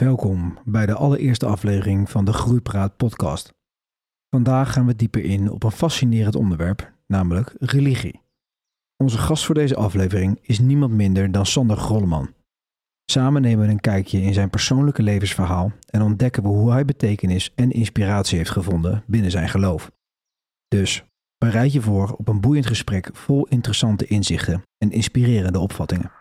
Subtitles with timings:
[0.00, 3.54] Welkom bij de allereerste aflevering van de Groeipraat podcast.
[4.30, 8.20] Vandaag gaan we dieper in op een fascinerend onderwerp, namelijk religie.
[8.96, 12.34] Onze gast voor deze aflevering is niemand minder dan Sander Grolleman.
[13.10, 17.52] Samen nemen we een kijkje in zijn persoonlijke levensverhaal en ontdekken we hoe hij betekenis
[17.54, 19.90] en inspiratie heeft gevonden binnen zijn geloof.
[20.68, 21.04] Dus
[21.38, 26.19] bereid je voor op een boeiend gesprek vol interessante inzichten en inspirerende opvattingen.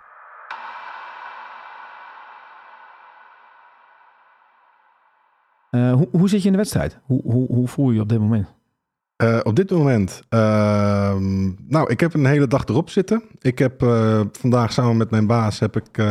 [5.71, 6.99] Uh, hoe, hoe, zit je in de wedstrijd?
[7.03, 8.47] Hoe, hoe, hoe voel je je op dit moment?
[9.23, 10.39] Uh, op dit moment, uh,
[11.67, 13.23] nou, ik heb een hele dag erop zitten.
[13.41, 16.03] Ik heb uh, vandaag samen met mijn baas heb ik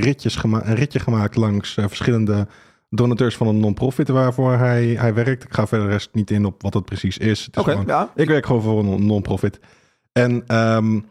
[0.00, 2.46] ritjes gema een ritje gemaakt langs verschillende
[2.90, 5.44] donateurs van een non-profit waarvoor hij, hij werkt.
[5.44, 7.48] Ik ga verder rest niet in op wat het precies is.
[7.48, 8.10] Oké, okay, ja.
[8.14, 9.60] Ik werk gewoon voor een non-profit.
[10.12, 11.06] En um,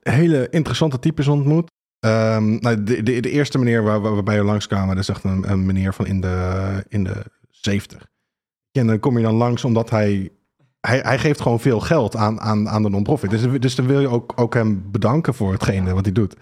[0.00, 1.70] hele interessante types ontmoet.
[2.06, 5.08] Um, nou, de, de, de, eerste meneer waar, waar we bij je langskwamen, dat is
[5.08, 8.06] echt een, een meneer van in de, in de 70.
[8.72, 10.30] En dan kom je dan langs omdat hij
[10.80, 13.30] hij, hij, geeft gewoon veel geld aan, aan, aan de non-profit.
[13.30, 16.36] Dus, dus dan wil je ook, ook hem bedanken voor hetgene wat hij doet.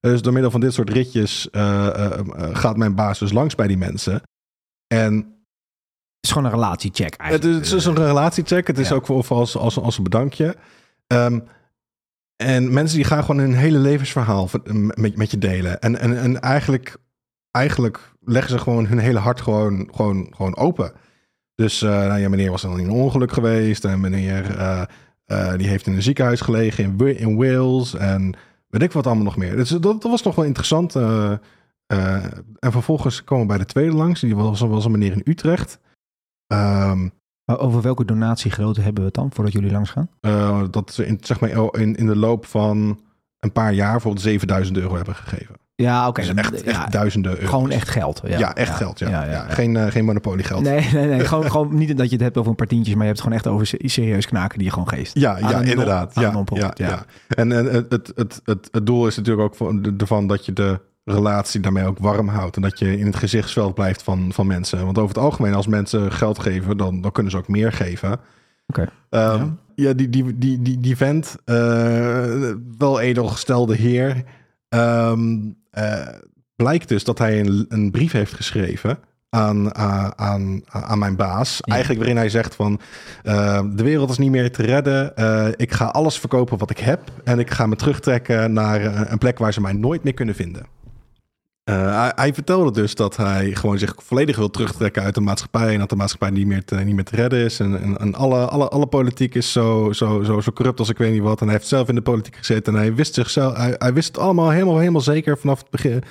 [0.00, 2.10] Dus door middel van dit soort ritjes uh, uh,
[2.52, 4.22] gaat mijn baas dus langs bij die mensen.
[4.86, 5.24] En het
[6.20, 7.54] is gewoon een relatiecheck eigenlijk.
[7.54, 8.66] Het is, het is een relatiecheck.
[8.66, 8.94] Het is ja.
[8.94, 10.56] ook voor, als, als, als een bedankje.
[11.06, 11.44] Um,
[12.38, 14.48] en mensen die gaan gewoon hun hele levensverhaal
[14.94, 15.80] met, met je delen.
[15.80, 16.96] En, en, en eigenlijk,
[17.50, 20.92] eigenlijk leggen ze gewoon hun hele hart gewoon, gewoon, gewoon open.
[21.54, 23.84] Dus uh, nou ja, meneer was dan in een ongeluk geweest.
[23.84, 24.82] En meneer uh,
[25.26, 27.94] uh, die heeft in een ziekenhuis gelegen in, in Wales.
[27.94, 28.36] En
[28.68, 29.56] weet ik wat allemaal nog meer.
[29.56, 30.94] Dus dat, was nog wel interessant.
[30.96, 31.40] en
[32.58, 34.20] vervolgens komen we bij de tweede langs.
[34.20, 35.78] Die was, was een meneer in Utrecht.
[36.46, 37.12] Um,
[37.48, 40.08] maar over welke donatiegrootte hebben we het dan voordat jullie langs gaan?
[40.20, 43.00] Uh, dat ze in, zeg maar in, in de loop van
[43.40, 45.54] een paar jaar bijvoorbeeld 7000 euro hebben gegeven.
[45.74, 46.20] Ja, oké.
[46.20, 47.48] Dus echt, echt duizenden euro's.
[47.48, 48.20] Gewoon echt geld.
[48.24, 48.98] Ja, ja echt geld.
[48.98, 49.24] Ja.
[49.24, 50.62] ja geen, uh, geen monopoliegeld.
[50.62, 51.24] Nee, nee, nee.
[51.24, 53.32] gewoon, gewoon niet dat je het hebt over een paar tientjes, maar je hebt het
[53.32, 55.18] gewoon echt over serieus knaken die je gewoon geest.
[55.18, 56.14] Ja, ja inderdaad.
[56.14, 59.94] Ja, ja, ja, En, en het, het, het, het, het doel is natuurlijk ook van,
[59.98, 60.80] ervan dat je de
[61.12, 62.56] relatie daarmee ook warm houdt.
[62.56, 64.84] En dat je in het gezichtsveld blijft van, van mensen.
[64.84, 68.12] Want over het algemeen, als mensen geld geven, dan, dan kunnen ze ook meer geven.
[68.12, 68.88] Oké.
[69.10, 69.34] Okay.
[69.34, 69.88] Um, ja.
[69.88, 69.92] ja.
[69.92, 74.24] die, die, die, die, die vent, uh, wel edelgestelde heer,
[74.68, 76.06] um, uh,
[76.56, 78.98] blijkt dus dat hij een, een brief heeft geschreven
[79.30, 81.58] aan, uh, aan, aan mijn baas.
[81.60, 81.72] Ja.
[81.72, 82.80] Eigenlijk waarin hij zegt van
[83.24, 85.12] uh, de wereld is niet meer te redden.
[85.16, 87.00] Uh, ik ga alles verkopen wat ik heb.
[87.24, 90.66] En ik ga me terugtrekken naar een plek waar ze mij nooit meer kunnen vinden.
[91.68, 95.72] Uh, hij, vertelde dus dat hij gewoon zich volledig wil terugtrekken uit de maatschappij.
[95.72, 97.60] En dat de maatschappij niet meer te, niet meer te redden is.
[97.60, 101.12] En, en, alle, alle, alle politiek is zo, zo, zo, zo corrupt als ik weet
[101.12, 101.40] niet wat.
[101.40, 102.74] En hij heeft zelf in de politiek gezeten.
[102.74, 106.02] En hij wist zichzelf, hij, hij wist het allemaal helemaal, helemaal zeker vanaf het begin.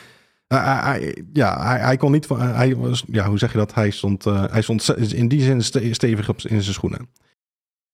[0.47, 2.41] Hij, ja, hij, kon niet van.
[2.41, 3.73] Hij was, ja, hoe zeg je dat?
[3.73, 7.07] Hij stond, uh, hij stond in die zin stevig op, in zijn schoenen.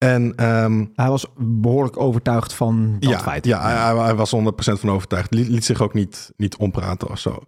[0.03, 3.45] En, um, hij was behoorlijk overtuigd van dat ja, feit.
[3.45, 5.33] Ja, hij, hij was 100% van overtuigd.
[5.33, 7.43] Liet, liet, zich ook niet, niet ompraten of zo.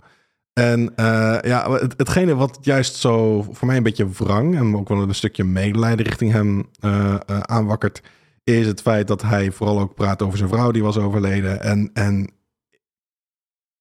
[0.53, 4.55] En uh, ja, het, hetgene wat juist zo voor mij een beetje wrang...
[4.55, 8.01] en ook wel een stukje medelijden richting hem uh, uh, aanwakkert...
[8.43, 11.61] is het feit dat hij vooral ook praat over zijn vrouw die was overleden.
[11.61, 12.29] En, en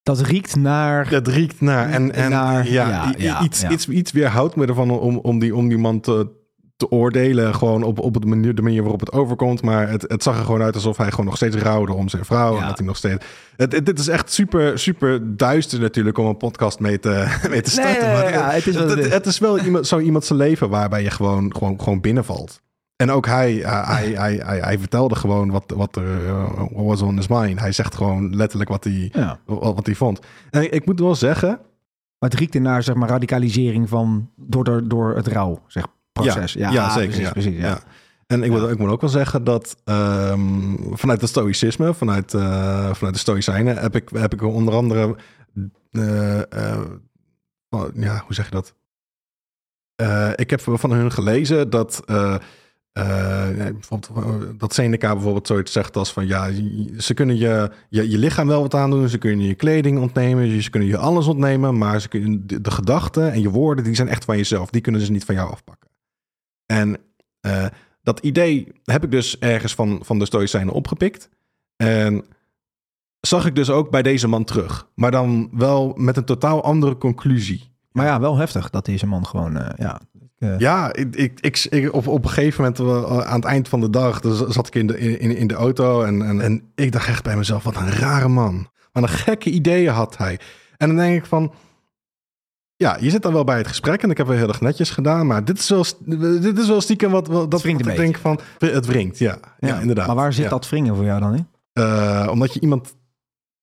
[0.02, 1.10] dat riekt naar.
[1.10, 1.90] Dat riekt naar.
[1.90, 3.64] En, en naar, ja, ja, ja, iets.
[3.64, 6.43] Iets, iets weerhoudt me ervan om, om, die, om die man te,
[6.76, 7.54] te oordelen.
[7.54, 9.62] Gewoon op, op het manier, de manier waarop het overkomt.
[9.62, 12.24] Maar het, het zag er gewoon uit alsof hij gewoon nog steeds rouwde om zijn
[12.24, 12.54] vrouw.
[12.54, 12.60] Ja.
[12.60, 13.24] En dat hij nog steeds.
[13.56, 17.60] Het, het, dit is echt super, super duister natuurlijk om een podcast mee te, mee
[17.60, 18.08] te starten.
[18.08, 20.68] Nee, maar ja, het, is het, het, het, is wel iemand, zo iemand zijn leven
[20.68, 22.62] waarbij je gewoon, gewoon, gewoon binnenvalt.
[22.96, 27.02] En ook hij, uh, hij, hij, hij, hij, vertelde gewoon wat, wat er uh, was
[27.02, 27.60] on his mind.
[27.60, 29.38] Hij zegt gewoon letterlijk wat hij, ja.
[29.44, 30.20] wat, wat hij vond.
[30.50, 31.48] En ik moet wel zeggen.
[32.18, 35.86] Maar het riekt naar zeg maar radicalisering van door, door, door het rouw, zeg
[36.22, 36.52] proces.
[36.52, 37.06] Ja, ja, ja zeker.
[37.06, 37.32] Precies, ja.
[37.32, 37.80] precies ja.
[38.26, 42.94] En ik, moet, ik moet ook wel zeggen dat um, vanuit het stoïcisme, vanuit, uh,
[42.94, 45.16] vanuit de stoïcijnen, heb ik, heb ik onder andere,
[45.90, 46.80] uh, uh,
[47.94, 48.74] ja, hoe zeg je dat?
[50.34, 52.02] ik heb van hun gelezen dat,
[52.92, 56.50] bijvoorbeeld, dat Seneca bijvoorbeeld zoiets zegt als van, ja,
[56.98, 60.70] ze kunnen je, je, je lichaam wel wat aandoen, ze kunnen je kleding ontnemen, ze
[60.70, 64.08] kunnen je alles ontnemen, maar ze kunnen, de, de gedachten en je woorden, die zijn
[64.08, 65.92] echt van jezelf, die kunnen ze niet van jou afpakken.
[66.66, 66.96] En
[67.46, 67.66] uh,
[68.02, 71.28] dat idee heb ik dus ergens van, van de Stoïcijnen opgepikt.
[71.76, 72.24] En
[73.20, 74.88] zag ik dus ook bij deze man terug.
[74.94, 77.72] Maar dan wel met een totaal andere conclusie.
[77.92, 80.00] Maar ja, wel heftig dat deze man gewoon, uh, ja...
[80.38, 80.58] Uh...
[80.58, 84.20] Ja, ik, ik, ik, op, op een gegeven moment aan het eind van de dag
[84.20, 87.22] dus zat ik in de, in, in de auto en, en, en ik dacht echt
[87.22, 88.68] bij mezelf, wat een rare man.
[88.92, 90.40] Wat een gekke ideeën had hij.
[90.76, 91.52] En dan denk ik van,
[92.76, 94.90] Ja, je zit dan wel bij het gesprek en ik heb wel heel erg netjes
[94.90, 95.84] gedaan, maar dit is wel,
[96.40, 99.80] dit is wel stiekem wat, wat dat wat ik denk van, het wringt, ja, ja,
[99.80, 100.06] inderdaad.
[100.06, 100.50] Maar waar zit Ja.
[100.50, 101.46] dat wringen voor jou dan in?
[101.72, 102.96] Eh, omdat je iemand,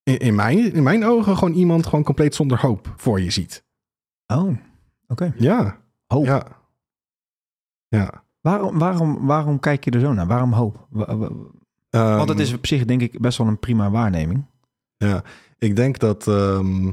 [0.03, 3.63] in, in, mijn, in mijn ogen, gewoon iemand gewoon compleet zonder hoop voor je ziet.
[4.27, 4.57] Oh,
[5.07, 5.33] oké.
[5.37, 5.77] Ja,
[6.07, 6.25] Hoop.
[6.25, 6.47] ja.
[7.87, 8.23] Ja.
[8.41, 10.27] Waarom, waarom, waarom kijk je er zo naar?
[10.27, 10.87] Waarom hoop?
[10.89, 11.29] Wa- wa-
[11.89, 14.45] Ehm, Want het is op zich denk ik best wel een prima waarneming.
[14.97, 15.23] Ja,
[15.57, 16.91] ik denk dat ehm,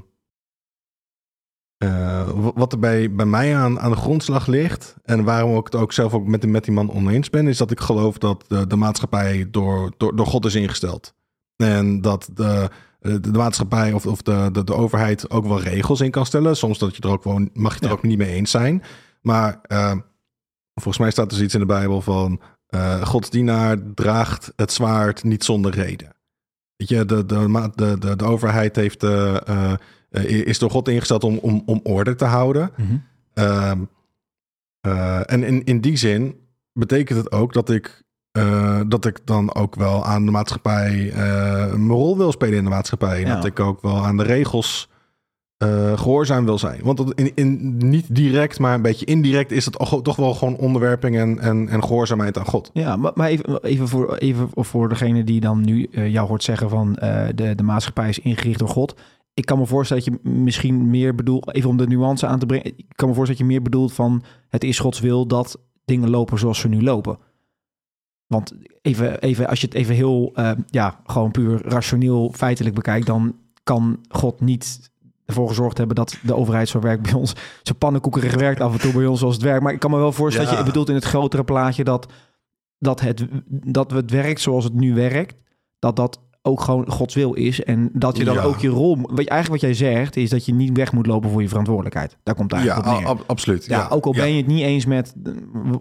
[1.79, 5.75] eh, wat er bij, bij mij aan, aan de grondslag ligt, en waarom ik het
[5.75, 8.67] ook zelf ook met, met die man oneens ben, is dat ik geloof dat de,
[8.67, 11.15] de maatschappij door, door, door God is ingesteld.
[11.57, 12.69] En dat de,
[13.01, 16.57] de, de maatschappij of, of de, de, de overheid ook wel regels in kan stellen.
[16.57, 17.97] Soms dat je er ook gewoon, mag je het er Ja.
[17.97, 18.83] ook niet mee eens zijn.
[19.23, 19.97] Maar eh,
[20.75, 25.25] volgens mij staat er iets in de Bijbel van eh Gods dienaar draagt het zwaard
[25.25, 26.17] niet zonder reden.
[26.77, 29.73] Weet je, de, de, de, de, de overheid heeft, eh,
[30.11, 32.71] eh, is door God ingesteld om, om, om orde te houden.
[33.35, 33.79] Ehm,
[34.81, 36.35] eh, en in, in die zin
[36.73, 41.89] betekent het ook dat ik, eh, dat ik dan ook wel aan de maatschappij mijn
[41.89, 43.23] rol wil spelen in de maatschappij.
[43.23, 43.35] En Ja.
[43.35, 44.89] dat ik ook wel aan de regels
[45.59, 46.81] eh, gehoorzaam wil zijn.
[46.83, 50.57] Want dat in, in, niet direct, maar een beetje indirect is het toch wel gewoon
[50.57, 52.71] onderwerping en, en, en gehoorzaamheid aan God.
[52.73, 56.71] Ja, maar, maar even, even, voor, even voor degene die dan nu jou hoort zeggen
[56.71, 56.93] van
[57.35, 58.95] de, de maatschappij is ingericht door God.
[59.39, 62.47] Ik kan me voorstellen dat je misschien meer bedoelt, even om de nuance aan te
[62.47, 62.67] brengen.
[62.67, 66.11] Ik kan me voorstellen dat je meer bedoelt van het is Gods wil dat dingen
[66.11, 67.19] lopen zoals ze nu lopen.
[68.27, 68.53] Want
[68.83, 73.37] even, even als je het even heel, eh, ja, gewoon puur rationeel feitelijk bekijkt, dan
[73.63, 74.91] kan God niet
[75.25, 77.35] ervoor gezorgd hebben dat de overheid zo werkt bij ons.
[77.63, 79.63] Zo pannenkoekerig werkt af en toe bij ons zoals het werkt.
[79.63, 82.13] Maar ik kan me wel voorstellen dat je bedoelt in het grotere plaatje dat,
[82.79, 85.35] dat, het, dat het werkt zoals het nu werkt.
[85.79, 87.63] Dat dat ook gewoon Gods wil is.
[87.65, 88.43] En dat je dan Ja.
[88.43, 88.97] ook je rol...
[89.01, 91.49] Wat, je- eigenlijk wat jij zegt is dat je niet weg moet lopen voor je
[91.49, 92.17] verantwoordelijkheid.
[92.23, 93.11] Daar komt het Ja, eigenlijk op neer.
[93.23, 93.65] ab- absoluut.
[93.67, 95.15] ja, ook al ben je het niet eens met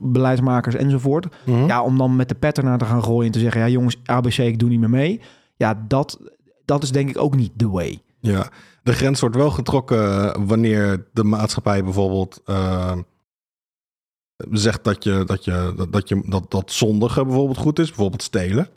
[0.02, 1.28] beleidsmakers enzovoort.
[1.46, 1.66] Mhm.
[1.66, 3.62] Ja, om dan met de pet ernaar te gaan gooien en te zeggen...
[3.62, 5.22] ja jongens, ABC, ik doe niet meer mee.
[5.56, 6.20] Ja, dat,
[6.66, 8.02] dat is denk ik ook niet the way.
[8.20, 8.50] Ja,
[8.84, 12.98] de grens wordt wel getrokken wanneer de maatschappij bijvoorbeeld eh,
[14.52, 18.24] zegt dat je dat je dat, dat je dat, dat zondigen bijvoorbeeld goed is, bijvoorbeeld
[18.24, 18.68] stelen.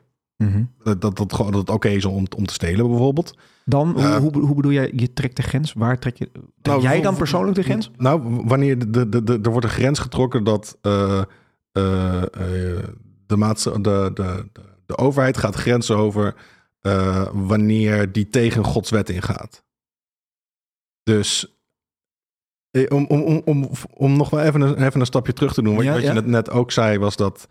[0.82, 3.38] Dat dat, dat, gewoon dat het oké is om, om te stelen bijvoorbeeld.
[3.64, 5.72] Dan, hoe, Eh, hoe, hoe bedoel jij, je trekt de grens?
[5.72, 6.30] Waar trek je...
[6.62, 7.90] Trek jij dan persoonlijk de grens?
[7.96, 11.18] Nou, wanneer de, de, de, de- er wordt een grens getrokken dat eh,
[11.72, 12.22] eh,
[13.26, 16.34] de, maatsa- de, de, de, de overheid gaat grenzen over
[17.32, 19.64] wanneer die tegen Gods wet ingaat.
[21.02, 21.54] Dus
[22.88, 25.74] om, om, om, om, om nog wel even een, even een stapje terug te doen.
[25.74, 26.08] Wat, Ja, wat ja.
[26.08, 27.48] je net, net ook zei, was dat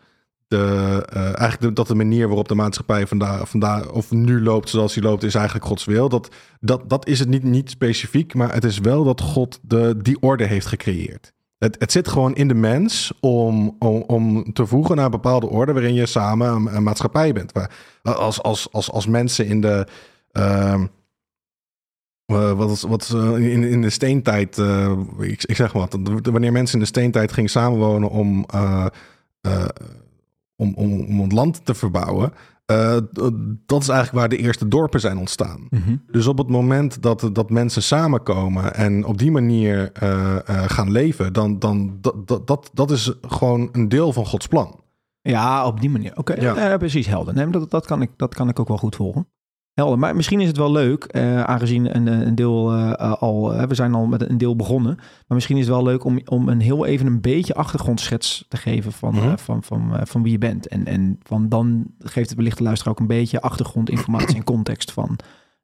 [0.50, 5.04] de, eh, eigenlijk dat de manier waarop de maatschappij vandaag, of nu loopt zoals die
[5.04, 6.10] loopt, is eigenlijk Gods wil.
[6.10, 6.30] Dat,
[6.60, 10.22] dat, dat is het niet, niet specifiek, maar het is wel dat God de, die
[10.22, 11.34] orde heeft gecreëerd.
[11.58, 15.50] Het, het zit gewoon in de mens om, om, om te voegen naar een bepaalde
[15.50, 17.52] orde waarin je samen een, maatschappij bent.
[18.04, 19.88] Als, als, als, als mensen in de.
[20.32, 20.86] ehm,
[22.26, 24.58] eh, wat, wat eh, in, in de steentijd,
[25.20, 28.46] ik, ik zeg wat, wanneer mensen in de steentijd gingen samenwonen om,
[30.60, 32.34] om, om, om het land te verbouwen,
[32.66, 32.98] eh,
[33.66, 35.68] dat is eigenlijk waar de eerste dorpen zijn ontstaan.
[36.12, 40.92] Dus op het moment dat, dat mensen samenkomen en op die manier eh, eh, gaan
[40.92, 41.98] leven, dan, dan
[42.46, 44.80] dat, dat, is gewoon een deel van Gods plan.
[45.22, 46.18] Ja, op die manier.
[46.18, 46.70] Oké, Ja.
[46.70, 46.78] ja.
[46.78, 47.34] precies, helder.
[47.34, 49.28] Nee, dat, dat, kan ik, dat kan ik ook wel goed volgen.
[49.80, 53.68] Helder, maar misschien is het wel leuk, eh, aangezien een, een deel eh, al, eh,
[53.68, 56.50] we zijn al met een deel begonnen, maar misschien is het wel leuk om, om
[56.50, 59.28] een heel even een beetje achtergrondschets te geven van, Mhm.
[59.28, 60.68] eh, van, van, eh, van wie je bent.
[60.68, 64.92] En, en van dan geeft het wellicht de luisteraar ook een beetje achtergrondinformatie en context
[64.92, 65.18] van.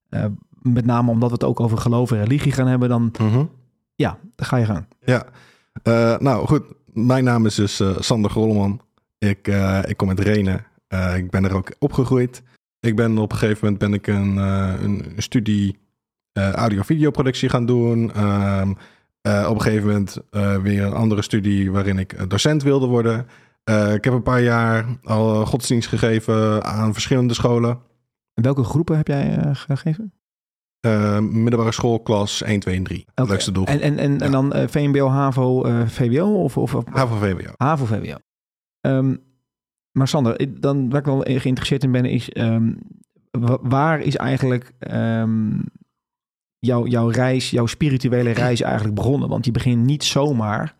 [0.09, 0.25] eh,
[0.61, 3.11] met name omdat we het ook over geloof en religie gaan hebben, dan
[3.95, 4.87] ja, dan ga je gaan.
[5.05, 5.25] Ja,
[5.83, 6.63] Eh, nou goed.
[6.93, 8.81] Mijn naam is dus eh, Sander Grolleman.
[9.17, 10.65] Ik, eh, ik kom uit Renen.
[10.87, 12.43] Eh, ik ben er ook opgegroeid.
[12.85, 15.77] Ik ben op een gegeven moment ben ik een, eh, een studie
[16.31, 18.13] eh, audio-videoproductie gaan doen.
[18.13, 18.73] Ehm,
[19.21, 20.17] eh, op een gegeven moment
[20.63, 23.27] weer een andere studie waarin ik docent wilde worden.
[23.93, 27.79] Ik heb een paar jaar al godsdienst gegeven aan verschillende scholen.
[28.33, 30.13] En welke groepen heb jij gegeven?
[31.21, 33.05] Middelbare school, klas 1, 2 en 3.
[33.15, 33.29] Oké.
[33.29, 33.65] Leukste doel.
[33.65, 37.51] En, en, en, dan VMBO, HAVO, VWO of, of, of HAVO VWO.
[37.57, 38.15] HAVO, VWO.
[38.81, 39.15] Ehm,
[39.95, 42.73] maar Sander, dan waar ik wel geïnteresseerd in ben, is ehm,
[43.31, 45.59] wa- waar is eigenlijk ehm,
[46.59, 49.29] jouw, jouw reis, jouw spirituele reis eigenlijk begonnen?
[49.29, 50.75] Want je begint niet zomaar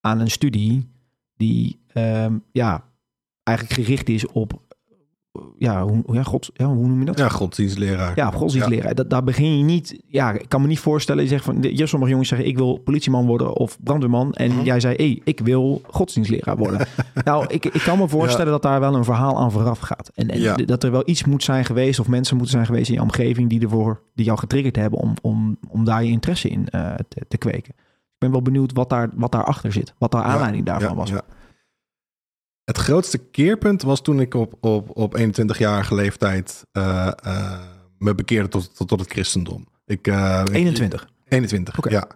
[0.00, 0.90] aan een studie
[1.36, 2.84] die ehm, ja,
[3.42, 4.69] eigenlijk gericht is op
[5.58, 7.18] ja, hoe, ja, God, ja, hoe noem je dat?
[7.18, 8.12] Ja, godsdienstleraar.
[8.14, 8.94] Ja, godsdienstleraar.
[8.94, 10.02] Dat, daar begin je niet...
[10.06, 11.22] Ja, ik kan me niet voorstellen.
[11.22, 11.56] Je zegt van...
[11.62, 12.48] Je sommige jongens zeggen...
[12.48, 14.32] Ik wil politieman worden of brandweerman.
[14.32, 14.64] En Mhm.
[14.64, 14.94] jij zei...
[14.96, 16.86] Hey, ik wil godsdienstleraar worden.
[17.24, 20.10] nou, ik, ik kan me voorstellen dat daar wel een verhaal aan vooraf gaat.
[20.14, 20.54] En, en Ja.
[20.54, 22.00] dat er wel iets moet zijn geweest...
[22.00, 23.48] of mensen moeten zijn geweest in je omgeving...
[23.48, 24.98] die, ervoor, die jou getriggerd hebben...
[24.98, 27.74] om, om, om daar je interesse in eh, te, te kweken.
[27.76, 29.94] Ik ben wel benieuwd wat, daar, wat daarachter zit.
[29.98, 31.10] Wat de aanleiding daarvan was.
[31.10, 31.22] ja.
[32.70, 37.60] Het grootste keerpunt was toen ik op, op, op 21-jarige leeftijd eh, eh,
[37.98, 39.66] me bekeerde tot, tot, tot het christendom.
[39.86, 40.14] Ik, ik-
[40.52, 41.08] 21.
[41.28, 41.90] 21, Oké.
[41.90, 42.06] ja.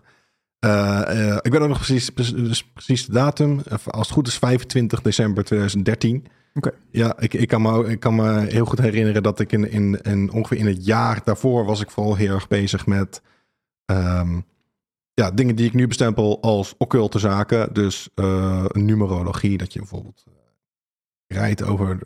[0.58, 3.60] Eh, ik weet ook nog precies, precies, precies de datum.
[3.84, 6.26] Als het goed is 25 december 2013.
[6.54, 6.70] Oké.
[6.90, 10.00] Ja, ik, ik, kan me, ik kan me heel goed herinneren dat ik in, in,
[10.02, 13.22] in ongeveer in het jaar daarvoor was ik vooral heel erg bezig met
[13.84, 14.40] ehm,
[15.14, 17.72] ja, dingen die ik nu bestempel als occulte zaken.
[17.72, 18.08] Dus
[18.72, 20.24] numerologie, dat je bijvoorbeeld
[21.26, 21.98] rijdt over,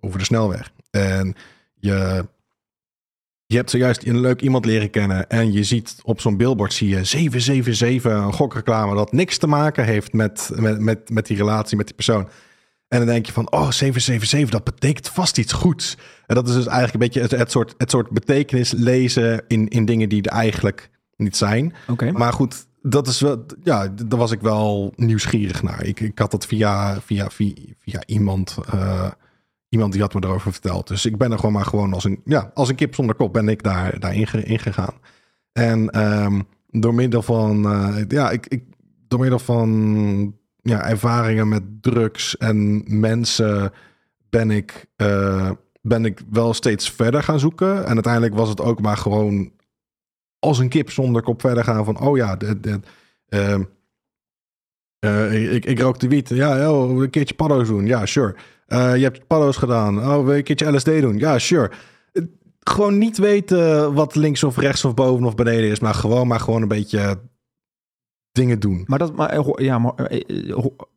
[0.00, 0.72] over de snelweg.
[0.90, 1.34] En
[1.74, 2.26] je,
[3.46, 6.88] je hebt zojuist een leuk iemand leren kennen en je ziet op zo'n billboard zie
[6.88, 11.76] je 777, een gokreclame dat niks te maken heeft met, met, met, met die relatie
[11.76, 12.28] met die persoon.
[12.88, 15.96] En dan denk je van, oh, 777, dat betekent vast iets goeds.
[16.26, 19.68] En dat is dus eigenlijk een beetje het, het, soort, het soort betekenis lezen in,
[19.68, 21.74] in dingen die er eigenlijk niet zijn.
[21.88, 22.12] Oké.
[22.12, 25.84] Maar goed, dat is wel, ja, daar was ik wel nieuwsgierig naar.
[25.84, 29.10] Ik, ik had dat via, via, via, via iemand, eh,
[29.68, 30.88] iemand die had me erover verteld.
[30.88, 33.32] Dus ik ben er gewoon maar gewoon als een, ja, als een kip zonder kop
[33.32, 34.94] ben ik daar, daarin ge- ingegaan.
[35.52, 38.62] En ehm, door middel van, eh, ja, ik, ik,
[39.08, 43.72] door middel van ja, ervaringen met drugs en mensen
[44.28, 45.50] ben ik, eh,
[45.82, 47.86] ben ik wel steeds verder gaan zoeken.
[47.86, 49.50] En uiteindelijk was het ook maar gewoon
[50.40, 52.80] als een kip zonder kop verder gaan van, oh ja, de, de,
[53.28, 53.62] ehm,
[55.00, 56.28] eh, ik, ik rook de wiet.
[56.28, 57.86] Ja, oh, een keertje paddo's doen.
[57.86, 58.34] Ja, sure.
[58.66, 59.98] Eh, je hebt paddo's gedaan.
[60.10, 61.18] Oh, een keertje LSD doen?
[61.18, 61.70] Ja, sure.
[62.12, 62.22] Eh,
[62.60, 66.40] Gewoon niet weten wat links of rechts of boven of beneden is, maar gewoon maar
[66.40, 67.20] gewoon een beetje
[68.32, 68.84] dingen doen.
[68.86, 70.10] Maar dat, maar, ja, maar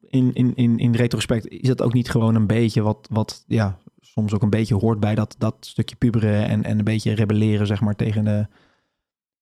[0.10, 3.78] in, in, in, in retrospect is dat ook niet gewoon een beetje wat, wat ja,
[4.00, 7.68] soms ook een beetje hoort bij dat, dat stukje puberen en, en een beetje rebelleren,
[7.68, 8.48] zeg maar, tegen de,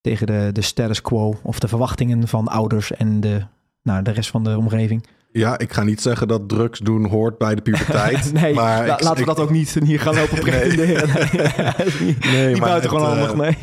[0.01, 3.41] tegen de, de status quo of de verwachtingen van ouders en de,
[3.83, 5.05] nou, de rest van de omgeving.
[5.33, 8.33] Ja, ik ga niet zeggen dat drugs doen hoort bij de puberteit.
[8.41, 11.07] nee, maar la- ik- laten we dat ook niet hier gaan lopen pretenderen.
[11.07, 13.57] Nee, Nee, niet gewoon eh, nee.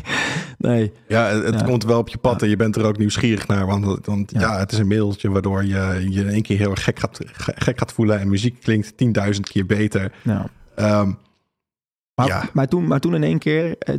[0.57, 1.65] Nee, Ja, het Ja.
[1.65, 3.65] komt wel op je pad en je bent er ook nieuwsgierig naar.
[3.65, 4.39] Want, want ja.
[4.39, 4.59] Ja.
[4.59, 7.53] het is een middeltje waardoor je je in één keer heel erg gek gaat, ge-
[7.55, 8.19] gek gaat voelen.
[8.19, 8.91] En muziek klinkt
[9.33, 10.11] 10.000 keer beter.
[10.23, 11.13] nou.
[12.19, 12.49] Maar, Ja.
[12.53, 13.95] maar, toen, maar toen in één keer, eh,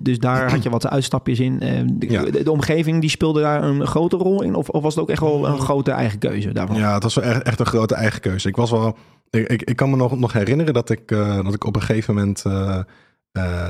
[0.00, 1.60] dus daar had je wat uitstapjes in.
[1.60, 2.22] eh, De, Ja.
[2.24, 4.54] de, de omgeving die speelde daar een grote rol in?
[4.54, 6.76] Of, of was het ook echt wel een grote eigen keuze daarvan?
[6.76, 8.48] ja, het was wel echt, echt een grote eigen keuze.
[8.48, 8.96] Ik was wel.
[9.30, 11.82] Ik, ik, ik kan me nog, nog herinneren dat ik, eh, dat ik op een
[11.82, 12.42] gegeven moment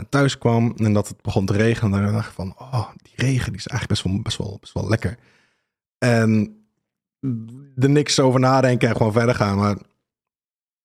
[0.08, 1.98] thuis kwam en dat het begon te regenen.
[1.98, 4.56] En dan dacht ik van, oh, die regen die is eigenlijk best wel, best wel,
[4.60, 5.16] best wel lekker.
[5.98, 6.56] En
[7.76, 9.58] er niks over nadenken en gewoon verder gaan.
[9.58, 9.76] Maar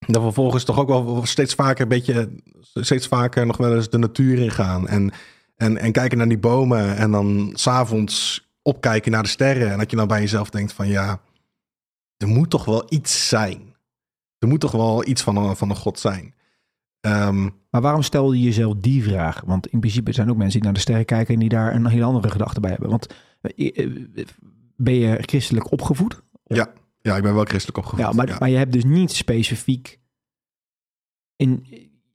[0.07, 2.29] dan vervolgens toch ook wel steeds vaker een beetje,
[2.73, 4.87] steeds vaker nog wel eens de natuur ingaan.
[4.87, 5.11] En,
[5.55, 9.71] en, en kijken naar die bomen en dan s'avonds opkijken naar de sterren.
[9.71, 11.21] En dat je dan bij jezelf denkt van ja,
[12.17, 13.75] er moet toch wel iets zijn.
[14.37, 16.33] Er moet toch wel iets van een, van een god zijn.
[16.99, 19.41] Ehm, Maar waarom stelde je jezelf die vraag?
[19.45, 21.87] Want in principe zijn ook mensen die naar de sterren kijken en die daar een
[21.87, 22.89] heel andere gedachte bij hebben.
[22.89, 23.89] Want eh, eh,
[24.75, 26.21] ben je christelijk opgevoed?
[26.43, 27.99] ja, ja, ik ben wel christelijk opgevoed.
[27.99, 29.99] Ja, maar, maar je hebt dus niet specifiek
[31.35, 31.65] in.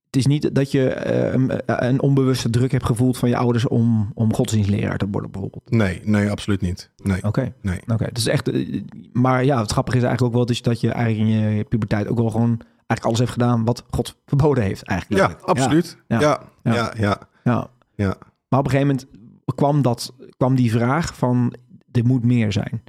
[0.07, 1.51] Het is niet dat je eh, een,
[1.87, 5.71] een onbewuste druk hebt gevoeld van je ouders om, om godsdienstleraar te worden, bijvoorbeeld.
[5.71, 6.91] Nee, nee, absoluut niet.
[7.03, 7.55] Nee, Oké.
[7.63, 7.81] nee.
[7.87, 8.49] Oké, het is echt.
[8.49, 11.65] eh, Maar ja, het grappige is eigenlijk ook wel dus dat je eigenlijk in je
[11.65, 14.83] puberteit ook wel gewoon eigenlijk alles heeft gedaan wat God verboden heeft.
[14.83, 15.31] Eigenlijk.
[15.31, 15.97] Ja, absoluut.
[16.09, 16.21] Ja.
[16.21, 16.75] Ja, Ja.
[16.75, 17.19] ja, ja.
[17.45, 17.71] Ja.
[17.95, 18.17] Ja.
[18.49, 19.07] Maar op een gegeven moment
[19.55, 21.55] kwam, dat, kwam die vraag van
[21.93, 22.83] er moet meer zijn.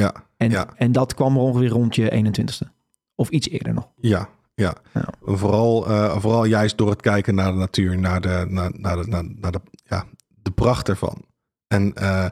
[0.00, 0.68] Ja, En, Ja.
[0.76, 2.68] en dat kwam er ongeveer rond je 21ste.
[3.14, 3.88] Of iets eerder nog.
[3.96, 4.74] ja, ja.
[4.94, 5.08] Ja.
[5.22, 9.06] Vooral, eh, vooral juist door het kijken naar de natuur, naar de, naar, naar de,
[9.08, 11.24] naar, naar de, ja, de pracht ervan.
[11.66, 12.26] En eh,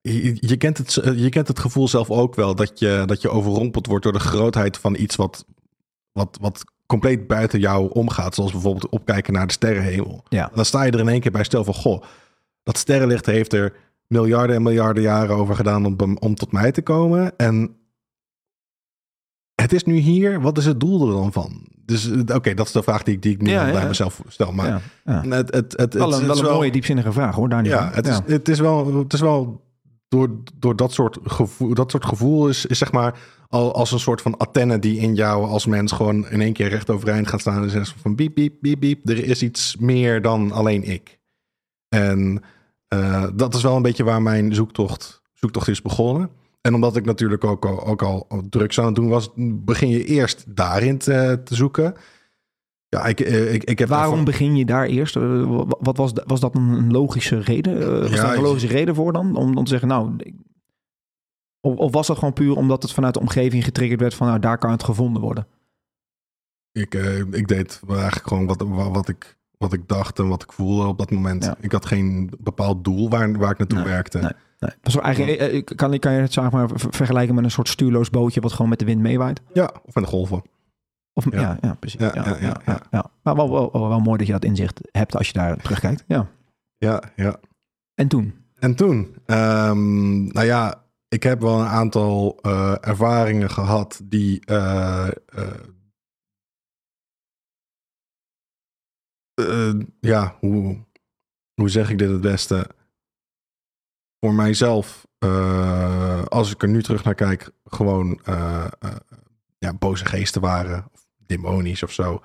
[0.00, 3.30] je, je, kent het, je kent het gevoel zelf ook wel dat je, dat je
[3.30, 5.44] overrompeld wordt door de grootheid van iets wat,
[6.12, 8.34] wat, wat compleet buiten jou omgaat.
[8.34, 10.24] Zoals bijvoorbeeld opkijken naar de sterrenhemel.
[10.28, 10.50] Ja.
[10.54, 12.02] Dan sta je er in één keer bij stel van, goh,
[12.62, 13.72] dat sterrenlicht heeft er
[14.08, 17.36] miljarden en miljarden jaren over gedaan om, om tot mij te komen.
[17.36, 17.76] En
[19.54, 21.66] het is nu hier, wat is het doel er dan van?
[21.84, 23.86] Dus eh, oké, dat is de vraag die ik, die ik nu Ja, bij ja.
[23.86, 24.52] mezelf stel.
[24.52, 25.28] Maar ja, ja.
[25.28, 27.70] het, het, het, Wel het een, is wel een mooie diepzinnige vraag hoor, daar niet
[27.70, 29.64] ja, het is, het is wel, het is wel
[30.08, 33.98] door, door dat soort gevoel, dat soort gevoel is, is zeg maar al, als een
[33.98, 37.40] soort van antenne die in jou als mens gewoon in één keer recht overeind gaat
[37.40, 39.08] staan en zegt van biep, biep, biep, biep.
[39.08, 41.18] Er is iets meer dan alleen ik.
[41.88, 42.42] En
[42.98, 46.30] uh, dat is wel een beetje waar mijn zoektocht, zoektocht is begonnen.
[46.60, 50.04] En omdat ik natuurlijk ook al, ook al drugs aan het doen was, begin je
[50.04, 51.94] eerst daarin te, te zoeken.
[52.88, 55.14] Ja, ik, ik, ik heb Waarom begin je daar eerst?
[55.14, 58.00] Wat was, was dat een logische reden?
[58.00, 59.36] Was ja, daar een logische reden voor dan?
[59.36, 60.16] Om, om te zeggen, nou,
[61.60, 64.38] of, of, was dat gewoon puur omdat het vanuit de omgeving getriggerd werd van, nou,
[64.38, 65.46] daar kan het gevonden worden?
[66.72, 66.94] Ik,
[67.30, 70.98] ik deed eigenlijk gewoon wat, wat, ik, wat ik dacht en wat ik voelde op
[70.98, 71.44] dat moment.
[71.44, 71.56] Ja.
[71.60, 74.18] Ik had geen bepaald doel waar, waar ik naartoe nee, werkte.
[74.18, 74.32] Nee.
[74.58, 74.70] Nee.
[74.82, 78.40] Dus eigenlijk, eh, kan, kan je het zeg maar, vergelijken met een soort stuurloos bootje
[78.40, 79.40] wat gewoon met de wind meewaait?
[79.52, 80.42] Ja, of met de golven.
[81.12, 81.40] Of, ja.
[81.40, 82.00] Ja, ja, precies.
[82.00, 83.10] Ja, ja, ja, ja, ja.
[83.22, 86.04] Maar wel, wel, wel, wel, mooi dat je dat inzicht hebt als je daar terugkijkt.
[86.06, 86.26] Ja,
[86.78, 87.02] ja.
[87.16, 87.36] ja.
[87.94, 88.34] En toen?
[88.58, 89.16] En toen?
[89.26, 94.42] Um, nou ja, ik heb wel een aantal uh, ervaringen gehad die...
[94.50, 95.08] Uh,
[95.38, 95.44] uh,
[100.00, 100.84] ja, hoe,
[101.54, 102.68] hoe zeg ik dit het beste?
[104.20, 105.06] Voor mijzelf,
[106.28, 108.20] als ik er nu terug naar kijk, gewoon
[109.58, 110.88] ja, boze geesten waren.
[110.92, 112.22] Of demonisch of zo.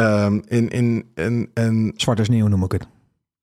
[0.00, 1.92] Um, in, in, in.
[1.96, 2.86] Zwarte sneeuw noem ik het.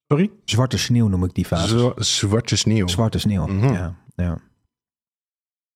[0.07, 0.31] Sorry?
[0.45, 1.93] Zwarte sneeuw noem ik die fase.
[1.97, 2.87] zwarte sneeuw.
[2.87, 3.73] Zwarte sneeuw, mm -hmm.
[3.73, 3.95] ja.
[4.15, 4.37] ja.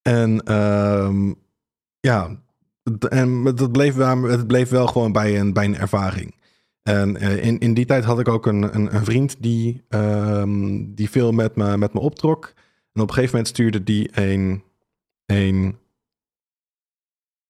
[0.01, 1.35] En um,
[1.99, 2.39] ja,
[3.09, 6.35] en dat bleef, het bleef wel gewoon bij een, bij een ervaring.
[6.87, 10.93] En uh, in, in die tijd had ik ook een, een, een vriend die, um,
[10.95, 12.53] die veel met me, met me optrok.
[12.93, 14.63] En op een gegeven moment stuurde die een,
[15.25, 15.77] een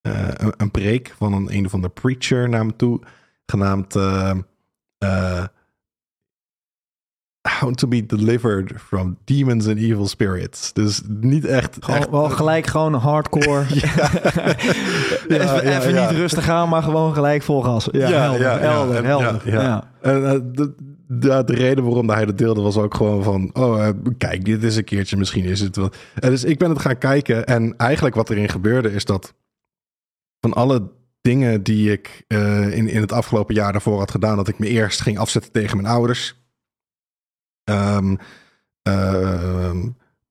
[0.07, 3.01] uh, een, preek van een, een of andere preacher naar me toe,
[3.45, 4.37] genaamd uh,
[7.49, 10.73] How to be delivered from demons and evil spirits.
[10.73, 11.77] Dus niet echt.
[11.79, 13.65] Gewoon, echt, wel gelijk gewoon hardcore.
[13.81, 14.11] ja.
[15.27, 17.87] ja, even, even niet rustig aan, maar gewoon gelijk vol gas.
[17.91, 18.61] Ja, helder,
[19.05, 19.51] helder.
[19.51, 20.73] Ja, En, de,
[21.07, 23.49] de, de, reden waarom hij dat deelde was ook gewoon van...
[23.53, 25.89] oh, kijk, dit is een keertje, misschien is het wel...
[26.15, 29.33] En dus ik ben het gaan kijken en eigenlijk wat erin gebeurde is dat
[30.39, 30.91] van alle
[31.21, 34.67] dingen die ik uh, in, in het afgelopen jaar daarvoor had gedaan, dat ik me
[34.67, 36.44] eerst ging afzetten tegen mijn ouders.
[37.69, 38.17] Um,
[38.87, 39.73] uh,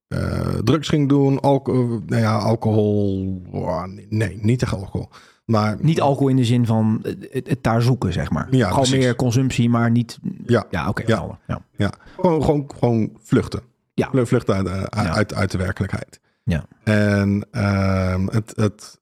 [0.08, 3.42] uh, drugs ging doen, alcohol, nou ja, alcohol.
[3.50, 5.08] Oh, nee, niet tegen alcohol.
[5.44, 8.46] Maar, niet alcohol in de zin van het, het daar zoeken, zeg maar.
[8.50, 9.04] Ja, gewoon precies.
[9.04, 10.18] meer consumptie, maar niet.
[10.46, 11.02] Ja, ja oké.
[11.02, 11.38] Okay, ja.
[11.46, 11.60] ja.
[11.76, 11.92] ja.
[12.16, 13.60] Gewoon, gewoon, gewoon vluchten.
[13.94, 14.10] Ja.
[14.12, 16.20] Vluchten uit, uit, uit, uit de werkelijkheid.
[16.44, 16.64] Ja.
[16.84, 19.00] En uh, het, het,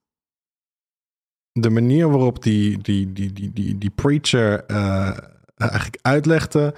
[1.51, 5.17] de manier waarop die, die, die, die, die, die preacher uh,
[5.55, 6.73] eigenlijk uitlegde,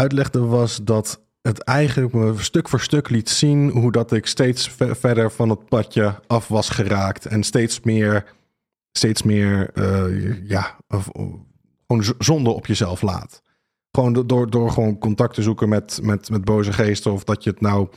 [0.00, 4.70] uitlegde was dat het eigenlijk me stuk voor stuk liet zien hoe dat ik steeds
[4.76, 8.24] verder van het padje af was geraakt en steeds meer,
[8.92, 10.76] steeds meer, uh, ja,
[11.86, 13.42] gewoon zonde op jezelf laat.
[13.90, 17.50] Gewoon door, door gewoon contact te zoeken met, met, met boze geesten of dat je
[17.50, 17.88] het nou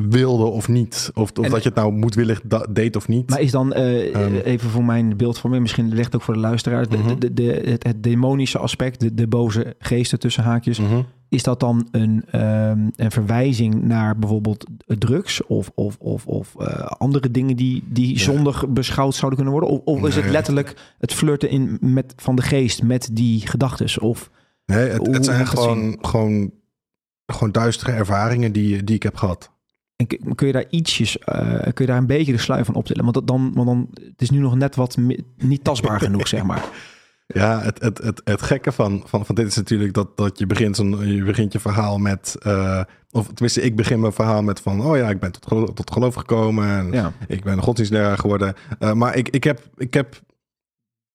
[0.00, 1.10] wilde of niet.
[1.14, 3.30] Of, of dat je het nou moedwillig deed of niet.
[3.30, 6.34] Maar is dan, uh, um, even voor mijn beeld van me, misschien ligt ook voor
[6.34, 7.18] de luisteraars, de, Mhm.
[7.18, 11.00] de, de, het, het demonische aspect, de, de boze geesten tussen haakjes, mhm.
[11.28, 16.66] is dat dan een, um, een verwijzing naar bijvoorbeeld drugs of, of, of, of uh,
[16.78, 18.18] andere dingen die, die Ja.
[18.18, 19.78] zondig beschouwd zouden kunnen worden?
[19.84, 23.98] Of, of is het letterlijk het flirten in, met, van de geest met die gedachtes?
[23.98, 24.30] Of
[24.66, 26.50] Nee, het, het zijn gewoon, gewoon,
[27.26, 29.52] gewoon duistere ervaringen die, die ik heb gehad.
[29.96, 33.02] En kun je daar ietsjes, uh, kun je daar een beetje de sluier van optillen?
[33.02, 34.96] Want, dat dan, want dan, het is nu nog net wat
[35.36, 36.64] niet tastbaar genoeg, zeg maar.
[37.26, 40.46] Ja, het, het, het, het gekke van, van, van dit is natuurlijk dat, dat je,
[40.46, 42.36] begint je begint je verhaal met...
[42.46, 42.80] uh,
[43.10, 44.80] of tenminste, ik begin mijn verhaal met van...
[44.80, 47.12] oh ja, ik ben tot geloof, tot geloof gekomen en Ja.
[47.28, 48.54] ik ben een godsdienstleraar geworden.
[48.80, 50.20] Uh, maar ik, ik, heb, ik heb,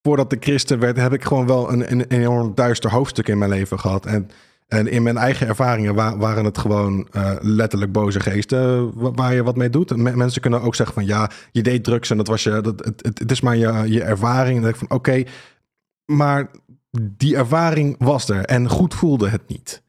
[0.02, 0.98] voordat ik christen werd...
[0.98, 4.06] heb ik gewoon wel een, een enorm duister hoofdstuk in mijn leven gehad.
[4.06, 4.30] En,
[4.70, 8.94] en in mijn eigen ervaringen wa- waren het gewoon uh, letterlijk boze geesten...
[9.00, 9.92] wa- waar je wat mee doet.
[9.92, 11.06] En me- mensen kunnen ook zeggen van...
[11.06, 12.62] ja, je deed drugs en dat was je...
[12.62, 14.56] Dat, het, het, is maar je, je ervaring.
[14.56, 15.24] En dan denk ik van, oké...
[16.06, 16.52] Maar
[17.02, 19.84] die ervaring was er en goed voelde het niet.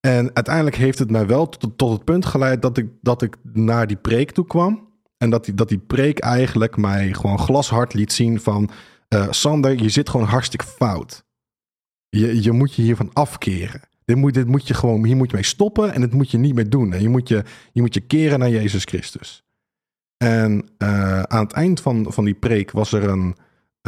[0.00, 3.36] En uiteindelijk heeft het mij wel tot, tot het punt geleid dat ik, dat ik
[3.52, 4.88] naar die preek toe kwam.
[5.18, 8.70] En dat die, dat die preek eigenlijk mij gewoon glashard liet zien van...
[9.14, 11.24] Uh, Sander, je zit gewoon hartstikke fout.
[12.08, 13.80] Je, je moet je hiervan afkeren.
[14.04, 16.38] Dit moet, dit moet je gewoon, hier moet je mee stoppen en het moet je
[16.38, 16.92] niet meer doen.
[16.92, 19.44] En je moet je, je, moet je keren naar Jezus Christus.
[20.16, 23.36] En uh, aan het eind van, van die preek was er een,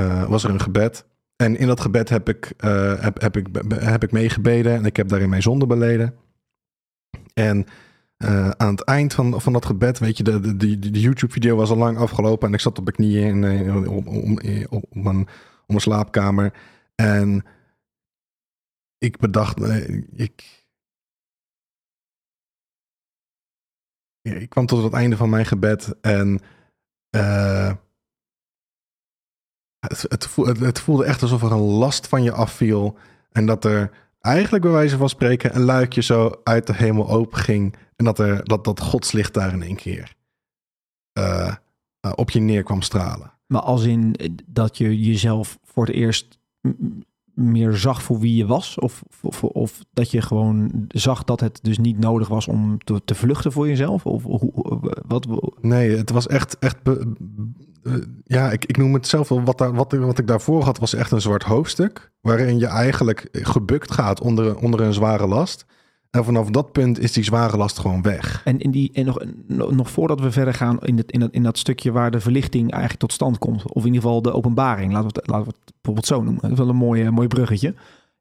[0.00, 1.04] uh, was er een gebed.
[1.36, 4.96] En in dat gebed heb ik, uh, heb, heb, ik, heb ik meegebeden en ik
[4.96, 6.14] heb daarin mijn zonde beleden.
[7.34, 7.66] En
[8.16, 11.56] eh, aan het eind van, van dat gebed, weet je, de, de, de, de YouTube-video
[11.56, 14.38] was al lang afgelopen en ik zat op mijn knieën in, in, om, om,
[14.90, 15.20] mijn,
[15.60, 16.52] op mijn slaapkamer.
[16.94, 17.44] En
[18.98, 20.66] ik bedacht, eh, ik,
[24.22, 26.40] ik kwam tot het einde van mijn gebed en
[27.16, 27.74] uh,
[29.78, 32.98] het, het, voelde, echt alsof er een last van je afviel
[33.30, 37.38] en dat er eigenlijk bij wijze van spreken een luikje zo uit de hemel open
[37.38, 40.14] ging en dat, er, dat, dat godslicht daar in één keer
[41.18, 41.54] uh,
[42.14, 43.32] op je neer kwam stralen.
[43.46, 44.14] Maar als in
[44.46, 46.38] dat je jezelf voor het eerst
[47.36, 48.78] meer zag voor wie je was?
[48.78, 53.00] Of, of, of, dat je gewoon zag dat het dus niet nodig was om te,
[53.04, 54.06] te vluchten voor jezelf?
[54.06, 54.52] Of hoe,
[55.06, 55.26] wat?
[55.60, 56.76] Nee, het was echt, echt
[58.24, 61.10] ja, ik, ik noem het zelf wel, wat, wat, wat ik daarvoor had, was echt
[61.10, 62.12] een zwart hoofdstuk.
[62.20, 65.66] Waarin je eigenlijk gebukt gaat onder, onder een zware last.
[66.10, 68.42] En vanaf dat punt is die zware last gewoon weg.
[68.44, 69.24] En, in die, en nog,
[69.70, 72.70] nog voordat we verder gaan in, het, in, dat, in dat stukje waar de verlichting
[72.70, 75.54] eigenlijk tot stand komt, of in ieder geval de openbaring, laten we het, laten we
[75.58, 76.42] het bijvoorbeeld zo noemen.
[76.42, 77.74] Dat is wel een mooi, mooi bruggetje.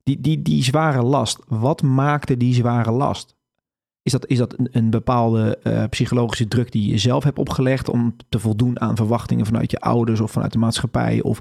[0.03, 3.35] Die, die, die zware last, wat maakte die zware last?
[4.01, 8.15] Is dat, is dat een, bepaalde uh, psychologische druk die je zelf hebt opgelegd om
[8.29, 11.21] te voldoen aan verwachtingen vanuit je ouders of vanuit de maatschappij?
[11.21, 11.39] Of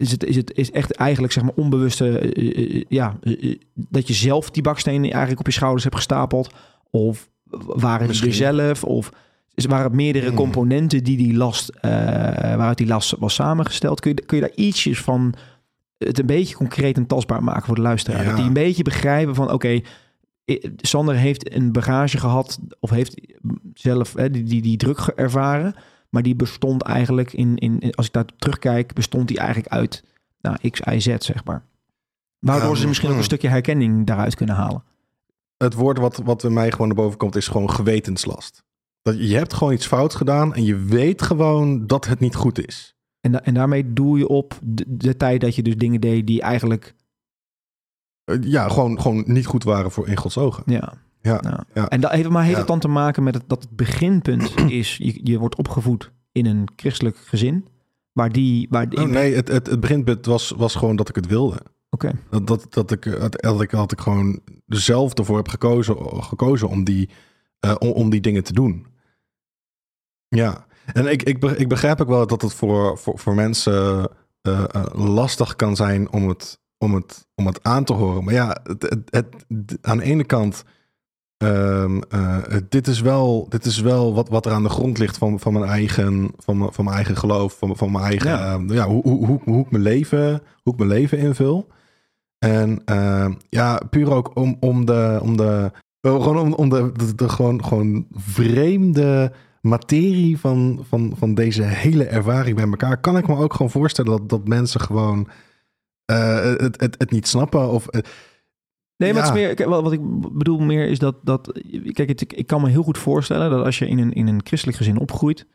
[0.00, 3.18] is het, is het is echt eigenlijk zeg maar onbewuste, uh, ja,
[3.74, 6.54] dat je zelf die bakstenen eigenlijk op je schouders hebt gestapeld?
[6.90, 7.28] Of
[7.66, 8.84] waren het jezelf?
[8.84, 9.10] Of
[9.54, 10.36] is, waren het meerdere hmm.
[10.36, 14.00] componenten die die last, waaruit die last was samengesteld?
[14.00, 15.34] Kun je, kun je daar ietsjes van
[15.98, 18.24] het een beetje concreet en tastbaar maken voor de luisteraar?
[18.24, 19.80] Dat die een beetje begrijpen van oké,
[20.76, 23.20] Sander heeft een bagage gehad, of heeft
[23.74, 25.74] zelf hè, die, die, die druk ervaren.
[26.10, 30.04] Maar die bestond eigenlijk in, in, als ik daar terugkijk, bestond die eigenlijk uit
[30.40, 31.62] nou, X, Y, Z, zeg maar.
[32.38, 34.84] Waardoor ze misschien ook een stukje herkenning daaruit kunnen halen.
[35.56, 38.64] Het woord wat, wat bij mij gewoon naar boven komt, is gewoon gewetenslast.
[39.02, 42.66] Dat je hebt gewoon iets fout gedaan en je weet gewoon dat het niet goed
[42.66, 42.96] is.
[43.20, 46.42] En, en daarmee doe je op de, de, tijd dat je dus dingen deed die
[46.42, 46.94] eigenlijk
[48.24, 50.62] eh, ja, gewoon, gewoon niet goed waren voor in Gods ogen.
[50.66, 50.92] Ja.
[51.22, 51.88] Ja, ja.
[51.88, 54.96] En dat heeft, maar heeft het dan te maken met het, dat het beginpunt is,
[54.96, 57.66] je, je wordt opgevoed in een christelijk gezin,
[58.12, 58.66] waar die...
[58.70, 61.62] Waar die oh, nee, het, het, het beginpunt was, was gewoon dat ik het wilde.
[61.90, 62.12] Oké.
[62.30, 66.84] Dat, dat, dat, ik, dat, ik, had ik gewoon zelf ervoor heb gekozen, gekozen om,
[66.84, 67.08] die,
[67.64, 68.86] uh, om, om die dingen te doen.
[70.28, 74.10] Ja, en ik, ik, ik begrijp ook wel dat het voor, voor, voor mensen
[74.42, 78.24] uh, lastig kan zijn om het om het, om het aan te horen.
[78.24, 79.46] Maar ja, het, het,
[79.80, 80.64] aan de ene kant,
[81.42, 82.36] um, uh,
[82.68, 85.52] dit is wel, dit is wel wat, wat er aan de grond ligt van, van,
[85.52, 88.58] mijn, eigen, van, mijn, van mijn eigen geloof, van, van mijn eigen, ja.
[88.58, 91.68] Uh, ja hoe, hoe, hoe, hoe, ik mijn leven, hoe ik mijn leven invul.
[92.38, 97.14] En uh, ja, puur ook om, om de, om de, gewoon om, om de, de,
[97.14, 103.28] de, gewoon, gewoon vreemde materie van, van, van deze hele ervaring bij elkaar, kan ik
[103.28, 105.28] me ook gewoon voorstellen dat, dat mensen gewoon
[106.10, 107.68] uh, het, het, het niet snappen.
[107.68, 108.00] Of, uh,
[109.00, 109.48] nee, maar ja.
[109.48, 110.00] het is meer, wat ik
[110.32, 111.60] bedoel meer is dat, dat
[111.92, 114.40] kijk, het, ik kan me heel goed voorstellen dat als je in een, in een
[114.44, 115.46] christelijk gezin opgroeit,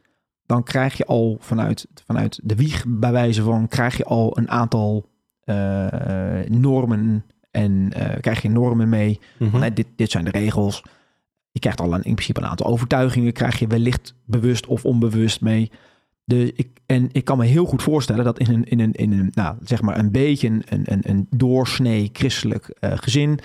[0.46, 4.50] dan krijg je al vanuit, vanuit de wieg, bij wijze van, krijg je al een
[4.50, 5.10] aantal
[5.46, 5.88] uh,
[6.48, 9.20] normen en krijg je normen mee.
[9.40, 9.74] Mm -hmm.
[9.74, 10.84] dit, dit zijn de regels.
[11.52, 15.42] Je krijgt al een, in principe een aantal overtuigingen, krijg je wellicht bewust of onbewust
[15.42, 15.72] mee.
[16.26, 19.12] De, ik, en ik kan me heel goed voorstellen dat in een, in een, in
[19.12, 23.40] een nou, zeg maar een beetje een, een, een doorsnee christelijk uh, gezin.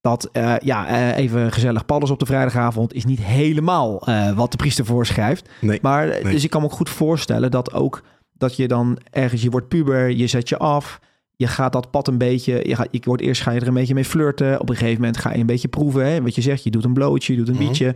[0.00, 4.56] Dat uh, ja, uh, even gezellig paddels op de vrijdagavond is niet helemaal wat de
[4.56, 5.48] priester voorschrijft.
[5.60, 6.22] Nee, maar nee.
[6.22, 9.68] dus ik kan me ook goed voorstellen dat ook dat je dan ergens, je wordt
[9.68, 11.00] puber, je zet je af.
[11.36, 13.74] Je gaat dat pad een beetje, je, gaat, je wordt eerst ga je er een
[13.74, 14.60] beetje mee flirten.
[14.60, 16.06] Op een gegeven moment ga je een beetje proeven.
[16.06, 16.22] Hè?
[16.22, 17.68] Wat je zegt, je doet een blootje, je doet een mm -hmm.
[17.68, 17.88] bietje.
[17.88, 17.94] Op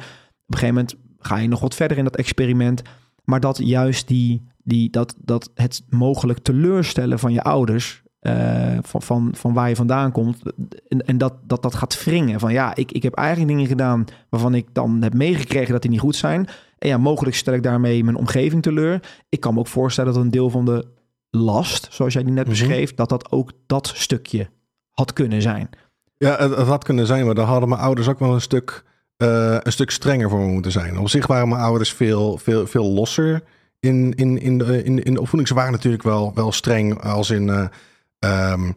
[0.54, 2.82] een gegeven moment ga je nog wat verder in dat experiment.
[3.28, 9.02] Maar dat juist die, die, dat, dat het mogelijk teleurstellen van je ouders, uh, van,
[9.02, 10.42] van, van waar je vandaan komt,
[10.88, 12.40] en, en dat, dat dat gaat wringen.
[12.40, 15.90] Van ja, ik, ik heb eigenlijk dingen gedaan waarvan ik dan heb meegekregen dat die
[15.90, 16.48] niet goed zijn.
[16.78, 19.00] En ja, mogelijk stel ik daarmee mijn omgeving teleur.
[19.28, 20.86] Ik kan me ook voorstellen dat een deel van de
[21.30, 22.60] last, zoals jij die net mm-hmm.
[22.60, 24.48] beschreef, dat dat ook dat stukje
[24.90, 25.68] had kunnen zijn.
[26.16, 28.84] Ja, het, het had kunnen zijn, maar dan hadden mijn ouders ook wel een stuk
[29.18, 30.98] uh, een stuk strenger voor me moeten zijn.
[30.98, 33.42] Op zich waren mijn ouders veel, veel, veel losser
[33.80, 35.48] in, in, in, de, in, in de opvoeding.
[35.48, 37.48] Ze waren natuurlijk wel, wel streng als in...
[37.48, 38.76] Uh, um,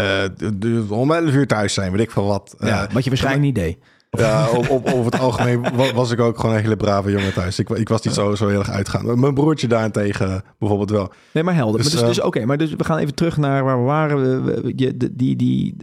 [0.00, 2.54] uh, om 11 uur thuis zijn, weet ik veel wat.
[2.58, 3.78] Ja, wat je waarschijnlijk niet deed.
[4.10, 7.58] Ja, op, op, over het algemeen was ik ook gewoon een hele brave jongen thuis.
[7.58, 9.20] Ik, ik was niet zo, zo heel erg uitgaan.
[9.20, 11.12] Mijn broertje daarentegen bijvoorbeeld wel.
[11.32, 11.82] Nee, maar helder.
[11.82, 13.84] Dus, maar dus, dus oké, okay, maar dus we gaan even terug naar waar we
[13.84, 14.72] waren.
[14.76, 15.76] Je, die, die,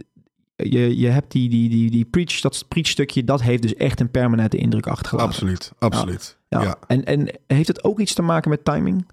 [0.62, 4.00] je, je hebt die, die, die, die preach, dat preach stukje, dat heeft dus echt
[4.00, 5.28] een permanente indruk achtergelaten.
[5.30, 6.38] Absoluut, absoluut.
[6.48, 6.62] Ja.
[6.62, 6.76] Ja.
[6.86, 9.06] En, en heeft het ook iets te maken met timing?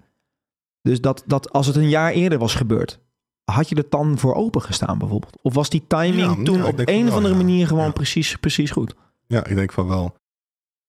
[0.82, 2.98] Dus dat, dat als het een jaar eerder was gebeurd,
[3.44, 5.38] had je er dan voor open gestaan bijvoorbeeld?
[5.42, 7.40] Of was die timing Ja, toen op een of andere ja.
[7.40, 8.94] manier gewoon precies, precies goed?
[9.26, 10.14] Ja, ik denk van wel.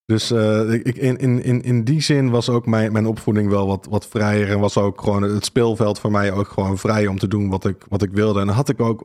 [0.06, 3.67] Dus eh, ik, in, in, in, in die zin was ook mijn, mijn opvoeding wel
[3.67, 4.50] wat, wat vrijer.
[4.50, 7.65] En was ook gewoon het speelveld voor mij ook gewoon vrij om te doen wat
[7.65, 8.39] ik, wat ik wilde.
[8.39, 9.04] En had ik ook.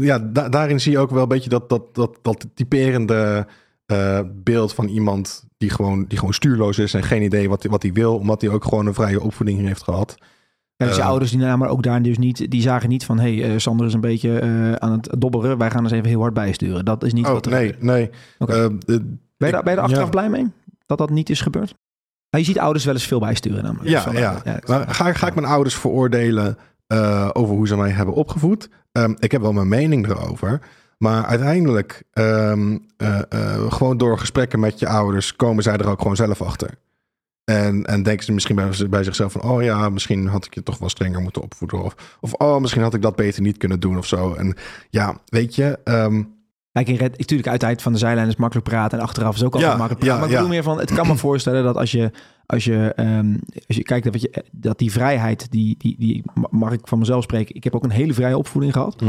[0.00, 3.46] Ja, da- daarin zie je ook wel een beetje dat, dat, dat, dat typerende
[3.86, 7.70] eh, beeld van iemand die gewoon, die gewoon stuurloos is en geen idee wat, hij-
[7.70, 10.14] wat hij wil, omdat hij ook gewoon een vrije opvoeding heeft gehad.
[10.76, 11.08] Ja, dus je Eh.
[11.08, 13.86] ouders die namen ook daar dus niet, die zagen niet van, hé, hey, eh, Sander
[13.86, 16.84] is een beetje eh, aan het dobberen, wij gaan eens even heel hard bijsturen.
[16.84, 17.82] Dat is niet Oh, wat er nee, gebeurt.
[17.82, 18.10] nee.
[18.38, 18.52] Oké.
[18.52, 20.10] Eh, de- Ben je, daar, ben je er achteraf ja.
[20.10, 20.46] blij mee
[20.86, 21.74] dat dat niet is gebeurd?
[22.30, 23.88] Nou, je ziet ouders wel eens veel bijsturen namelijk.
[23.88, 24.42] Ja, wel- ja.
[24.66, 26.56] Maar ga, ga ik mijn ouders veroordelen
[26.90, 28.68] eh, over hoe ze mij hebben opgevoed?
[28.92, 30.60] Ehm, ik heb wel mijn mening erover.
[30.98, 36.00] Maar uiteindelijk, ehm, eh, eh, gewoon door gesprekken met je ouders, komen zij er ook
[36.00, 36.74] gewoon zelf achter.
[37.44, 40.62] En, en denken ze misschien bij, bij zichzelf van, oh ja, misschien had ik je
[40.62, 41.82] toch wel strenger moeten opvoeden.
[41.82, 44.34] Of, of oh, misschien had ik dat beter niet kunnen doen of zo.
[44.34, 44.56] En
[44.90, 46.22] ja, weet je, ehm,
[46.72, 49.34] Kijk, in red, natuurlijk uit de tijd van de zijlijn is makkelijk praten en achteraf
[49.34, 50.14] is ook altijd Ja, makkelijk praten.
[50.20, 50.62] ja, maar ik bedoel ja.
[50.62, 52.10] meer van, het kan me voorstellen dat als je,
[52.46, 53.34] als je, ehm,
[53.66, 57.22] als je kijkt wat je, dat die vrijheid, die, die, die mag ik van mezelf
[57.22, 57.54] spreken.
[57.54, 59.02] Ik heb ook een hele vrije opvoeding gehad.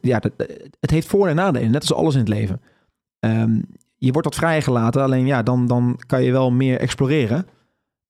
[0.00, 0.32] ja, dat,
[0.80, 2.60] het heeft voor- en nadelen, net als alles in het leven.
[3.18, 3.60] Ehm,
[3.96, 7.46] je wordt wat vrijgelaten, alleen ja, dan, dan kan je wel meer exploreren.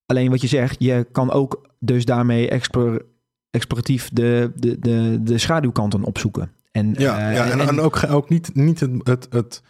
[0.06, 3.04] Alleen wat je zegt, je kan ook dus daarmee explor,
[3.50, 6.50] exploratief de, de, de, de schaduwkanten opzoeken.
[6.76, 9.62] En, Ja, eh, ja en, en ook, ook niet, niet het, het, het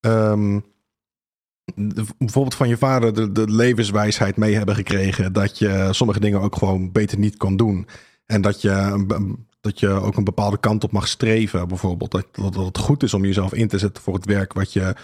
[0.00, 0.60] ehm,
[1.74, 5.32] de- bijvoorbeeld van je vader de, de levenswijsheid mee hebben gekregen.
[5.32, 7.86] Dat je sommige dingen ook gewoon beter niet kon doen.
[8.26, 9.04] En dat je,
[9.60, 11.68] dat je ook een bepaalde kant op mag streven.
[11.68, 14.52] Bijvoorbeeld dat, dat, dat het goed is om jezelf in te zetten voor het werk
[14.52, 14.94] wat je,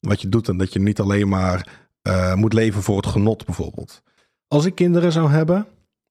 [0.00, 0.48] wat je doet.
[0.48, 4.02] En dat je niet alleen maar eh, moet leven voor het genot bijvoorbeeld.
[4.48, 5.66] Als ik kinderen zou hebben,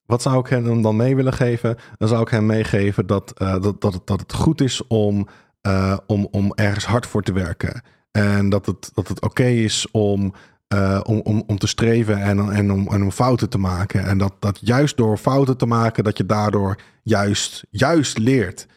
[0.05, 1.77] wat zou ik hen dan mee willen geven?
[1.97, 5.27] Dan zou ik hen meegeven dat, eh, dat, dat, het, dat het goed is om,
[5.61, 7.81] eh, om, om ergens hard voor te werken.
[8.11, 10.33] En dat het, dat het oké is om,
[10.67, 14.05] eh, om, om, om te streven en, en, om, en om fouten te maken.
[14.05, 18.67] En dat, dat juist door fouten te maken, dat je daardoor juist, juist leert.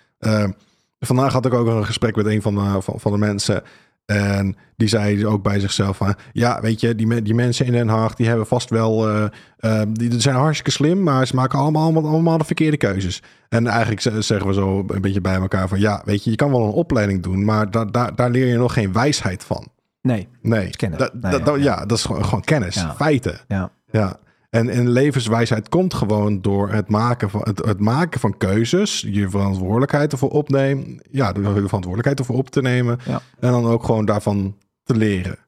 [1.00, 3.62] Vandaag had ik ook een gesprek met een van de, van de mensen.
[4.08, 6.14] En die zei ook bij zichzelf van...
[6.32, 8.14] Ja, weet je, die, die mensen in Den Haag...
[8.14, 9.08] die hebben vast wel...
[9.08, 9.24] eh,
[9.58, 11.02] eh, die zijn hartstikke slim...
[11.02, 13.22] maar ze maken allemaal, allemaal, allemaal de verkeerde keuzes.
[13.48, 15.80] En eigenlijk zeggen we zo een beetje bij elkaar van...
[15.80, 17.44] ja, weet je, je kan wel een opleiding doen...
[17.44, 19.66] maar da, da- daar leer je nog geen wijsheid van.
[20.02, 20.98] nee, Nee, kennis.
[20.98, 21.54] Da- ja.
[21.56, 22.94] ja, dat is gewoon, gewoon kennis, Ja.
[22.94, 23.38] feiten.
[23.48, 23.70] ja.
[23.90, 24.16] Ja.
[24.50, 29.00] En, en levenswijsheid komt gewoon door het maken van, het, het maken van keuzes.
[29.10, 31.00] Je verantwoordelijkheid ervoor opnemen.
[31.10, 32.98] Ja, de verantwoordelijkheid ervoor op te nemen.
[33.04, 33.20] Ja.
[33.40, 35.38] En dan ook gewoon daarvan te leren.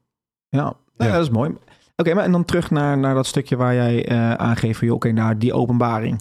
[0.49, 0.75] Ja, nou,
[1.11, 1.13] Ja.
[1.13, 1.55] dat is mooi.
[1.97, 5.13] Oké, maar en dan terug naar, naar dat stukje waar jij eh, aangeeft van, oké,
[5.13, 6.21] naar die openbaring.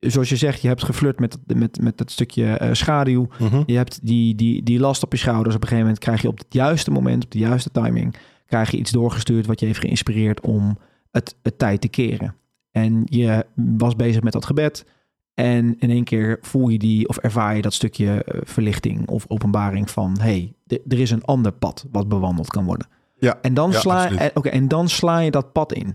[0.00, 3.28] Zoals je zegt, je hebt geflirt met, met, met het stukje eh, schaduw.
[3.66, 5.54] Je hebt die, die, die last op je schouders.
[5.54, 8.14] Op een gegeven moment krijg je op het juiste moment, op de juiste timing,
[8.46, 10.78] krijg je iets doorgestuurd wat je heeft geïnspireerd om
[11.12, 12.34] het, het tijd te keren.
[12.70, 14.84] En je was bezig met dat gebed.
[15.34, 19.24] En in één keer voel je die of ervaar je dat stukje eh, verlichting of
[19.28, 22.86] openbaring van hey, er is een ander pad wat bewandeld kan worden.
[23.18, 24.20] Ja, En dan, ja, sla, absoluut.
[24.20, 25.94] eh, oké, en dan sla je dat pad in.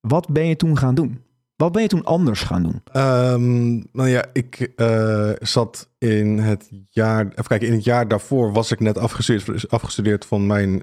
[0.00, 1.20] Wat ben je toen gaan doen?
[1.56, 2.82] Wat ben je toen anders gaan doen?
[2.92, 7.26] Ehm, nou ja, ik eh, zat in het jaar...
[7.26, 10.82] Even kijken, in het jaar daarvoor was ik net afgestudeerd, afgestudeerd van mijn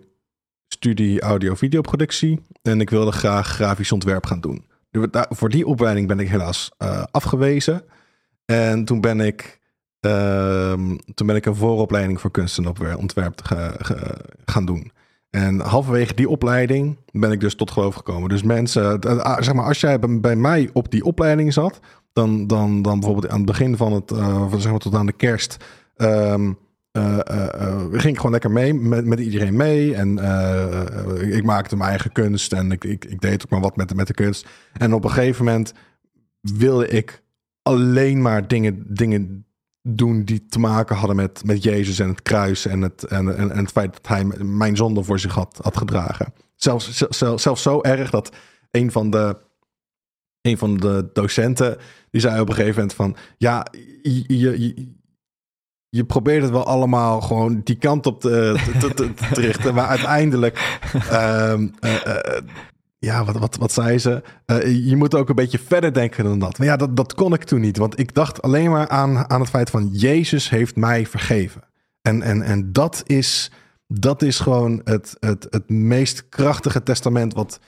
[0.79, 2.39] studie audio-videoproductie.
[2.61, 4.65] En ik wilde graag grafisch ontwerp gaan doen.
[5.29, 7.83] Voor die opleiding ben ik helaas eh, afgewezen.
[8.45, 9.59] En toen ben ik,
[9.99, 13.41] ehm, toen ben ik een vooropleiding voor kunst en ontwerp
[14.45, 14.91] gaan doen.
[15.29, 18.29] En halverwege die opleiding ben ik dus tot geloof gekomen.
[18.29, 21.79] Dus mensen, eh, ah, zeg maar, als jij bij- mij op die opleiding zat,
[22.13, 24.11] dan, dan, dan bijvoorbeeld aan het begin van het,
[24.49, 25.57] van, zeg maar tot aan de kerst,
[25.95, 26.51] ehm, eh, eh, eh,
[27.91, 29.95] ging ik gewoon lekker mee met, met iedereen mee.
[29.95, 33.59] En eh, eh, ik maakte mijn eigen kunst en ik, ik, ik deed ook maar
[33.59, 34.47] wat met, met de kunst.
[34.73, 35.73] En op een gegeven moment
[36.41, 37.23] wilde ik
[37.61, 39.45] alleen maar dingen, dingen
[39.81, 43.51] doen die te maken hadden met, met Jezus en het kruis en het, en, en,
[43.51, 46.33] en het feit dat hij mijn zonde voor zich had, had gedragen.
[46.55, 48.35] Zelfs, zelfs, zelfs zo erg dat
[48.71, 49.47] een van de
[50.41, 51.77] een van de docenten
[52.11, 53.67] die zei op een gegeven moment van ja,
[54.27, 54.97] je,
[55.89, 59.73] je, probeert het wel allemaal gewoon die kant op te, te, te, te- te richten,
[59.73, 62.43] maar uiteindelijk ehm, eh, eh,
[62.99, 64.23] ja, wat, wat, wat zei ze?
[64.45, 66.57] Eh, je moet ook een beetje verder denken dan dat.
[66.57, 67.77] Maar ja, dat, dat kon ik toen niet.
[67.77, 69.87] Want ik dacht alleen maar aan, aan het feit van...
[69.91, 71.61] Jezus heeft mij vergeven.
[72.01, 73.51] En, en, en dat, is,
[73.87, 77.59] dat is gewoon het, het, het meest krachtige testament wat,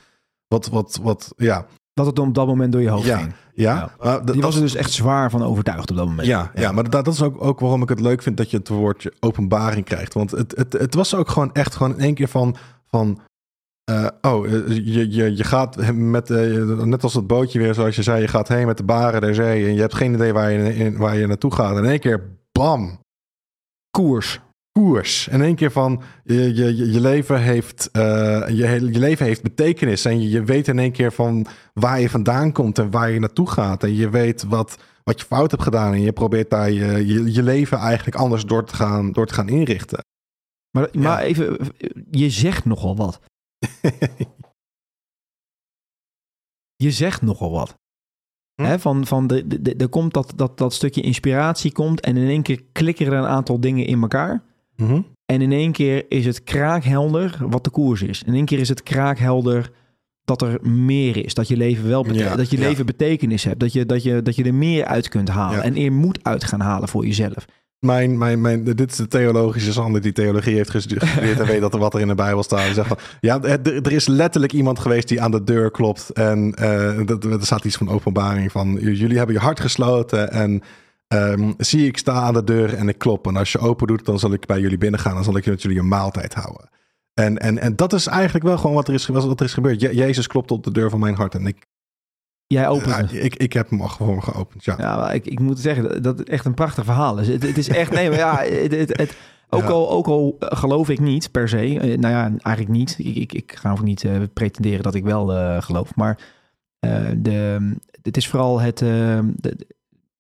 [0.48, 1.66] wat, wat, wat ja.
[2.06, 3.34] Dat het op dat moment door je hoofd Ja, ging.
[3.54, 3.92] Ja, Ja.
[4.00, 6.28] maar dat- Die was dat- er dus echt zwaar van overtuigd op dat moment.
[6.28, 6.72] ja, ja.
[6.72, 9.14] maar dat, dat is ook, ook waarom ik het leuk vind dat je het woordje
[9.20, 10.14] openbaring krijgt.
[10.14, 12.56] Want het, het, het was ook gewoon echt gewoon in één keer van...
[12.88, 13.20] van
[13.84, 17.96] eh, oh, eh, je, je, je gaat met, eh, net als het bootje weer, zoals
[17.96, 20.34] je zei, je gaat heen met de baren der zee en je hebt geen idee
[20.34, 21.78] waar je, in, waar je naartoe gaat.
[21.78, 23.00] En in één keer, bam,
[23.98, 24.40] Koers.
[24.72, 25.28] Koers.
[25.28, 30.06] In één keer van je, je, je, leven heeft, eh, je, je leven heeft betekenis.
[30.06, 33.20] En je, je weet in één keer van waar je vandaan komt en waar je
[33.20, 33.84] naartoe gaat.
[33.84, 35.94] En je weet wat, wat je fout hebt gedaan.
[35.94, 39.34] En je probeert daar je, je, je leven eigenlijk anders door te gaan, door te
[39.34, 40.04] gaan inrichten.
[40.78, 41.58] Maar, maar even,
[42.12, 43.20] je zegt nogal wat.
[46.76, 47.76] Je zegt nogal wat.
[48.62, 48.64] Hm?
[48.64, 52.18] Hè, van, van de, de, de- er komt dat, dat, dat stukje inspiratie komt en
[52.18, 54.44] in één keer klikken er een aantal dingen in elkaar.
[54.82, 55.02] Mhm.
[55.26, 58.24] En in één keer is het kraakhelder wat de koers is.
[58.24, 59.72] In één keer is het kraakhelder
[60.26, 61.34] dat er meer is.
[61.34, 62.68] Dat je leven wel Ja, dat je ja.
[62.68, 63.60] leven betekenis hebt.
[63.60, 65.58] Dat je, dat, je, dat je er meer uit kunt halen.
[65.58, 65.64] Ja.
[65.64, 67.46] En eer moet uit gaan halen voor jezelf.
[67.80, 71.74] Mijn, mijn, mijn, dit is de theologische Sander die theologie heeft gestudeerd en weet dat
[71.74, 72.74] er wat er in de Bijbel staat.
[72.74, 76.10] Zegt van, ja, er, is letterlijk iemand geweest die aan de deur klopt.
[76.10, 76.52] En
[77.06, 80.62] dat, er staat iets van openbaring van, jullie hebben je hart gesloten en
[81.12, 83.28] ehm, zie ik sta aan de deur en ik klop.
[83.28, 85.14] En als je open doet, dan zal ik bij jullie binnengaan.
[85.14, 86.70] Dan zal ik met jullie een maaltijd houden.
[87.14, 89.82] En, en, en dat is eigenlijk wel gewoon wat er is, wat er is gebeurd.
[89.82, 91.66] Je- Jezus klopt op de deur van mijn hart en ik,
[92.48, 93.14] Jij ja, het.
[93.14, 94.64] ik, ik heb hem al gewoon geopend.
[94.66, 94.76] Ja.
[94.78, 97.28] Ja, maar ik, ik moet zeggen dat- dat het echt een prachtig verhaal is.
[97.28, 99.16] Het, het is echt, nee, maar ja, het, het, het-
[99.50, 99.68] ook, Ja.
[99.68, 101.58] al, ook al geloof ik niet per se.
[101.80, 102.96] eh, Nou ja, eigenlijk niet.
[103.00, 105.96] Ik, ik, ik ga ook niet eh, pretenderen dat ik wel eh, geloof.
[105.96, 106.20] Maar
[106.80, 107.72] eh, de,
[108.02, 108.82] het is vooral het.
[108.82, 109.68] eh, de-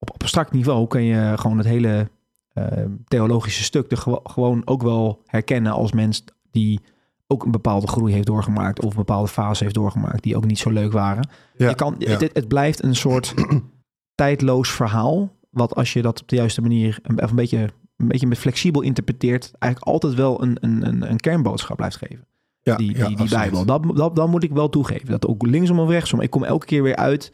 [0.01, 2.09] op abstract niveau kun je gewoon het hele
[2.53, 2.65] eh,
[3.07, 6.79] theologische stuk er gewo- gewoon ook wel herkennen als mens die
[7.27, 10.59] ook een bepaalde groei heeft doorgemaakt of een bepaalde fase heeft doorgemaakt die ook niet
[10.59, 11.29] zo leuk waren.
[11.57, 12.09] Ja, je kan, ja.
[12.09, 13.33] het, het blijft een soort
[14.15, 15.31] tijdloos verhaal.
[15.49, 18.37] Wat als je dat op de juiste manier een, of een, beetje, een beetje met
[18.37, 22.25] flexibel interpreteert, eigenlijk altijd wel een, een, een, een kernboodschap blijft geven.
[22.61, 23.29] Ja, Die, die, die.
[23.29, 23.65] Bijbel.
[23.65, 25.07] Dat, dat, dat moet ik wel toegeven.
[25.07, 26.21] Dat ook linksom of rechtsom.
[26.21, 27.31] Ik kom elke keer weer uit,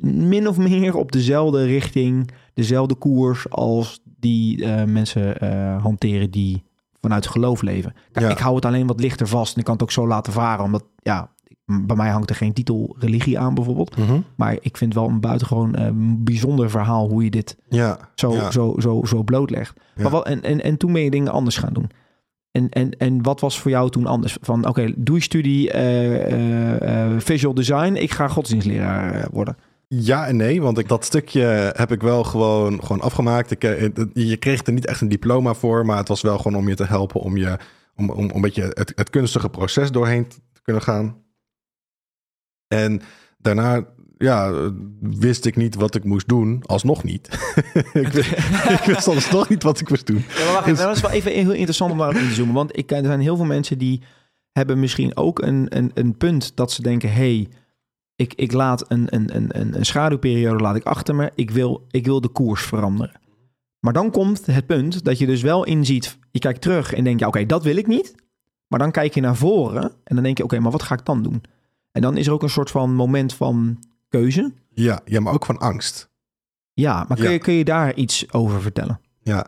[0.00, 6.64] min of meer op dezelfde richting, dezelfde koers als die eh, mensen eh, hanteren die
[7.00, 7.94] vanuit geloof leven.
[8.12, 8.32] Kijk, Ja.
[8.32, 10.64] Ik hou het alleen wat lichter vast en ik kan het ook zo laten varen,
[10.64, 11.30] omdat ja,
[11.64, 13.96] bij mij hangt er geen titel religie aan bijvoorbeeld.
[13.96, 14.20] Mhm.
[14.36, 18.50] Maar ik vind wel een buitengewoon eh, bijzonder verhaal hoe je dit Ja, zo, ja.
[18.50, 19.80] zo, zo, zo blootlegt.
[19.94, 20.02] Ja.
[20.02, 21.90] Maar wat, en, en, en toen ben je dingen anders gaan doen.
[22.50, 24.36] En, en, en wat was voor jou toen anders?
[24.40, 25.70] Van oké, doe je studie
[27.18, 27.94] visual design.
[27.94, 29.56] Ik ga godsdienstleraar worden.
[29.88, 33.50] Ja en nee, want ik, dat stukje heb ik wel gewoon, gewoon afgemaakt.
[33.50, 36.58] Ik, eh, je kreeg er niet echt een diploma voor, maar het was wel gewoon
[36.58, 37.58] om je te helpen om, je,
[37.96, 41.22] om, om, om een beetje het, het kunstige proces doorheen te kunnen gaan.
[42.68, 43.02] En
[43.38, 43.86] daarna
[44.18, 44.70] ja,
[45.00, 47.28] wist ik niet wat ik moest doen, alsnog niet.
[47.92, 48.30] ik, wist,
[48.68, 50.24] ik wist alsnog niet wat ik moest doen.
[50.28, 52.54] Ja, maar wacht even, dat is wel even heel interessant om daarop in te zoomen.
[52.54, 54.02] Want ik, er zijn heel veel mensen die
[54.52, 57.12] hebben misschien ook een, een, een punt dat ze denken...
[57.12, 57.48] hey,
[58.16, 61.32] ik, ik laat een, een, een, een, schaduwperiode laat ik achter me.
[61.34, 63.20] Ik wil, ik wil de koers veranderen.
[63.80, 66.18] Maar dan komt het punt dat je dus wel inziet...
[66.30, 68.14] je kijkt terug en denk je, oké, dat wil ik niet.
[68.68, 70.44] Maar dan kijk je naar voren en dan denk je...
[70.44, 71.42] oké, maar wat ga ik dan doen?
[71.92, 74.52] En dan is er ook een soort van moment van keuze.
[74.74, 76.10] Ja, ja maar ook van angst.
[76.72, 77.30] Ja, maar kun, Ja.
[77.30, 79.00] Je, kun je daar iets over vertellen?
[79.22, 79.46] Ja,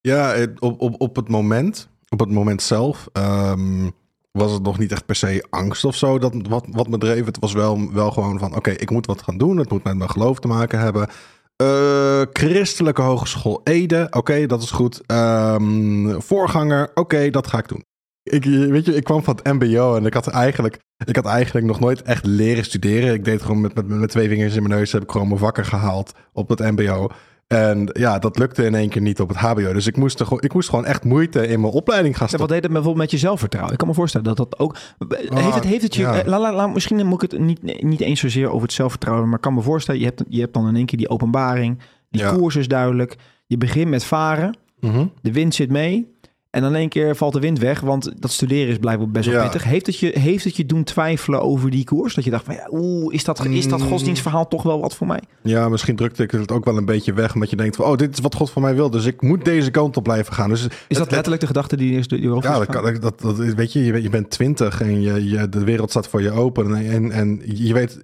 [0.00, 3.90] ja op, op, op het moment, op het moment zelf, ehm,
[4.32, 7.24] was het nog niet echt per se angst of zo dat, wat, wat me dreef.
[7.24, 9.56] Het was wel, wel gewoon van, oké, ik moet wat gaan doen.
[9.56, 11.08] Het moet met mijn geloof te maken hebben.
[11.56, 15.00] Eh, Christelijke Hogeschool Ede, oké, dat is goed.
[15.06, 17.84] Ehm, voorganger, oké, dat ga ik doen.
[18.22, 21.66] Ik, weet je, ik kwam van het mbo en ik had eigenlijk, ik had eigenlijk
[21.66, 23.14] nog nooit echt leren studeren.
[23.14, 25.40] Ik deed gewoon met, met, met twee vingers in mijn neus, heb ik gewoon mijn
[25.40, 27.08] vakken gehaald op het mbo.
[27.52, 29.72] En ja, dat lukte in één keer niet op het HBO.
[29.72, 32.30] Dus ik moest, er gewoon, ik moest gewoon echt moeite in mijn opleiding gaan Ja,
[32.30, 32.48] wat stoppen.
[32.54, 33.72] deed het bijvoorbeeld met je zelfvertrouwen?
[33.72, 34.76] Ik kan me voorstellen dat dat ook...
[35.08, 36.02] heeft het, heeft het je...
[36.02, 36.18] ja.
[36.18, 39.26] eh, la, la, la- misschien moet ik het niet, niet eens zozeer over het zelfvertrouwen...
[39.26, 41.78] maar ik kan me voorstellen, je hebt, je hebt dan in één keer die openbaring...
[42.10, 42.32] die Ja.
[42.32, 43.16] koers is duidelijk.
[43.46, 45.06] Je begint met varen, Mhm.
[45.22, 46.10] de wind zit mee...
[46.52, 47.80] en dan één keer valt de wind weg...
[47.80, 49.42] want dat studeren is blijkbaar best wel Ja.
[49.42, 49.64] pittig.
[49.64, 52.14] Heeft het, je, heeft het je doen twijfelen over die koers?
[52.14, 53.86] Dat je dacht van, ja, oeh, is dat, is dat Mm.
[53.86, 55.20] godsdienstverhaal toch wel wat voor mij?
[55.42, 57.34] Ja, misschien drukte ik het ook wel een beetje weg.
[57.34, 58.90] Omdat je denkt van, oh, dit is wat God van mij wil.
[58.90, 60.48] Dus ik moet deze kant op blijven gaan.
[60.48, 63.72] Dus Is dat letterlijk de gedachte die je hoofd Ja, dat, kan, dat, dat, weet
[63.72, 66.74] je, je bent, je bent twintig en je, je, de wereld staat voor je open.
[66.76, 68.00] En, en, en je weet,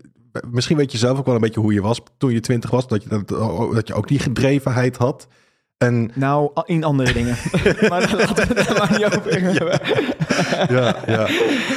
[0.51, 2.89] misschien weet je zelf ook wel een beetje hoe je was toen je twintig was.
[2.89, 3.29] Dat je, dat,
[3.75, 5.27] dat je ook die gedrevenheid had.
[5.79, 7.37] En Nou, in andere dingen.
[7.91, 9.81] maar laten we het maar niet over hebben.
[10.77, 11.27] ja, ja.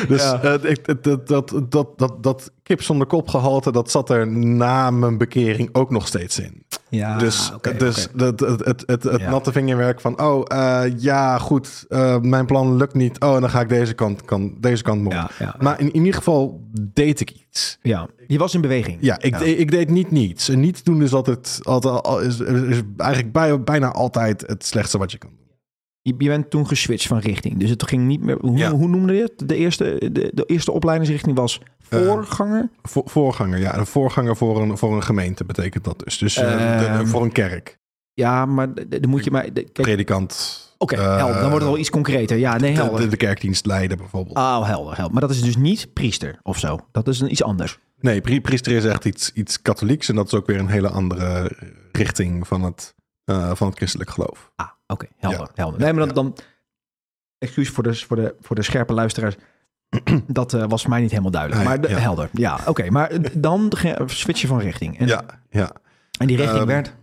[0.07, 0.41] Dus Ja.
[0.41, 4.27] eh, ik, dat, dat, dat, dat, dat, dat kip zonder kop gehalte, dat zat er
[4.27, 6.63] na mijn bekering ook nog steeds in.
[6.91, 7.77] Ja, dus dus oké.
[7.77, 9.29] dat- het, het, het, het Ja.
[9.29, 13.19] natte vingerwerk van, oh eh, ja, goed, eh, mijn plan lukt niet.
[13.19, 15.11] Oh, dan ga ik deze kant, kan, deze kant op.
[15.11, 15.55] Ja, ja.
[15.59, 16.61] Maar in, in ieder geval
[16.93, 17.77] deed ik iets.
[17.81, 18.97] ja, je was in beweging.
[19.01, 19.39] Ja, ik.
[19.39, 20.49] Ik, ik deed niet niets.
[20.49, 24.97] En niets doen is altijd, altijd al- is, is eigenlijk bij, bijna altijd het slechtste
[24.97, 25.39] wat je kan doen.
[26.01, 27.57] Je, je bent toen geswitcht van richting.
[27.57, 28.37] Dus het ging niet meer...
[28.41, 29.49] Hoe, hoe noemde je het?
[29.49, 31.61] De eerste, de, de eerste opleidingsrichting was
[31.99, 32.69] voorganger?
[32.83, 33.77] Vo- voorganger, ja.
[33.77, 36.17] Een voorganger voor een, voor een gemeente betekent dat dus.
[36.17, 37.79] Dus eh, de- Ehm, voor een kerk.
[38.13, 39.41] ja, maar dan moet je maar...
[39.51, 40.59] Kijk, oké, Predikant.
[40.77, 41.17] helder.
[41.41, 42.37] Dan wordt het al iets concreter.
[42.37, 42.99] Ja, nee, de, helder.
[43.01, 44.37] de, de kerkdienst leiden bijvoorbeeld.
[44.37, 45.11] Oh, helder, helder.
[45.11, 46.79] Maar dat is dus niet priester of zo.
[46.91, 47.79] Dat is een, iets anders.
[47.99, 50.09] Nee, pri- priester is echt iets, iets katholieks.
[50.09, 51.51] En dat is ook weer een hele andere
[51.91, 54.51] richting van het, eh, van het christelijk geloof.
[54.55, 55.47] Ah, oké, helder, Ja.
[55.53, 55.79] helder.
[55.79, 56.15] Nee, maar dan...
[56.15, 56.35] Dan
[57.37, 59.35] excuus voor de, voor, de, voor de scherpe luisteraars.
[60.27, 61.67] dat eh, was voor mij niet helemaal duidelijk.
[61.69, 61.97] Nee, maar ja.
[61.97, 62.29] helder.
[62.31, 62.89] Ja, oké.
[62.89, 64.99] maar dan ge- switch je van richting.
[64.99, 65.71] En, Ja, ja.
[66.19, 66.95] en die richting Ehm, werd...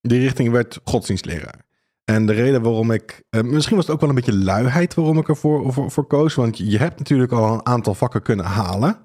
[0.00, 1.66] Die richting werd godsdienstleraar.
[2.04, 3.22] En de reden waarom ik...
[3.30, 6.34] eh, misschien was het ook wel een beetje luiheid waarom ik ervoor voor, voor koos.
[6.34, 8.96] Want je hebt natuurlijk al een aantal vakken kunnen halen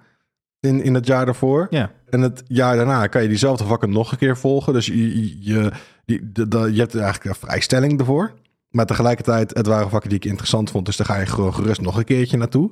[0.59, 1.67] in, in het jaar daarvoor.
[1.69, 1.91] Ja.
[2.09, 4.73] En het jaar daarna kan je diezelfde vakken nog een keer volgen.
[4.73, 5.71] Dus je, je, je,
[6.05, 8.33] die- de- de- je hebt eigenlijk een vrijstelling ervoor.
[8.69, 10.85] Maar tegelijkertijd, het waren vakken die ik interessant vond.
[10.85, 12.71] Dus daar ga je gewoon gerust nog een keertje naartoe.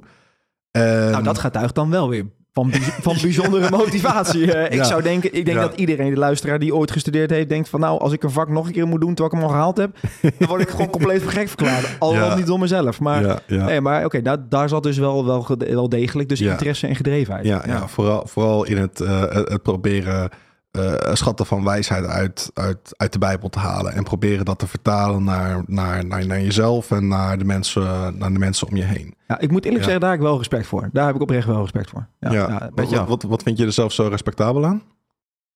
[0.71, 2.71] Ehm, Nou, dat getuigt dan wel weer van,
[3.07, 4.41] van bijzondere motivatie.
[4.45, 4.83] Ik Ja.
[4.83, 5.63] zou denken, ik denk Ja.
[5.63, 8.49] dat iedereen, de luisteraar die ooit gestudeerd heeft, denkt van nou, als ik een vak
[8.49, 9.91] nog een keer moet doen terwijl ik hem al gehaald heb,
[10.37, 11.95] dan word ik gewoon compleet gek verklaard.
[11.99, 12.35] Al Ja.
[12.35, 12.99] niet door mezelf.
[12.99, 16.95] Maar, nee, maar oké, daar, daar zat dus wel, wel, wel degelijk dus interesse en
[16.95, 17.45] gedrevenheid.
[17.45, 17.87] Ja, ja.
[17.87, 20.29] Vooral, vooral in het, eh, het het proberen
[20.71, 23.93] eh, schatten van wijsheid uit, uit, uit de Bijbel te halen.
[23.93, 28.33] En proberen dat te vertalen naar, naar, naar, naar jezelf en naar de, mensen, naar
[28.33, 29.15] de mensen om je heen.
[29.27, 29.89] Ja, ik moet eerlijk Ja.
[29.89, 30.89] zeggen, daar heb ik wel respect voor.
[30.93, 32.07] Daar heb ik oprecht wel respect voor.
[32.19, 32.69] Ja, ja.
[32.75, 34.81] wat, wat, wat vind je er zelf zo respectabel aan?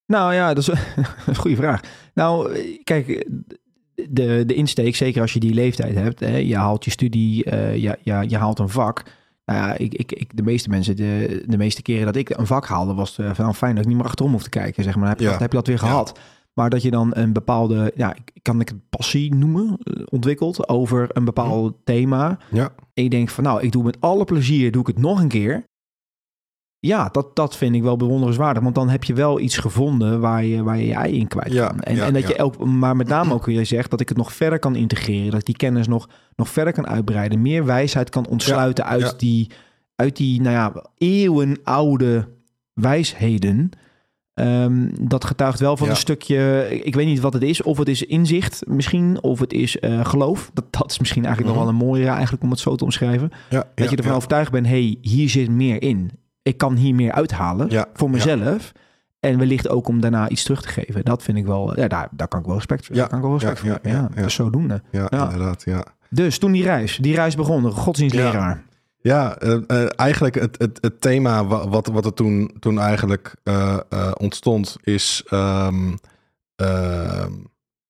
[0.08, 0.68] Nou ja, dat is
[1.26, 1.80] een goede vraag.
[2.14, 3.28] Nou, kijk,
[4.10, 7.50] de, de insteek, zeker als je die leeftijd hebt, hè, je haalt je studie,
[7.82, 9.04] je, je, je haalt een vak.
[9.46, 12.48] Nou ja, ik, ik, ik, de meeste mensen, de, de meeste keren dat ik een
[12.48, 14.84] vak haalde, was het van fijn dat ik niet meer achterom hoef te kijken.
[14.84, 15.32] Zeg maar, dan heb je, Ja.
[15.32, 15.88] dat, heb je dat weer Ja.
[15.88, 16.20] gehad.
[16.54, 21.08] Maar dat je dan een bepaalde, ja, kan ik het passie noemen, eh, ontwikkelt over
[21.14, 22.38] een bepaald thema.
[22.52, 25.20] Ja, En je denkt van nou, ik doe met alle plezier, doe ik het nog
[25.22, 25.64] een keer.
[26.86, 28.64] Ja, dat, dat vind ik wel bewonderenswaardig.
[28.64, 31.54] Want dan heb je wel iets gevonden waar je waar je, je ei in kwijt
[31.54, 31.80] Ja, kan.
[31.80, 32.28] En, ja, en dat ja.
[32.30, 35.30] je ook, maar met name ook weer zegt dat ik het nog verder kan integreren.
[35.32, 37.42] Dat ik die kennis nog, nog verder kan uitbreiden.
[37.42, 39.50] Meer wijsheid kan ontsluiten uit, die,
[39.96, 42.28] uit die, nou ja, eeuwenoude
[42.74, 43.70] wijsheden.
[44.34, 47.62] Ehm, dat getuigt wel van een stukje, ik weet niet wat het is.
[47.62, 50.50] Of het is inzicht misschien, of het is eh, geloof.
[50.54, 51.64] Dat, dat is misschien eigenlijk Mhm.
[51.66, 53.32] nog wel een mooiere eigenlijk om het zo te omschrijven.
[53.76, 56.12] Dat je ervan overtuigd bent, hey, hier zit meer in.
[56.46, 58.14] Ik kan hier meer uithalen Ja, voor ja.
[58.14, 58.72] mezelf.
[59.20, 61.06] En wellicht ook om daarna iets terug te geven.
[61.06, 62.96] Dat vind ik wel, ja, daar, daar kan ik wel respect voor.
[62.96, 63.80] Ja, daar kan ik wel respect voor.
[63.92, 64.82] ja, dus zodoende.
[64.92, 65.84] Ja, inderdaad, ja.
[66.10, 68.64] Dus toen die reis, die reis begon, godsdienstleraar.
[68.98, 73.36] Ja, eh, eh, eigenlijk het, het, het thema wa- wat, wat er toen, toen eigenlijk
[73.44, 75.94] eh, eh, ontstond is ehm,
[76.56, 77.32] ehm,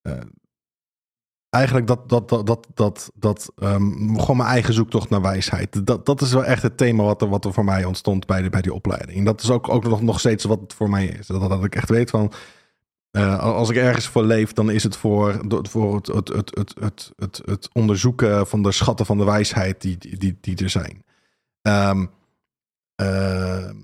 [0.02, 0.14] eh,
[1.56, 5.86] eigenlijk dat, dat, dat, dat, dat, dat ehm, gewoon mijn eigen zoektocht naar wijsheid.
[5.88, 8.42] Dat, dat is wel echt het thema wat er, wat er voor mij ontstond bij,
[8.42, 9.26] de, bij die opleiding.
[9.26, 11.28] Dat is ook, ook nog, nog steeds wat het voor mij is.
[11.28, 12.32] Dat, dat ik echt weet van,
[13.12, 17.12] eh, als ik ergens voor leef, dan is het voor, voor het, het, het, het,
[17.16, 21.04] het, het, onderzoeken van de schatten van de wijsheid die, die, die, er zijn.
[21.62, 22.06] Ehm,
[22.96, 23.76] ehm,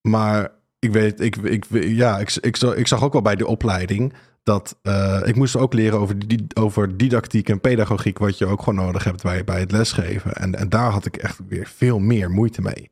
[0.00, 4.12] maar ik weet, ik, ik, ja, ik, ik, ik zag ook wel bij de opleiding
[4.46, 8.62] dat eh, ik moest ook leren over, die, over didactiek en pedagogiek, wat je ook
[8.62, 10.32] gewoon nodig hebt bij, bij het lesgeven.
[10.34, 12.90] En, en daar had ik echt weer veel meer moeite mee.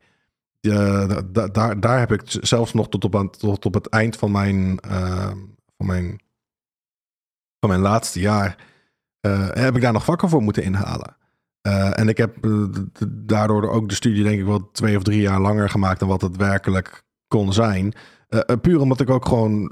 [0.61, 3.87] Eh, da- da- daar, daar heb ik zelfs nog tot op, aan- tot op het
[3.89, 5.37] eind van mijn, ehm,
[5.77, 6.19] van mijn,
[7.59, 8.57] van mijn laatste jaar,
[9.19, 11.17] eh, heb ik daar nog vakken voor moeten inhalen.
[11.61, 12.63] Eh, en ik heb eh,
[13.07, 16.21] daardoor ook de studie denk ik wel twee of drie jaar langer gemaakt dan wat
[16.21, 17.93] het werkelijk kon zijn.
[18.29, 19.71] Eh, eh, puur omdat ik ook gewoon,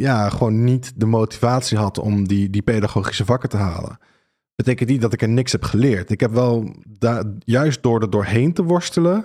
[0.00, 3.98] ja, gewoon niet de motivatie had om die, die pedagogische vakken te halen.
[4.54, 6.10] Betekent niet dat ik er niks heb geleerd.
[6.10, 6.74] Ik heb wel,
[7.38, 9.24] juist door er doorheen te worstelen,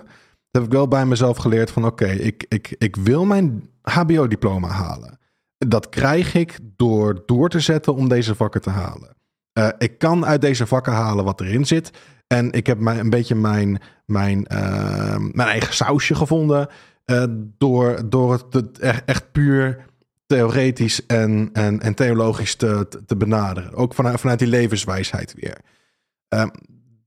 [0.51, 5.19] heb ik wel bij mezelf geleerd van oké, ik, ik, ik wil mijn HBO-diploma halen.
[5.57, 9.15] Dat krijg ik door door te zetten om deze vakken te halen.
[9.53, 11.91] Eh, ik kan uit deze vakken halen wat erin zit.
[12.28, 16.67] En ik heb mijn, een beetje mijn, mijn, eh, mijn eigen sausje gevonden.
[17.05, 17.23] eh,
[17.57, 19.86] door door het, echt, echt puur
[20.26, 23.73] theoretisch en, en, en theologisch te, te- benaderen.
[23.73, 25.57] Ook vanuit, vanuit die levenswijsheid weer.
[26.28, 26.47] Ehm,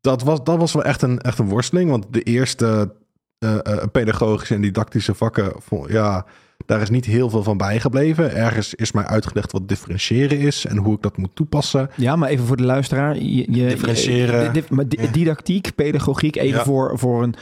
[0.01, 2.95] dat, was, dat was wel echt een, echt een worsteling, want de eerste
[3.39, 3.59] eh,
[3.93, 5.53] pedagogische en didactische vakken,
[5.89, 6.27] ja,
[6.67, 8.35] daar is niet heel veel van bijgebleven.
[8.35, 11.91] Ergens is mij uitgelegd wat differentiëren is en hoe ik dat moet toepassen.
[11.97, 13.17] Ja, maar even voor de luisteraar.
[13.17, 14.43] Je, je, Differentiëren.
[14.45, 15.11] je- dif- maar di- Ja.
[15.11, 16.65] didactiek, pedagogiek, even Ja.
[16.65, 17.35] voor, voor, een,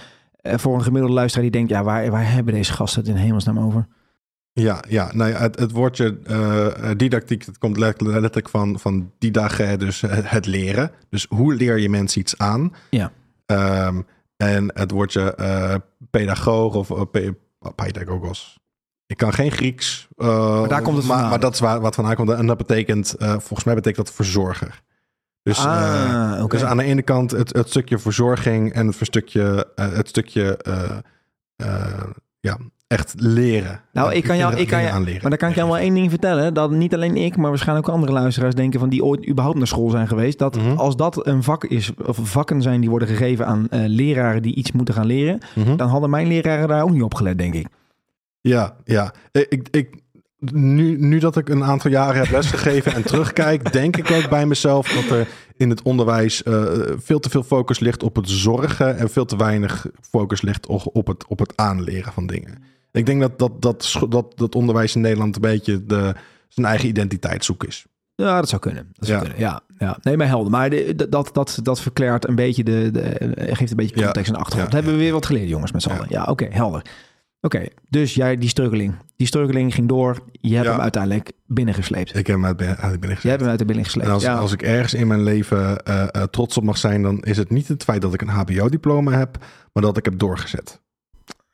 [0.58, 1.70] voor een gemiddelde luisteraar die denkt...
[1.70, 3.86] ja, waar, waar hebben deze gasten het in hemelsnaam over?
[4.58, 9.12] Ja, ja nou ja, het, het woordje eh, eh, didactiek, dat komt letterlijk, van, van
[9.18, 10.90] didage, dus het, het leren.
[11.10, 12.72] Dus hoe leer je mensen iets aan?
[12.90, 13.12] Ja.
[13.46, 14.00] Ehm,
[14.36, 15.74] en het woordje eh,
[16.10, 17.34] pedagoog of uh, pe-
[17.74, 18.58] pedagogos.
[19.06, 20.08] Ik kan geen Grieks.
[20.16, 22.30] eh, Maar daar komt het maar, maar dat is waar, wat vandaan komt.
[22.30, 24.82] En dat betekent, eh, volgens mij betekent dat verzorger.
[25.42, 29.72] Dus, eh, ah, dus aan de ene kant het, het stukje verzorging en het stukje,
[29.74, 30.96] eh, het stukje eh,
[31.56, 32.02] eh,
[32.40, 33.80] ja, echt leren.
[33.92, 35.20] Nou, Eh, ik kan jou- ik kan jou- aanleren.
[35.20, 36.54] Maar dan kan ik jou wel één ding vertellen.
[36.54, 38.80] Dat niet alleen ik, maar waarschijnlijk ook andere luisteraars denken...
[38.80, 40.38] van die ooit überhaupt naar school zijn geweest.
[40.38, 40.76] Dat Mhm.
[40.76, 44.42] als dat een vak is, of vakken zijn die worden gegeven aan eh, leraren...
[44.42, 45.38] die iets moeten gaan leren...
[45.54, 45.76] Mhm.
[45.76, 47.66] dan hadden mijn leraren daar ook niet op gelet, denk ik.
[48.40, 49.12] Ja, ja.
[49.32, 49.94] Ik, ik,
[50.52, 54.46] nu, nu dat ik een aantal jaren heb lesgegeven en terugkijk, denk ik ook bij
[54.46, 56.64] mezelf dat er in het onderwijs eh,
[56.96, 60.82] veel te veel focus ligt op het zorgen en veel te weinig focus ligt op,
[60.92, 62.62] op, het, op het aanleren van dingen.
[62.96, 66.14] Ik denk dat dat, dat, dat, dat onderwijs in Nederland een beetje de,
[66.48, 67.86] zijn eigen identiteit zoek is.
[68.14, 68.88] Ja, dat zou kunnen.
[68.92, 69.24] Dat zou Ja.
[69.24, 69.40] kunnen.
[69.42, 69.98] Ja, ja.
[70.02, 70.50] Nee, maar helder.
[70.50, 74.04] Maar de, de- dat, dat, dat verklaart een beetje de, de geeft een beetje Ja.
[74.04, 74.68] context en achtergrond.
[74.70, 75.94] Ja, hebben we weer wat geleerd, jongens, met z'n Ja.
[75.94, 76.06] allen.
[76.10, 76.82] Ja, oké, helder.
[77.40, 78.94] Oké, dus jij die struggeling.
[79.16, 80.18] Die struggeling ging door.
[80.40, 82.08] Je hebt hem uiteindelijk binnengesleept.
[82.16, 84.08] Ik heb hem uit, uit binnen Jij hebt hem uit de binnen gesleept.
[84.08, 87.20] En als, als ik ergens in mijn leven eh, eh, trots op mag zijn, dan
[87.22, 89.36] is het niet het feit dat ik een HBO-diploma heb,
[89.72, 90.80] maar dat ik heb doorgezet.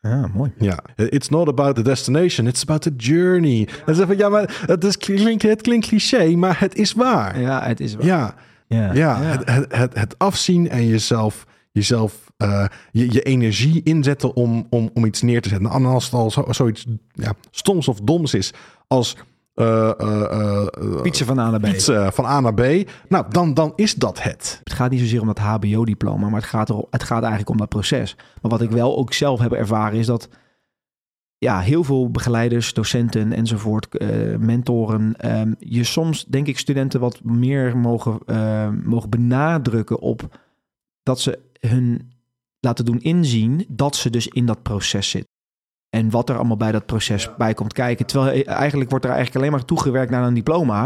[0.03, 0.53] Ja, mooi.
[0.59, 3.69] Ja, it's not about the destination, it's about the journey.
[3.87, 7.41] En ze van ja, maar het, is, klinkt, het klinkt cliché, maar het is waar.
[7.41, 8.07] Ja, het is wel.
[8.07, 8.35] Ja,
[8.67, 14.35] ja, ja, Het, het, het, het afzien en jezelf, jezelf eh, je, je energie inzetten
[14.35, 15.71] om, om, om iets neer te zetten.
[15.71, 18.53] En als het al zo, zoiets ja, stoms of doms is
[18.87, 19.17] als
[21.03, 21.67] Fietsen van A naar B.
[21.67, 24.61] fietsen van A naar B, nou, dan, dan is dat het.
[24.65, 27.57] Het gaat niet zozeer om dat HBO-diploma, maar het gaat, er, het gaat eigenlijk om
[27.57, 28.17] dat proces.
[28.43, 30.29] Maar wat ik wel ook zelf heb ervaren is dat
[31.39, 34.01] ja, heel veel begeleiders, docenten enzovoort,
[34.39, 38.19] mentoren, ehm, je soms denk ik studenten wat meer mogen,
[38.85, 40.39] mogen benadrukken op
[41.03, 42.13] dat ze hun
[42.61, 45.32] laten doen inzien dat ze dus in dat proces zitten.
[45.93, 48.07] En wat er allemaal bij dat proces bij komt kijken.
[48.07, 50.81] Terwijl eh, eigenlijk wordt er eigenlijk alleen maar toegewerkt naar een diploma.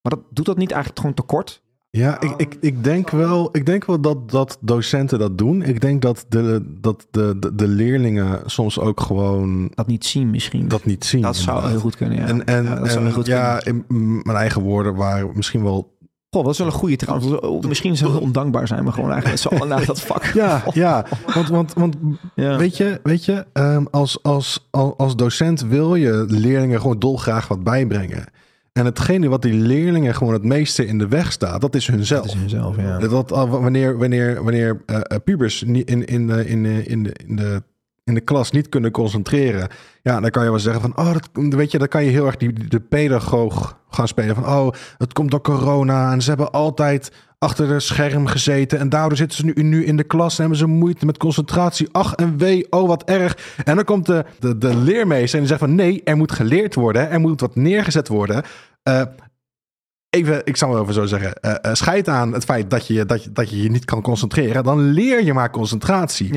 [0.00, 1.62] Maar dat, doet dat niet eigenlijk gewoon tekort?
[1.90, 5.62] Ja, ik, ik, ik, denk wel, ik denk wel dat, dat docenten dat doen.
[5.62, 10.30] Ik denk dat de, dat de, de, de leerlingen soms ook gewoon dat niet zien
[10.30, 10.68] misschien.
[10.68, 11.22] dat niet zien.
[11.22, 12.26] dat zou heel goed kunnen, ja.
[12.26, 13.84] En, en, Ja, dat zou en heel goed ja, in
[14.22, 15.96] mijn eigen woorden waren misschien wel.
[16.30, 17.66] Goh, dat is wel een goede trouwens.
[17.66, 20.24] Misschien zou het ondankbaar zijn, maar gewoon eigenlijk met z'n allen naar dat vak.
[20.34, 21.06] Ja, ja.
[21.34, 21.96] Want, want, want
[22.34, 22.56] Ja.
[22.56, 27.48] weet je, weet je ehm, als, als, als, als docent wil je leerlingen gewoon dolgraag
[27.48, 28.24] wat bijbrengen.
[28.72, 32.22] En hetgene wat die leerlingen gewoon het meeste in de weg staat, dat is hunzelf.
[32.26, 32.98] Dat is hunzelf, ja.
[32.98, 37.12] Dat, wanneer, wanneer, wanneer eh, eh, pubers niet in, in, de, in, de, in, de,
[37.26, 37.62] in, de,
[38.08, 39.68] in de klas niet kunnen concentreren,
[40.02, 42.26] ja, dan kan je wel zeggen van, oh, dat, weet je, dan kan je heel
[42.26, 46.50] erg die, de pedagoog gaan spelen van, oh, het komt door corona en ze hebben
[46.50, 50.40] altijd achter de scherm gezeten en daardoor zitten ze nu, nu in de klas en
[50.40, 51.88] hebben ze moeite met concentratie.
[51.92, 53.56] Ach en wee, oh wat erg.
[53.64, 56.74] En dan komt de, de, de leermeester en die zegt van, nee, er moet geleerd
[56.74, 58.42] worden, er moet wat neergezet worden.
[58.82, 59.02] Eh,
[60.10, 63.24] even, ik zal wel even zo zeggen, eh, scheid aan het feit dat je, dat,
[63.24, 66.34] je, dat je je niet kan concentreren, dan leer je maar concentratie.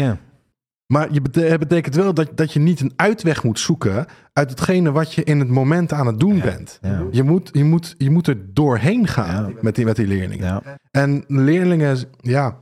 [0.92, 4.92] Maar je het betekent wel dat, dat je niet een uitweg moet zoeken uit hetgene
[4.92, 6.80] wat je in het moment aan het doen bent.
[6.82, 7.04] Ja.
[7.12, 9.58] Je, moet, je, moet, je moet er doorheen gaan Ja.
[9.62, 10.62] met, die, met die leerlingen.
[10.92, 12.58] En leerlingen, ja,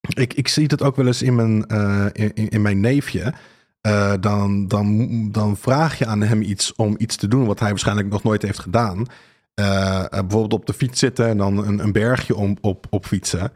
[0.00, 3.32] ik, ik zie het ook wel eens in mijn, eh, in, in- mijn neefje.
[3.80, 7.68] Eh, dan, dan, dan vraag je aan hem iets om iets te doen wat hij
[7.68, 9.06] waarschijnlijk nog nooit heeft gedaan.
[9.54, 13.52] Eh, bijvoorbeeld op de fiets zitten en dan een, een bergje om, op, op fietsen.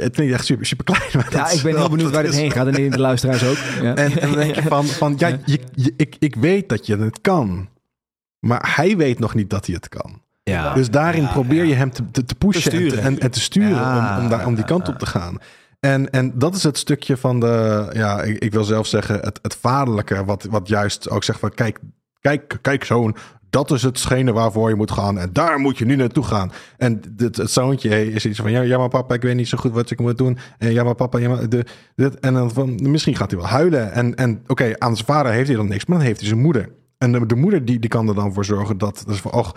[0.00, 1.02] Het klinkt echt super, super klein.
[1.14, 2.66] maar ja, ik ben heel benieuwd waar dit heen gaat.
[2.66, 3.56] En de luisteraars ook.
[3.82, 3.94] Ja.
[4.02, 6.96] En, en dan denk je van, van ja, je, je- ik, ik weet dat je
[6.96, 7.68] het kan.
[8.38, 10.22] Maar hij weet nog niet dat hij het kan.
[10.42, 10.74] ja.
[10.74, 13.04] Dus daarin Ja, probeer je hem te, te, te pushen Te en, te, sturen.
[13.04, 15.36] en, en te sturen Ja, om, om, daar, om die kant op te gaan.
[15.80, 19.38] En, en dat is het stukje van de, ja, ik, ik wil zelf zeggen, het,
[19.42, 21.78] het vaderlijke, wat, wat juist ook zegt van, kijk,
[22.20, 23.16] kijk, kijk zoon,
[23.52, 26.52] dat is hetgene waarvoor je moet gaan en daar moet je nu naartoe gaan.
[26.76, 29.58] En dit, het zoontje is iets van, ja, ja, maar papa, ik weet niet zo
[29.58, 30.38] goed wat ik moet doen.
[30.58, 32.20] En ja, maar papa, ja, maar de, dit.
[32.20, 33.92] En dan van, misschien gaat hij wel huilen.
[33.92, 36.40] En, en oké, aan zijn vader heeft hij dan niks, maar dan heeft hij zijn
[36.40, 36.72] moeder.
[36.98, 39.04] en de, de moeder die, die kan er dan voor zorgen dat...
[39.08, 39.56] is van, och,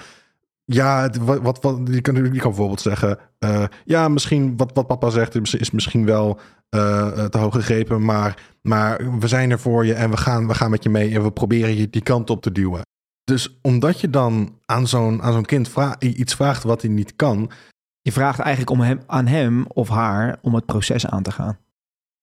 [0.66, 3.20] ja, wat, wat, die, kan, die kan bijvoorbeeld zeggen...
[3.40, 6.40] eh, ja, misschien wat, wat papa zegt is, is misschien wel
[6.70, 8.06] eh, te hoog gegrepen...
[8.06, 11.14] Maar, maar we zijn er voor je en we gaan, we gaan met je mee...
[11.14, 12.82] en we proberen je die kant op te duwen.
[13.26, 17.52] Dus omdat je dan aan zo'n, aan zo'n kind iets vraagt wat hij niet kan...
[18.02, 21.58] Je vraagt eigenlijk om hem, aan hem of haar om het proces aan te gaan.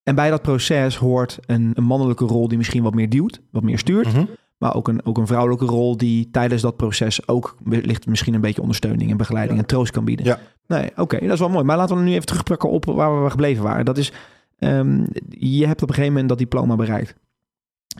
[0.02, 3.62] En bij dat proces hoort een, een mannelijke rol die misschien wat meer duwt, wat
[3.62, 4.12] meer stuurt.
[4.12, 4.24] Mhm.
[4.58, 8.40] Maar ook een, ook een vrouwelijke rol die tijdens dat proces ook wellicht misschien een
[8.40, 10.26] beetje ondersteuning en begeleiding en troost kan bieden.
[10.26, 10.38] Ja.
[10.66, 11.64] Nee, oké, dat is wel mooi.
[11.64, 13.84] Maar laten we nu even terugpakken op waar we gebleven waren.
[13.84, 14.12] Dat is,
[14.58, 17.14] ehm, je hebt op een gegeven moment dat diploma bereikt.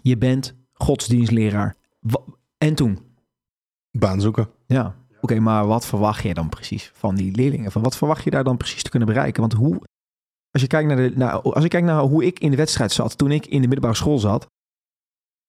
[0.03, 1.77] Je bent godsdienstleraar.
[2.63, 2.99] En toen?
[3.91, 4.51] Baan zoeken.
[4.67, 4.97] Ja.
[5.21, 7.73] Oké, maar wat verwacht je dan precies van die leerlingen?
[7.73, 9.41] Van wat verwacht je daar dan precies te kunnen bereiken?
[9.41, 9.81] Want hoe,
[10.51, 13.19] als je kijkt naar, de, als ik kijk naar hoe ik in de wedstrijd zat,
[13.19, 14.47] toen ik in de middelbare school zat,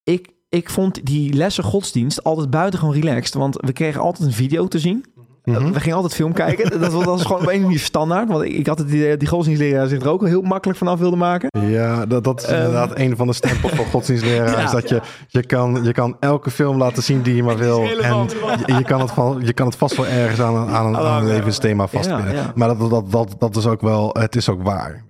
[0.04, 4.68] ik, ik vond die lessen godsdienst altijd buitengewoon relaxed, want we kregen altijd een video
[4.68, 5.06] te zien.
[5.44, 5.72] Mhm.
[5.72, 6.70] We gingen altijd film kijken.
[6.70, 9.10] Dat was, dat was gewoon op een manier standaard, want ik, ik had het idee
[9.10, 11.50] dat die godsdienstleraar zich er ook heel makkelijk vanaf wilde maken.
[11.70, 12.56] Ja, dat, dat is Ehm.
[12.56, 14.50] inderdaad een van de stempels van godsdienstleraar.
[14.58, 14.64] Ja.
[14.64, 17.80] is dat je, je, kan, je kan elke film laten zien die je maar wil.
[17.82, 17.90] En
[18.66, 20.98] je, je, kan het van, je kan het vast wel ergens aan een, aan een,
[20.98, 22.34] aan een levensthema vastpinnen.
[22.36, 22.52] Ja, ja.
[22.56, 25.04] Maar dat, dat, dat, dat is ook wel, het is ook waar.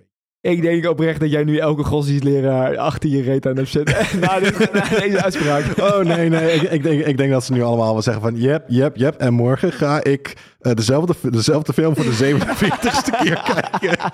[0.44, 3.96] Ik denk oprecht dat jij nu elke godsdienstleraar achter je reet aan hebt zitten.
[4.20, 5.78] na, dit- na deze uitspraak.
[5.78, 6.52] Oh nee, nee.
[6.54, 8.36] Ik, ik, denk, ik denk dat ze nu allemaal wel zeggen van...
[8.36, 9.14] Yep, yep, yep.
[9.16, 13.42] En morgen ga ik eh, dezelfde, dezelfde film voor de 47ste keer
[13.80, 13.98] kijken.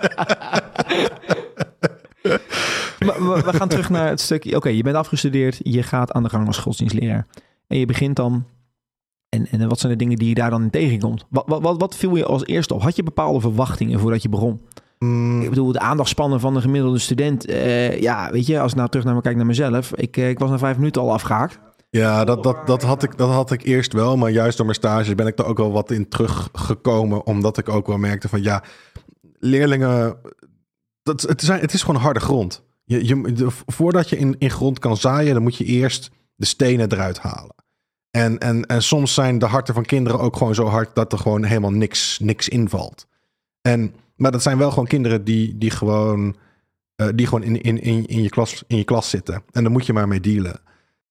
[3.07, 4.57] Maar we, we gaan terug naar het stukje.
[4.57, 5.59] Oké, je bent afgestudeerd.
[5.63, 7.27] Je gaat aan de gang als godsdienstleraar.
[7.67, 8.45] En je begint dan.
[9.29, 11.27] En, en wat zijn de dingen die je daar dan in tegenkomt?
[11.31, 12.83] Wat, wat, wat, wat viel je als eerste op?
[12.83, 14.61] Had je bepaalde verwachtingen voordat je begon?
[15.05, 17.47] Mm, Ik bedoel, de aandachtspannen van de gemiddelde student.
[17.47, 19.95] eh, ja, weet je, als ik nou terug naar me kijk naar mezelf.
[19.95, 21.59] Ik, eh, ik was na vijf minuten al afgehaakt.
[21.91, 24.17] Ja, dat, dat, dat, had ik, dat had ik eerst wel.
[24.17, 27.27] Maar juist door mijn stage ben ik er ook wel wat in teruggekomen.
[27.27, 28.63] Omdat ik ook wel merkte van ja,
[29.39, 30.17] leerlingen.
[31.03, 32.63] Dat, het, zijn, het is gewoon harde grond.
[32.85, 36.47] Je, je, de- voordat je in, in grond kan zaaien, dan moet je eerst de
[36.47, 37.55] stenen eruit halen.
[38.11, 41.19] En, en, en soms zijn de harten van kinderen ook gewoon zo hard dat er
[41.19, 43.07] gewoon helemaal niks, niks invalt.
[43.61, 46.37] En, maar dat zijn wel gewoon kinderen die, die gewoon,
[46.97, 49.43] eh, die gewoon in, in, in, in, je klas, in je klas zitten.
[49.51, 50.53] En daar moet je maar mee dealen.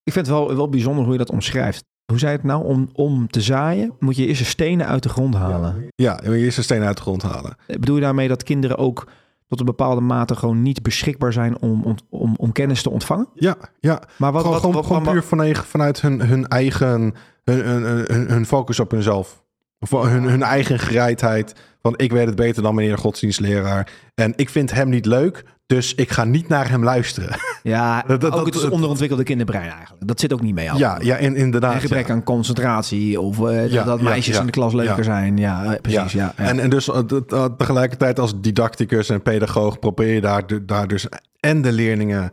[0.03, 1.84] Ik vind het wel, wel bijzonder hoe je dat omschrijft.
[2.05, 2.64] Hoe zei het nou?
[2.66, 5.88] Om, om te zaaien moet je eerst de stenen uit de grond halen.
[5.95, 7.55] Ja, je eerst de stenen uit de grond halen.
[7.68, 9.07] Bedoel je daarmee dat kinderen ook
[9.47, 13.28] tot een bepaalde mate gewoon niet beschikbaar zijn om, om, om, om kennis te ontvangen?
[13.34, 14.01] Ja, ja.
[14.18, 17.60] Maar wat, gewoon wat, gewoon, wat- gewoon wat- puur vanuit, vanuit hun, hun eigen hun,
[17.66, 19.43] hun, hun, hun focus op hunzelf.
[19.80, 21.56] Of hun, hun eigen gereidheid.
[21.82, 23.92] Van ik weet het beter dan meneer de godsdienstleraar.
[24.16, 27.38] En ik vind hem niet leuk, dus ik ga niet naar hem luisteren.
[27.64, 30.08] Ja, Dat- dat- ook het dat- onderontwikkelde kinderbrein eigenlijk.
[30.08, 30.70] Dat zit ook niet mee.
[30.76, 31.74] Ja, ja in, inderdaad.
[31.74, 32.14] En gebrek ja.
[32.14, 34.40] aan concentratie of eh, Ja, dat meisjes ja.
[34.40, 35.38] in de klas leuker zijn.
[35.38, 36.12] Ja, eh, precies.
[36.12, 36.34] Ja.
[36.36, 41.08] En, en dus eh, tegelijkertijd als didacticus en pedagoog probeer je daar, daar dus
[41.40, 42.32] en de leerlingen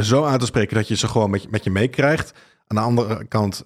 [0.00, 2.32] zo aan te spreken dat je ze gewoon met, je- met je meekrijgt.
[2.66, 3.64] Aan de andere kant,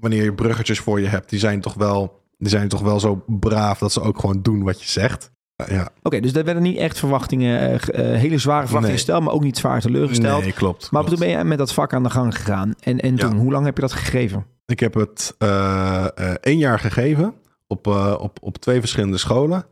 [0.00, 3.22] wanneer je bruggetjes voor je hebt, die zijn toch wel, die zijn toch wel zo
[3.26, 5.30] braaf dat ze ook gewoon doen wat je zegt.
[5.56, 8.92] Eh, ja, Oké, dus daar werden niet echt verwachtingen, eh, eh, hele zware verwachtingen Nee.
[8.92, 10.42] gesteld, maar ook niet zwaar teleurgesteld.
[10.42, 10.90] nee, klopt.
[10.90, 11.16] maar klopt.
[11.20, 12.74] toen ben je met dat vak aan de gang gegaan.
[12.80, 13.36] En, en toen, Ja.
[13.36, 14.46] hoe lang heb je dat gegeven?
[14.66, 16.04] Ik heb het eh,
[16.40, 17.34] één jaar gegeven
[17.66, 17.86] op,
[18.20, 19.64] op, op twee verschillende scholen.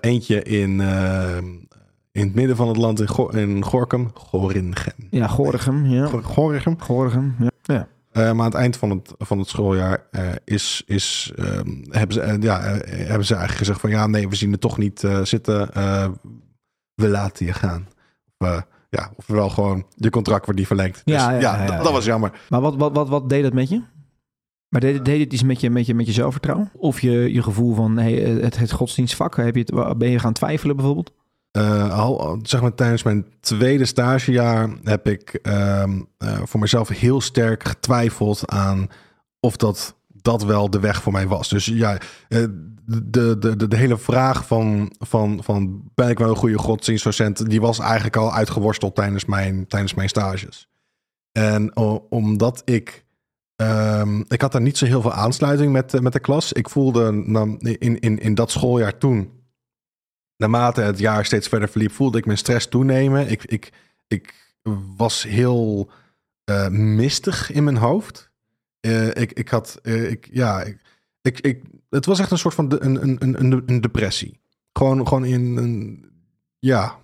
[0.00, 0.80] Eentje in,
[2.12, 4.10] in het midden van het land in, Go in Gorkum.
[4.14, 4.92] Gorinchem.
[5.10, 5.86] Ja, Gorinchem.
[5.86, 6.06] Ja.
[6.06, 6.80] Go- Gorinchem.
[6.80, 7.34] Gorinchem.
[7.38, 7.50] Ja.
[7.62, 7.88] ja.
[8.18, 12.12] Eh, maar aan het eind van het, van het schooljaar eh, is, is, ehm, hebben,
[12.14, 15.06] ze, eh, ja, hebben ze eigenlijk gezegd van ja, nee, we zien het toch niet
[15.22, 15.68] zitten.
[16.94, 17.88] We laten je gaan.
[18.38, 21.02] Of, ja, ofwel gewoon je contract wordt niet verlengd.
[21.04, 22.40] Dus, Ja, ja, ja, ja, dat- dat was jammer.
[22.48, 23.82] Maar wat, wat, wat, wat deed het met je?
[24.68, 26.70] Maar deed, deed het iets met je, met je, met je zelfvertrouwen?
[26.76, 29.36] Of je, je gevoel van hey, het, het godsdienstvak?
[29.36, 31.12] Heb je het, ben je gaan twijfelen bijvoorbeeld?
[31.50, 37.20] Eh, al, zeg maar, tijdens mijn tweede stagejaar heb ik ehm, eh, voor mezelf heel
[37.20, 38.86] sterk getwijfeld aan
[39.40, 41.48] of dat, dat wel de weg voor mij was.
[41.48, 42.44] Dus ja, eh,
[42.84, 47.50] de, de, de, de hele vraag van, van, van ben ik wel een goede godsdienstdocent,
[47.50, 50.68] die was eigenlijk al uitgeworsteld tijdens mijn, tijdens mijn stages.
[51.32, 51.76] En
[52.10, 53.06] omdat ik
[53.62, 56.52] Ehm, ik had daar niet zo heel veel aansluiting met, met de klas.
[56.52, 57.06] Ik voelde
[57.78, 59.30] in, in, in dat schooljaar toen,
[60.38, 63.30] naarmate het jaar steeds verder verliep, voelde ik mijn stress toenemen.
[63.30, 63.72] Ik, ik,
[64.06, 64.54] ik
[64.96, 65.90] was heel
[66.44, 68.30] eh, mistig in mijn hoofd.
[68.80, 70.80] Eh, ik, ik had, eh, ik, ja, ik,
[71.22, 74.40] ik, ik, het was echt een soort van de, een, een, een, een depressie.
[74.72, 76.04] Gewoon, gewoon in een,
[76.58, 76.98] ja,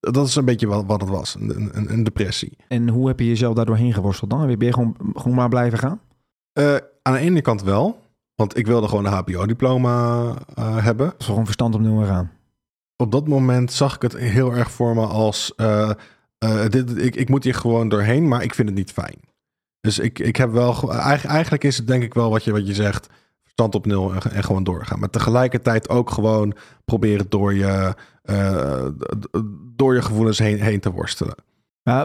[0.00, 2.56] Dat is een beetje wat, wat het was, een, een, een depressie.
[2.68, 4.46] En hoe heb je jezelf daar doorheen geworsteld dan?
[4.46, 6.00] Ben je gewoon, gewoon maar blijven gaan?
[7.02, 8.02] Aan de ene kant wel,
[8.34, 11.06] want ik wilde gewoon een HBO-diploma hebben.
[11.06, 12.37] Dat is gewoon verstand op nul eraan.
[13.02, 15.52] Op dat moment zag ik het heel erg voor me als...
[15.56, 15.90] Uh,
[16.68, 19.16] dit, ik, ik moet hier gewoon doorheen, maar ik vind het niet fijn.
[19.80, 20.92] Dus ik, ik heb wel...
[20.92, 23.08] Eigenlijk is het denk ik wel wat je, wat je zegt
[23.58, 24.98] stand op nul en, gewoon doorgaan.
[24.98, 27.94] Maar tegelijkertijd ook gewoon proberen door je,
[28.24, 28.86] uh,
[29.76, 31.34] door je gevoelens heen, heen te worstelen.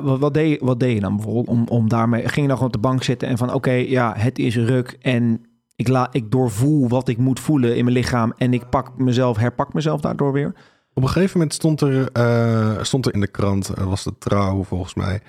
[0.03, 2.21] Wat, deed, wat deed je dan bijvoorbeeld om, om daarmee?
[2.21, 4.97] Ging je dan gewoon op de bank zitten en van oké, ja, het is ruk
[5.01, 8.97] en ik, la, ik doorvoel wat ik moet voelen in mijn lichaam en ik pak
[8.97, 10.55] mezelf, herpak mezelf daardoor weer?
[10.93, 14.17] Op een gegeven moment stond er, uh, stond er in de krant, uh, was de
[14.17, 15.21] trouw volgens mij,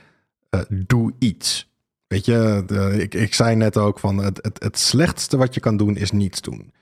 [0.50, 1.72] uh, doe iets.
[2.06, 5.60] Weet je, de, ik, ik zei net ook van het, het, het slechtste wat je
[5.60, 6.72] kan doen is niets doen.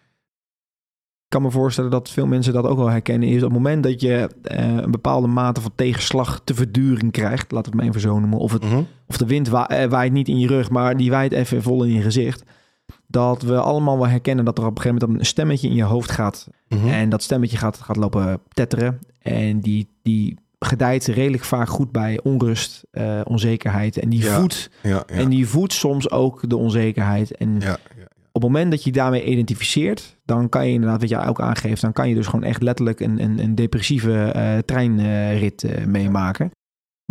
[1.33, 3.29] Ik kan me voorstellen dat veel mensen dat ook wel herkennen.
[3.29, 7.53] Is op het moment dat je uh, een bepaalde mate van tegenslag te verduring krijgt,
[7.53, 8.87] laat het maar even zo noemen, of, het, -hmm.
[9.07, 11.93] of de wind wa waait niet in je rug, maar die waait even vol in
[11.93, 12.45] je gezicht.
[13.13, 15.83] Dat we allemaal wel herkennen dat er op een gegeven moment een stemmetje in je
[15.83, 16.49] hoofd gaat.
[16.69, 16.89] Mm -hmm.
[16.89, 18.99] En dat stemmetje gaat, gaat lopen tetteren.
[19.19, 23.99] En die, die gedijt redelijk vaak goed bij onrust, uh, onzekerheid.
[23.99, 27.37] En die, Ja, voedt, Ja, ja, en die voedt soms ook de onzekerheid.
[27.37, 27.57] En
[28.33, 31.81] op het moment dat je daarmee identificeert, dan kan je inderdaad, wat jij ook aangeeft,
[31.81, 36.51] dan kan je dus gewoon echt letterlijk een, een, een depressieve uh, treinrit uh, meemaken.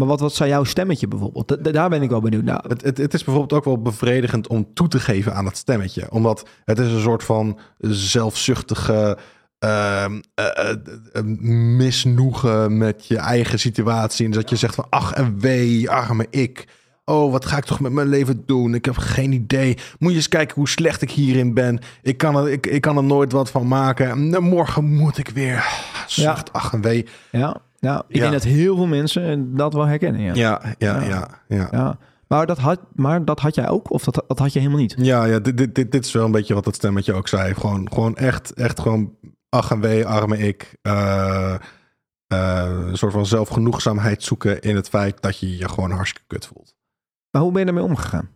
[0.01, 1.73] Maar wat, wat zou jouw stemmetje bijvoorbeeld?
[1.73, 2.63] Daar ben ik wel benieuwd naar.
[2.67, 6.11] Het, het, het, is bijvoorbeeld ook wel bevredigend om toe te geven aan het stemmetje.
[6.11, 9.17] Omdat het is een soort van zelfzuchtige
[9.65, 10.05] uh,
[10.39, 11.21] uh,
[11.77, 14.25] misnoegen met je eigen situatie.
[14.25, 16.67] En dat je zegt van ach en wee, arme ik.
[17.05, 18.73] Oh, wat ga ik toch met mijn leven doen?
[18.73, 19.77] Ik heb geen idee.
[19.99, 21.79] Moet je eens kijken hoe slecht ik hierin ben.
[22.01, 24.43] Ik kan er, ik, ik kan er nooit wat van maken.
[24.43, 25.65] Morgen moet ik weer.
[26.07, 26.59] Zucht, ja.
[26.59, 27.05] ach en wee.
[27.31, 28.03] Ja, ja.
[28.07, 28.21] ik ja.
[28.21, 30.21] denk dat heel veel mensen dat wel herkennen.
[30.21, 31.27] Ja, ja, ja, ja.
[31.47, 31.97] ja, ja.
[32.27, 33.91] Maar, dat had, maar dat had jij ook?
[33.91, 34.95] Of dat, dat had je helemaal niet?
[34.97, 37.53] Ja, ja dit, dit, dit is wel een beetje wat het stemmetje ook zei.
[37.53, 39.15] Gewoon, gewoon echt, echt gewoon
[39.49, 40.77] ach en wee, arme ik.
[40.81, 41.55] Uh,
[42.33, 46.45] uh, een soort van zelfgenoegzaamheid zoeken in het feit dat je je gewoon hartstikke kut
[46.45, 46.75] voelt.
[47.31, 48.29] Maar hoe ben je daarmee omgegaan?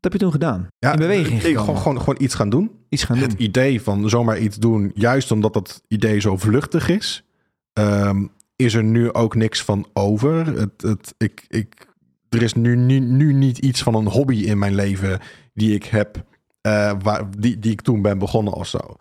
[0.00, 0.66] Wat heb je toen gedaan?
[0.78, 2.70] Ja, in beweging ik, gewoon, gewoon, gewoon iets gaan doen.
[2.88, 3.28] Iets gaan doen.
[3.28, 7.24] Het idee van zomaar iets doen, juist omdat dat idee zo vluchtig is,
[7.72, 10.46] um, is er nu ook niks van over.
[10.46, 11.86] Het, het, ik, ik,
[12.28, 15.20] er is nu, nu, nu niet iets van een hobby in mijn leven
[15.54, 16.24] die ik heb,
[16.66, 18.96] uh, waar, die, die ik toen ben begonnen of zo.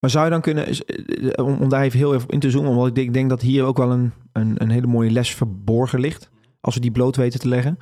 [0.00, 0.68] Maar zou je dan kunnen,
[1.34, 3.40] om, om daar even heel even in te zoomen, want ik denk, ik denk dat
[3.40, 7.16] hier ook wel een, een, een hele mooie les verborgen ligt, als we die bloot
[7.16, 7.78] weten te leggen.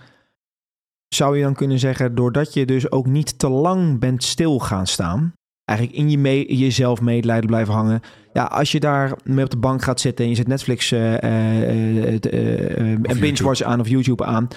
[1.08, 4.86] Zou je dan kunnen zeggen, doordat je dus ook niet te lang bent stil gaan
[4.86, 5.34] staan,
[5.64, 8.00] eigenlijk in je mee, jezelf medelijden blijven hangen.
[8.32, 11.24] Ja, als je daar mee op de bank gaat zitten en je zet Netflix uh,
[11.24, 14.48] en binge-watch aan of YouTube aan,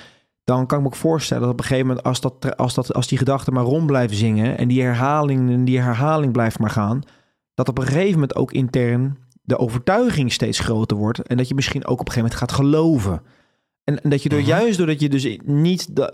[0.43, 2.93] dan kan ik me ook voorstellen dat op een gegeven moment, als, dat, als, dat,
[2.93, 6.70] als die gedachten maar rond blijven zingen en die herhaling, en die herhaling blijft maar
[6.70, 7.01] gaan,
[7.53, 11.55] dat op een gegeven moment ook intern de overtuiging steeds groter wordt en dat je
[11.55, 13.22] misschien ook op een gegeven moment gaat geloven.
[13.84, 14.47] En, en dat je er Mhm.
[14.47, 16.14] juist doordat je dus niet da,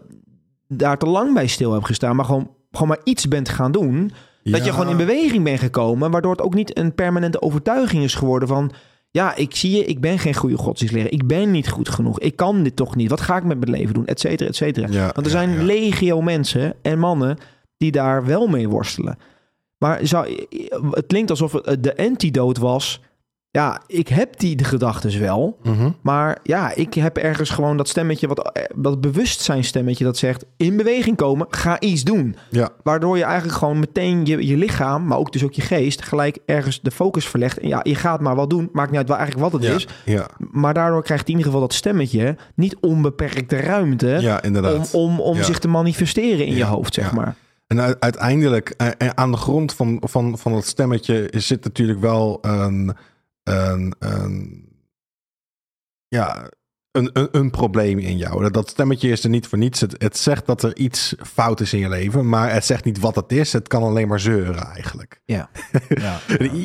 [0.68, 4.12] daar te lang bij stil hebt gestaan, maar gewoon, gewoon maar iets bent gaan doen,
[4.44, 8.16] dat je gewoon in beweging bent gekomen, waardoor het ook niet een permanente overtuiging is
[8.16, 8.72] geworden van,
[9.12, 12.36] ja, ik zie je, ik ben geen goede godsdienstleraar, ik ben niet goed genoeg, ik
[12.36, 14.88] kan dit toch niet, wat ga ik met mijn leven doen, et cetera, et cetera.
[14.90, 15.64] Ja, Want er ja, zijn ja.
[15.64, 17.38] legio mensen en mannen
[17.78, 19.18] die daar wel mee worstelen.
[19.78, 20.48] Maar zou,
[20.92, 23.02] het klinkt alsof het de antidote was,
[23.56, 25.90] ja, ik heb die gedachten wel, Mhm.
[26.02, 31.16] maar ja, ik heb ergens gewoon dat stemmetje, wat, dat bewustzijnstemmetje dat zegt, in beweging
[31.18, 32.36] komen, ga iets doen.
[32.50, 32.70] Ja.
[32.84, 36.38] Waardoor je eigenlijk gewoon meteen je, je lichaam, maar ook dus ook je geest, gelijk
[36.46, 37.58] ergens de focus verlegt.
[37.60, 39.76] En ja, je gaat maar wat doen, maakt niet uit waar eigenlijk wat het Ja,
[39.78, 39.88] is.
[40.06, 44.92] ja, Maar daardoor krijgt in ieder geval dat stemmetje niet onbeperkte ruimte ja, om, inderdaad.
[44.94, 45.44] om, om Ja.
[45.44, 47.36] zich te manifesteren in je hoofd, zeg maar.
[47.68, 52.38] En uiteindelijk, eh, eh, aan de grond van, van, van het stemmetje zit natuurlijk wel
[52.42, 52.94] een,
[53.44, 54.68] een, een,
[56.08, 56.50] ja,
[56.92, 58.52] een, een, een probleem in jou.
[58.52, 59.80] Dat- stemmetje is er niet voor niets.
[59.82, 63.00] Het, het zegt dat er iets fout is in je leven, maar het zegt niet
[63.00, 63.54] wat het is.
[63.54, 65.22] Het kan alleen maar zeuren eigenlijk.
[65.26, 65.50] Ja.
[65.90, 66.20] ja.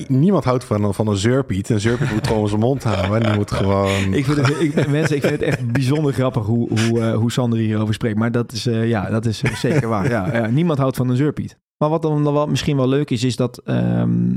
[0.09, 1.69] Niemand houdt van, een- van een zeurpiet.
[1.69, 3.15] Een zeurpiet moet gewoon zijn mond houden.
[3.17, 4.15] En die moet gewoon...
[4.15, 7.33] Ik vind het, ik, mensen, ik vind het echt bijzonder grappig hoe, hoe, eh, hoe
[7.33, 8.19] Sander hierover spreekt.
[8.19, 10.09] Maar dat is, eh, ja, dat is eh, zeker waar.
[10.09, 11.59] Ja, ja, niemand houdt van een zeurpiet.
[11.79, 14.35] Maar wat dan wel misschien wel leuk is, is dat ehm,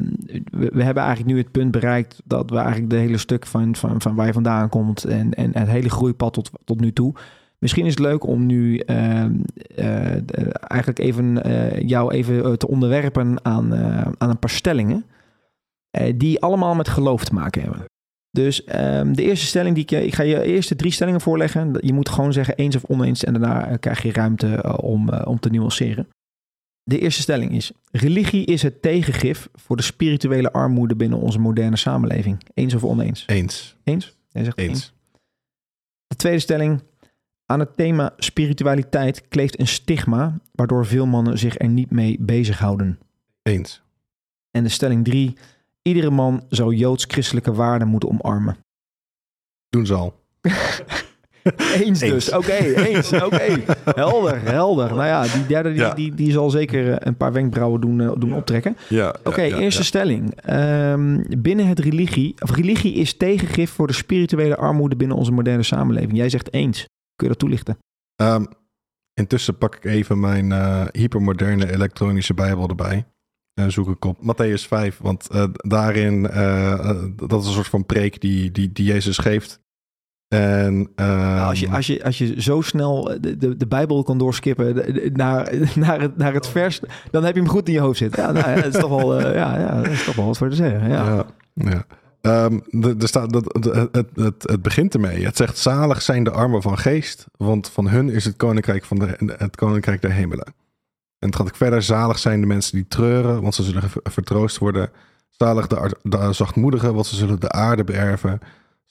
[0.52, 4.02] we, hebben eigenlijk nu het punt bereikt dat we eigenlijk de hele stuk van, van,
[4.02, 7.14] van waar je vandaan komt en, en het hele groeipad tot, tot nu toe.
[7.62, 9.36] Misschien is het leuk om nu ehm,
[9.76, 10.16] eh,
[10.68, 13.76] eigenlijk even eh, jou even eh, te onderwerpen aan,
[14.18, 15.06] aan een paar stellingen.
[16.16, 17.86] die allemaal met geloof te maken hebben.
[18.32, 21.78] Dus ehm, de eerste stelling die ik, ik ga je eerste drie stellingen voorleggen.
[21.80, 25.50] Je moet gewoon zeggen eens of oneens en daarna krijg je ruimte om, om te
[25.50, 26.08] nuanceren.
[26.84, 31.78] De eerste stelling is: religie is het tegengif voor de spirituele armoede binnen onze moderne
[31.78, 32.44] samenleving.
[32.54, 33.26] Eens of oneens?
[33.26, 33.76] Eens.
[33.84, 34.18] Eens?
[34.30, 34.94] Jij zegt Eens.
[36.08, 36.84] De tweede stelling.
[37.46, 43.00] Aan het thema spiritualiteit kleeft een stigma, waardoor veel mannen zich er niet mee bezighouden.
[43.42, 43.82] Eens.
[44.52, 45.38] En de stelling drie.
[45.82, 48.58] Iedere man zou joods-christelijke waarden moeten omarmen.
[49.70, 50.20] Doen ze al.
[51.84, 52.32] Eens dus.
[52.32, 53.14] Oké, eens.
[53.14, 53.64] Oké.
[53.96, 54.88] Helder, helder.
[54.90, 55.94] Nou ja, die derde die, Ja.
[55.94, 58.78] die, die zal zeker eh, een paar wenkbrauwen doen, eh, doen optrekken.
[58.90, 59.16] Ja.
[59.24, 60.36] Oké, eerste stelling.
[60.36, 65.64] Ehm, binnen het religie, of religie is tegengif voor de spirituele armoede binnen onze moderne
[65.64, 66.18] samenleving.
[66.18, 66.78] Jij zegt eens.
[67.16, 67.78] Kun je dat toelichten?
[68.16, 68.44] Ehm,
[69.14, 73.06] intussen pak ik even mijn eh, hypermoderne elektronische Bijbel erbij.
[73.54, 74.98] En zoek ik op Matthäus 5.
[75.02, 76.22] Want daarin,
[77.16, 79.61] dat is een soort van preek die, die, die Jezus geeft.
[80.32, 84.04] En ehm, Nou, als, je, als, je, als je zo snel de, de, de Bijbel
[84.04, 84.76] kan doorskippen
[85.14, 86.80] naar, naar, het, naar het vers,
[87.12, 88.22] dan heb je hem goed in je hoofd zitten.
[88.24, 90.38] Ja, nou, ja, dat, is toch wel, eh, ja, ja, dat is toch wel wat
[90.38, 90.90] voor te zeggen.
[90.90, 91.06] Ja.
[91.06, 91.86] Ja, ja.
[92.22, 95.26] Ehm, de- er staat, dat, het, het, het, het begint ermee.
[95.26, 99.00] Het zegt, zalig zijn de armen van geest, want van hun is het koninkrijk, van
[99.00, 100.46] de, het koninkrijk der hemelen.
[101.20, 104.02] En het gaat ook verder, zalig zijn de mensen die treuren, want ze zullen ver-
[104.04, 104.90] vertroost worden.
[105.30, 108.40] Zalig de, de zachtmoedigen, want ze zullen de aarde beërven.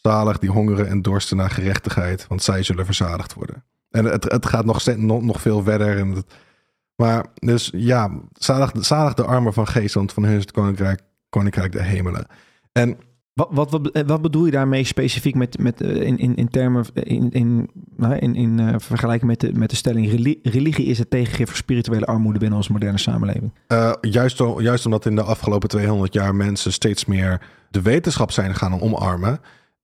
[0.03, 3.65] Zalig die hongeren en dorsten naar gerechtigheid, want zij zullen verzadigd worden.
[3.91, 5.99] En het, het gaat nog, steeds- nog, nog veel verder.
[5.99, 6.27] En het,
[6.97, 11.01] maar dus ja, zalig, zalig de armen van geest, want van hun is het koninkrijk,
[11.29, 12.27] koninkrijk der hemelen.
[12.73, 12.97] En
[13.35, 16.49] Wat, wat, wat, eh, wat bedoel je daarmee specifiek met, met, eh, in, in, in
[16.49, 20.87] termen, in, in, nou, in, in eh, vergelijking met de, met de stelling reli- religie
[20.87, 23.53] is het tegengif voor spirituele armoede binnen onze moderne samenleving?
[23.69, 27.41] Uh, juist, juist omdat in de afgelopen 200 jaar mensen steeds meer
[27.71, 29.41] de wetenschap zijn gaan omarmen.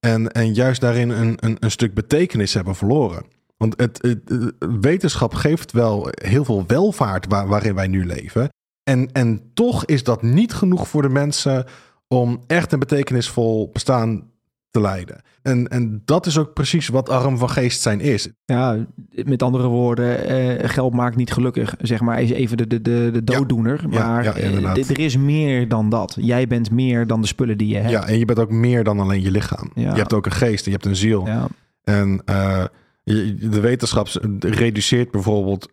[0.07, 3.25] En, en juist daarin een, een, een stuk betekenis hebben verloren.
[3.57, 8.49] Want het, het, wetenschap geeft wel heel veel welvaart waar, waarin wij nu leven.
[8.83, 11.65] En, en toch is dat niet genoeg voor de mensen
[12.07, 14.31] om echt een betekenisvol bestaan
[14.71, 15.21] te leiden.
[15.41, 18.29] En, en dat is ook precies wat arm van geest zijn is.
[18.45, 18.85] Ja,
[19.25, 23.09] met andere woorden, eh, geld maakt niet gelukkig, zeg maar, is even de, de, de,
[23.13, 23.85] de dooddoener.
[23.89, 26.17] Ja, maar ja, eh, er is meer dan dat.
[26.19, 27.89] Jij bent meer dan de spullen die je hebt.
[27.89, 29.71] Ja, en je bent ook meer dan alleen je lichaam.
[29.75, 29.91] Ja.
[29.91, 31.25] Je hebt ook een geest en je hebt een ziel.
[31.25, 31.47] Ja.
[31.83, 32.63] En eh,
[33.03, 34.07] de wetenschap
[34.39, 35.67] reduceert bijvoorbeeld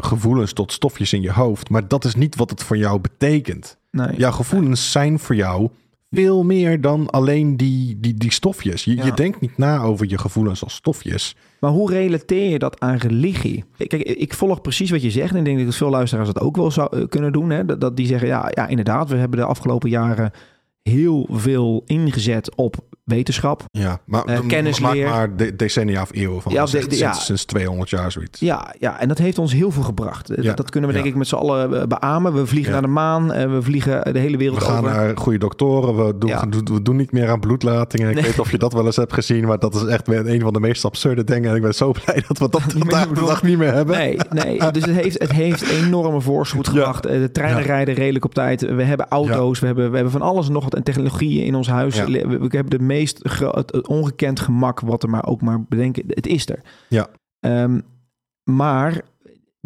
[0.00, 1.70] gevoelens tot stofjes in je hoofd.
[1.70, 3.78] Maar dat is niet wat het voor jou betekent.
[3.90, 4.16] Nee.
[4.16, 5.70] Jouw gevoelens zijn voor jou
[6.16, 8.84] veel meer dan alleen die, die, die stofjes.
[8.84, 9.04] Je, Ja.
[9.04, 11.36] je denkt niet na over je gevoelens als stofjes.
[11.60, 13.64] Maar hoe relateer je dat aan religie?
[13.76, 15.32] Kijk, ik volg precies wat je zegt.
[15.32, 17.50] En ik denk dat veel luisteraars dat ook wel zou eh, kunnen doen.
[17.50, 17.64] Hè?
[17.64, 20.30] Dat, dat die zeggen, ja, ja, inderdaad, we hebben de afgelopen jaren
[20.90, 23.64] heel veel ingezet op wetenschap.
[23.70, 25.08] Ja, maar Eh, kennisleer.
[25.08, 26.52] maar de, decennia of eeuwen van.
[26.52, 27.12] Ja, de- ja.
[27.12, 28.40] sinds 200 jaar zoiets.
[28.40, 30.30] Ja, ja, en dat heeft ons heel veel gebracht.
[30.30, 32.34] Eh, Ja, Dat, dat kunnen we denk ik met z'n allen eh, beamen.
[32.34, 34.96] We vliegen naar de maan, en we vliegen de hele wereld We gaan over.
[34.96, 36.06] naar goede doktoren.
[36.06, 38.08] We doen, we, doen niet meer aan bloedlatingen.
[38.08, 38.22] Ik Nee.
[38.22, 39.46] weet niet of je dat wel eens hebt gezien.
[39.46, 41.50] Maar dat is echt weer een van de meest absurde dingen.
[41.50, 43.72] En ik ben zo blij dat we dat Niet meer vandaag de dag niet meer
[43.72, 43.96] hebben.
[43.96, 44.58] Nee, nee.
[44.70, 47.06] Dus het heeft, het heeft enorme voorspoed gebracht.
[47.06, 48.60] Eh, De treinen rijden redelijk op tijd.
[48.60, 49.58] We hebben auto's.
[49.60, 51.96] We, hebben, we hebben van alles en nog wat en technologieën in ons huis.
[51.96, 52.06] Ja.
[52.06, 56.04] We, we hebben de meest het ongekend gemak wat er maar ook maar bedenken.
[56.06, 56.60] Het is er.
[56.88, 57.08] Ja.
[57.40, 57.80] Ehm,
[58.44, 59.02] maar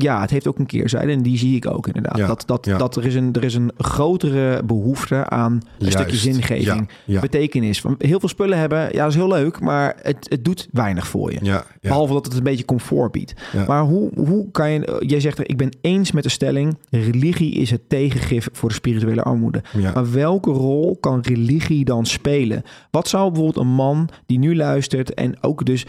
[0.02, 2.16] ja, het heeft ook een keerzijde en die zie ik ook inderdaad.
[2.16, 2.78] Ja, Dat, dat, ja.
[2.78, 5.98] dat er, is een, er is een grotere behoefte aan een Juist.
[5.98, 7.80] stukje zingeving, Ja, betekenis.
[7.80, 11.06] Want Heel veel spullen hebben, ja, dat is heel leuk, maar het, het doet weinig
[11.08, 11.62] voor je.
[11.80, 13.34] Behalve dat het een beetje comfort biedt.
[13.66, 15.02] Maar hoe, hoe kan je...
[15.06, 16.76] Jij zegt, er, ik ben eens met de stelling...
[16.90, 19.62] religie is het tegengif voor de spirituele armoede.
[19.94, 22.62] Maar welke rol kan religie dan spelen?
[22.90, 25.14] Wat zou bijvoorbeeld een man die nu luistert...
[25.14, 25.86] en ook dus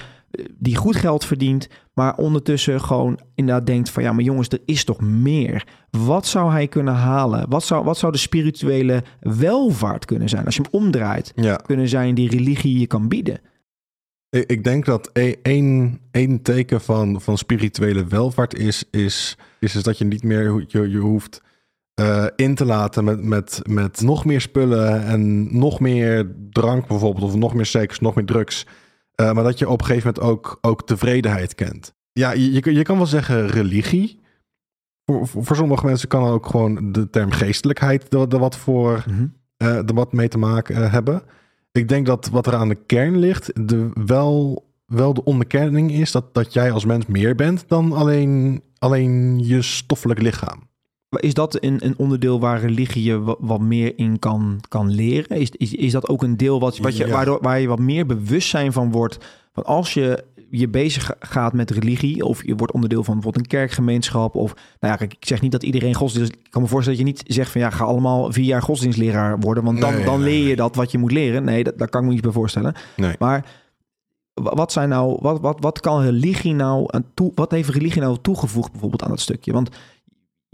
[0.58, 1.68] die goed geld verdient...
[1.94, 4.04] maar ondertussen gewoon inderdaad denkt van...
[4.04, 5.68] ja, maar jongens, er is toch meer.
[5.90, 7.50] Wat zou hij kunnen halen?
[7.50, 10.46] Wat zou, wat zou de spirituele welvaart kunnen zijn?
[10.46, 11.56] Als je hem omdraait, ja.
[11.56, 13.40] kunnen zijn die religie je kan bieden.
[14.30, 19.76] Ik, ik denk dat e- één, één teken van, van spirituele welvaart is, is, is,
[19.76, 21.42] is dat je niet meer je, je hoeft
[21.94, 27.26] eh, in te laten met, met, met nog meer spullen en nog meer drank bijvoorbeeld,
[27.26, 28.66] of nog meer seks, nog meer drugs.
[29.22, 31.94] Eh, maar dat je op een gegeven moment ook, ook tevredenheid kent.
[32.12, 34.20] Ja, je, je, kan- je kan wel zeggen religie.
[35.06, 39.04] Voor, voor, sommige mensen kan ook gewoon de term geestelijkheid er, er wat voor
[39.58, 41.24] er wat mee te maken eh, hebben.
[41.72, 46.12] Ik denk dat wat er aan de kern ligt, de, wel, wel de onderkenning is
[46.12, 50.70] dat, dat jij als mens meer bent dan alleen, alleen je stoffelijk lichaam.
[51.20, 55.38] Is dat een, een onderdeel waar religie je wa- wat, meer in kan, kan leren?
[55.38, 57.12] Is, is, is dat ook een deel wat, wat je, Ja.
[57.12, 59.18] waardoor, waar je wat meer bewustzijn van wordt?
[59.54, 63.52] Van als je je bezig gaat met religie, of je wordt onderdeel van bijvoorbeeld een
[63.60, 66.32] kerkgemeenschap, of nou ja, ik zeg niet dat iedereen godsdienst.
[66.34, 69.40] Ik kan me voorstellen dat je niet zegt van ja, ga allemaal vier jaar godsdienstleraar
[69.40, 70.56] worden, want dan, Nee, dan leer je nee.
[70.56, 71.44] dat wat je moet leren.
[71.44, 72.74] Nee, dat, daar kan ik me niet bij voorstellen.
[72.96, 73.16] Nee.
[73.20, 73.46] Maar
[74.34, 78.02] wa- wat zijn nou, wat, wat, wat kan religie nou aan toe, wat heeft religie
[78.02, 79.52] nou toegevoegd bijvoorbeeld aan dat stukje?
[79.54, 79.70] Want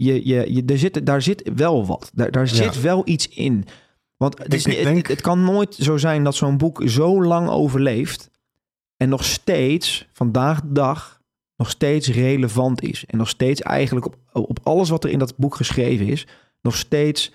[0.04, 2.10] je, je, je, er zit, daar zit wel wat.
[2.14, 3.64] Daar, daar zit wel iets in.
[4.16, 6.56] Want het, is, Ik- niet- ik het- denk- het, kan nooit zo zijn dat zo'n
[6.56, 8.30] boek zo lang overleeft
[8.96, 11.20] en nog steeds, vandaag de dag,
[11.56, 13.04] nog steeds relevant is.
[13.06, 16.26] En nog steeds eigenlijk op, op alles wat er in dat boek geschreven is,
[16.62, 17.32] nog steeds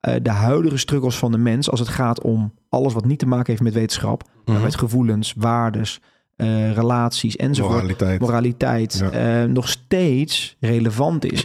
[0.00, 3.26] eh, de huidige struggles van de mens als het gaat om alles wat niet te
[3.26, 4.62] maken heeft met wetenschap, Mhm.
[4.62, 6.00] met gevoelens, waardes,
[6.36, 8.20] eh, relaties enzovoort Moraliteit.
[8.20, 9.10] moraliteit Ja.
[9.42, 11.44] eh, nog steeds relevant is.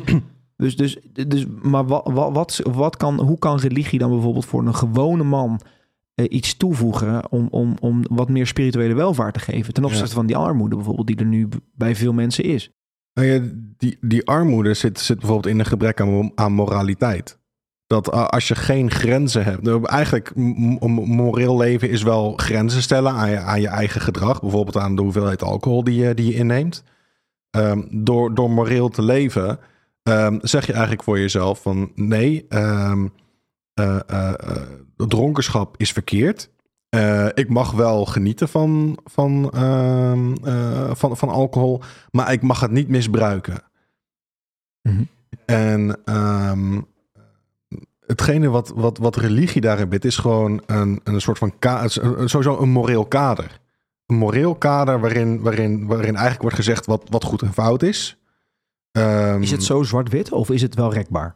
[0.61, 0.97] Dus, dus,
[1.27, 5.59] dus, maar wat, wat, wat, kan, hoe kan religie dan bijvoorbeeld voor een gewone man
[6.15, 10.13] eh, iets toevoegen om, om, om wat meer spirituele welvaart te geven ten opzichte Ja.
[10.13, 12.71] van die armoede bijvoorbeeld die er nu bij veel mensen is?
[13.13, 13.41] Nou ja,
[13.77, 17.39] die, die armoede zit, zit bijvoorbeeld in een gebrek aan, aan moraliteit.
[17.87, 19.61] Dat als je geen grenzen hebt.
[19.61, 24.41] nou, Eigenlijk, moreel leven is wel grenzen stellen aan je, aan je eigen gedrag.
[24.41, 26.83] Bijvoorbeeld aan de hoeveelheid alcohol die je, die je inneemt.
[27.49, 29.59] Ehm, door, door moreel te leven,
[30.03, 33.07] ehm, zeg je eigenlijk voor jezelf van nee, ehm,
[33.73, 34.61] eh, eh, eh,
[34.95, 36.49] dronkenschap is verkeerd.
[37.33, 41.81] Ik mag wel genieten van, van, ehm, eh, van, van alcohol,
[42.11, 43.63] maar ik mag het niet misbruiken.
[44.81, 45.03] Mhm.
[45.45, 45.97] En
[48.05, 51.53] hetgene wat, wat, wat religie daarin biedt, is gewoon een, een soort van
[52.25, 53.59] sowieso een moreel kader.
[54.05, 58.20] Een moreel kader waarin, waarin, waarin eigenlijk wordt gezegd wat, wat goed en fout is.
[58.91, 61.35] Ehm, Is het zo zwart-wit of is het wel rekbaar?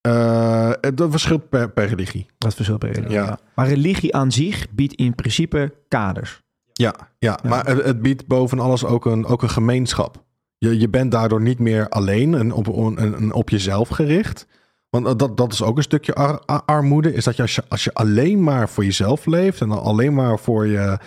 [0.00, 2.26] eh, dat verschilt per, per religie.
[2.38, 3.16] Dat verschilt per religie.
[3.16, 3.24] Ja.
[3.24, 3.38] ja.
[3.54, 6.42] Maar religie aan zich biedt in principe kaders.
[6.72, 7.48] Ja, ja, Ja.
[7.48, 10.24] maar het, het biedt boven alles ook een, ook een gemeenschap.
[10.58, 14.46] Je, je bent daardoor niet meer alleen en op, een op jezelf gericht.
[14.90, 17.12] Want dat, dat is ook een stukje ar- ar- armoede.
[17.14, 20.38] Is dat je als, je als je alleen maar voor jezelf leeft en alleen maar
[20.38, 20.98] voor je,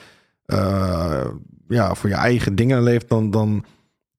[0.46, 1.26] eh,
[1.68, 3.66] ja, voor je eigen dingen leeft, dan, dan,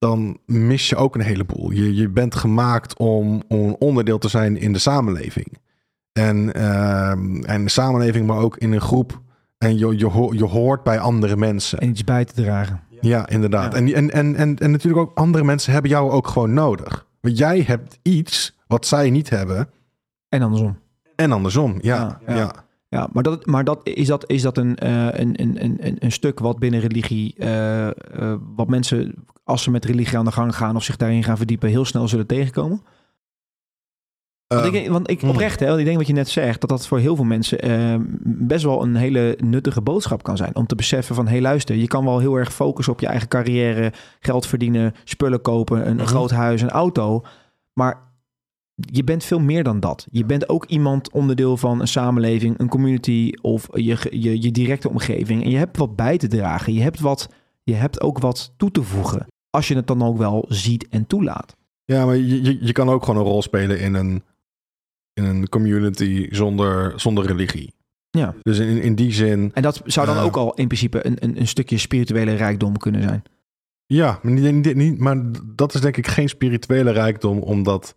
[0.09, 1.71] dan mis je ook een heleboel.
[1.71, 5.59] Je, je bent gemaakt om, om een onderdeel te zijn in de samenleving.
[6.13, 9.21] En, ehm, en de samenleving, maar ook in een groep.
[9.59, 11.79] En je, je, ho- je hoort bij andere mensen.
[11.79, 12.81] En iets bij te dragen.
[13.01, 13.73] Ja, inderdaad.
[13.73, 13.79] Ja.
[13.79, 17.07] En, en, en, en, en natuurlijk ook andere mensen hebben jou ook gewoon nodig.
[17.21, 19.69] Want jij hebt iets wat zij niet hebben.
[20.29, 20.79] En andersom.
[21.17, 21.75] En andersom.
[21.81, 22.53] Ja, Ja, ja.
[22.89, 23.09] Ja.
[23.13, 26.39] Maar, dat, maar dat, is dat, is dat een, eh, een, een, een, een stuk
[26.39, 27.95] wat binnen religie, eh, eh,
[28.57, 29.15] wat mensen
[29.45, 32.09] als ze met religie aan de gang gaan of zich daarin gaan verdiepen, heel snel
[32.09, 32.83] zullen tegenkomen?
[34.47, 35.31] Want Ehm, ik, want ik hmm.
[35.31, 37.61] oprecht, hè, want ik denk wat je net zegt, dat dat voor heel veel mensen
[37.61, 40.57] eh, best wel een hele nuttige boodschap kan zijn.
[40.57, 43.07] Om te beseffen van, hé hey, luister, je kan wel heel erg focussen op je
[43.07, 46.07] eigen carrière, geld verdienen, spullen kopen, een Mhm.
[46.07, 47.23] groot huis, een auto.
[47.73, 48.06] Maar
[48.77, 50.07] je bent veel meer dan dat.
[50.11, 54.89] Je bent ook iemand onderdeel van een samenleving, een community of je, je, je directe
[54.91, 55.45] omgeving.
[55.45, 56.73] En je hebt wat bij te dragen.
[56.73, 57.29] Je hebt, wat,
[57.63, 59.27] je hebt ook wat toe te voegen.
[59.51, 61.57] Als je het dan ook wel ziet en toelaat.
[61.85, 64.23] ja, maar je, je, je kan ook gewoon een rol spelen in een,
[65.13, 67.75] in een community zonder, zonder religie.
[68.11, 68.35] Ja.
[68.43, 70.23] Dus in, in die zin, En dat zou dan Ja.
[70.23, 73.23] ook al in principe een, een, een stukje spirituele rijkdom kunnen zijn.
[73.87, 75.23] ja, maar, niet, niet, niet- maar
[75.55, 77.95] dat is denk ik geen spirituele rijkdom, omdat,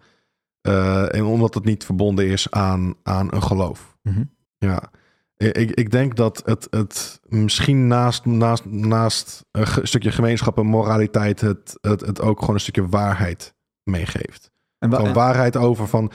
[0.62, 3.98] eh, en omdat het niet verbonden is aan, aan een geloof.
[4.04, 4.24] Mhm.
[4.58, 4.90] Ja,
[5.38, 11.42] ik, ik denk dat het, het misschien naast, naast, naast een stukje gemeenschap en moraliteit
[11.42, 13.54] het, het, het ook gewoon een stukje waarheid
[13.84, 14.52] meegeeft.
[14.80, 16.12] En wa- Gewoon waarheid over van,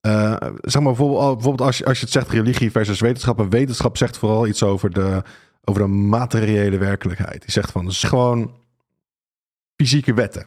[0.00, 3.38] eh, zeg maar bijvoorbeeld, bijvoorbeeld als, je, als je het zegt religie versus wetenschap.
[3.38, 5.22] En wetenschap zegt vooral iets over de,
[5.64, 7.40] over de materiële werkelijkheid.
[7.40, 8.54] Die zegt van, het is gewoon
[9.76, 10.46] fysieke wetten.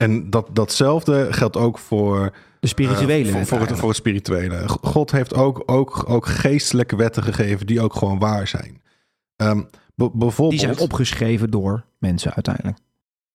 [0.00, 4.68] En dat, datzelfde geldt ook voor de spirituele eh, voor, voor, het, voor het spirituele.
[4.68, 8.82] God heeft ook, ook, ook geestelijke wetten gegeven die ook gewoon waar zijn.
[9.36, 9.62] Ehm,
[9.94, 12.78] bijvoorbeeld, Die zijn opgeschreven door mensen uiteindelijk.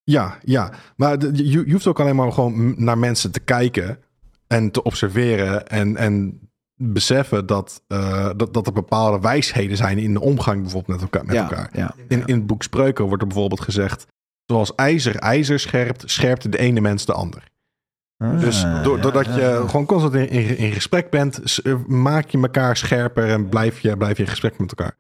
[0.04, 0.72] Ja, ja.
[0.96, 4.00] Maar de- je, je hoeft ook alleen maar gewoon naar mensen te kijken
[4.48, 6.40] en te observeren en, en
[6.76, 11.26] beseffen dat, eh, dat, dat er bepaalde wijsheden zijn in de omgang bijvoorbeeld met elkaar.
[11.26, 11.70] Met ja, elkaar.
[11.74, 11.96] Ja.
[12.08, 14.06] In, in het boek Spreuken wordt er bijvoorbeeld gezegd,
[14.46, 17.54] zoals ijzer ijzer scherpt, scherpt de ene mens de ander.
[18.40, 22.42] Dus Ah, doordat ja, je gewoon constant in, in, in gesprek bent, eh, maak je
[22.42, 24.98] elkaar scherper en blijf je, blijf je in gesprek met elkaar.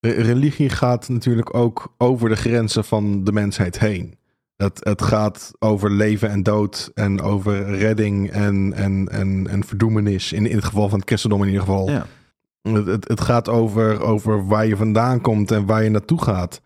[0.00, 4.18] Re- religie gaat natuurlijk ook over de grenzen van de mensheid heen.
[4.56, 10.32] Het, het gaat over leven en dood en over redding en, en, en, en verdoemenis.
[10.32, 11.90] In, in het geval van het christendom in ieder geval.
[11.90, 12.06] Ja.
[12.62, 16.60] Het, het, het gaat over, over waar je vandaan komt en waar je naartoe gaat.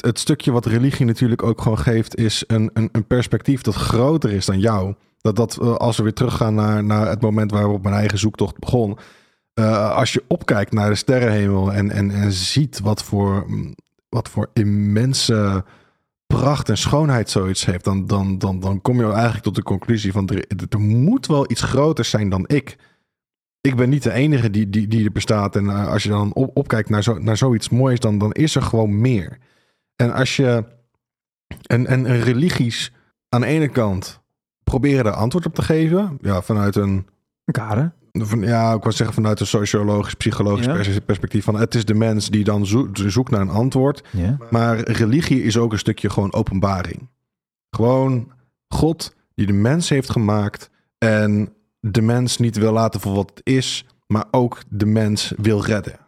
[0.00, 4.30] Het, stukje wat religie natuurlijk ook gewoon geeft, is een, een, een perspectief dat groter
[4.30, 4.94] is dan jou.
[5.20, 8.58] Dat, dat eh, als we weer teruggaan naar, naar het moment waarop mijn eigen zoektocht
[8.58, 8.98] begon.
[9.54, 13.74] eh, als je opkijkt naar de sterrenhemel en, en, en ziet wat voor, mm,
[14.08, 15.64] wat voor immense
[16.26, 20.12] pracht en schoonheid zoiets heeft, dan, dan, dan, dan kom je eigenlijk tot de conclusie
[20.12, 22.76] van er, er moet wel iets groters zijn dan ik.
[23.60, 25.56] Ik ben niet de enige die, die, die er bestaat.
[25.56, 28.54] En eh, als je dan op, opkijkt naar, zo, naar zoiets moois, dan, dan is
[28.54, 29.38] er gewoon meer.
[30.00, 30.64] En als je
[31.66, 32.92] en, en, en religies
[33.28, 34.20] aan de ene kant
[34.64, 37.06] proberen daar antwoord op te geven, ja, vanuit een
[37.44, 37.92] Een kader.
[38.12, 40.72] van, ja, ik wil zeggen vanuit een sociologisch, psychologisch Ja.
[40.74, 44.02] pers- perspectief van het is de mens die dan zo- zoekt naar een antwoord.
[44.12, 44.36] Ja.
[44.50, 47.08] Maar religie is ook een stukje gewoon openbaring.
[47.70, 48.32] Gewoon
[48.68, 53.40] God die de mens heeft gemaakt en de mens niet wil laten voor wat het
[53.46, 55.98] is, maar ook de mens wil redden.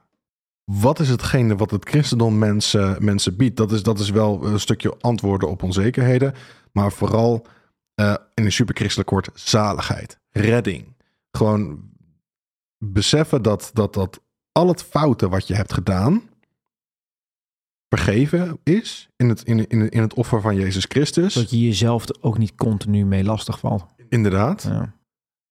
[0.80, 3.56] Wat is hetgene wat het christendom mensen, mensen biedt?
[3.56, 6.34] Dat is, dat is wel een stukje antwoorden op onzekerheden,
[6.72, 7.46] maar vooral
[7.94, 10.96] eh, in een superchristelijk woord zaligheid, redding.
[11.30, 11.90] Gewoon
[12.78, 14.20] beseffen dat, dat, dat
[14.52, 16.22] al het fouten wat je hebt gedaan,
[17.88, 21.34] vergeven is in het, in, in, in het offer van Jezus Christus.
[21.34, 23.84] Dat je jezelf er ook niet continu mee lastig valt.
[24.08, 24.62] Inderdaad.
[24.62, 24.94] Ja.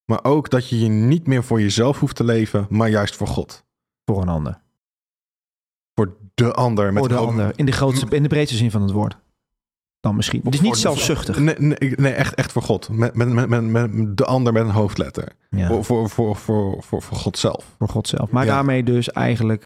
[0.05, 3.27] Maar ook dat je je niet meer voor jezelf hoeft te leven, maar juist voor
[3.27, 3.65] God.
[4.05, 4.61] Voor een ander.
[6.01, 6.93] Voor de ander.
[6.93, 7.51] Met Voor de ander.
[7.55, 9.17] In de, grootste, in de breedste zin van het woord.
[9.99, 10.41] Dan misschien.
[10.43, 11.39] Het is niet zelfzuchtig.
[11.39, 12.89] Nee, nee, nee, echt, echt voor God.
[12.89, 15.31] Met, met, met, de ander met een hoofdletter.
[15.49, 17.75] Ja, Voor, voor, voor, voor, voor, voor God zelf.
[17.77, 18.29] voor God zelf.
[18.31, 18.53] Maar Ja.
[18.53, 19.63] daarmee dus eigenlijk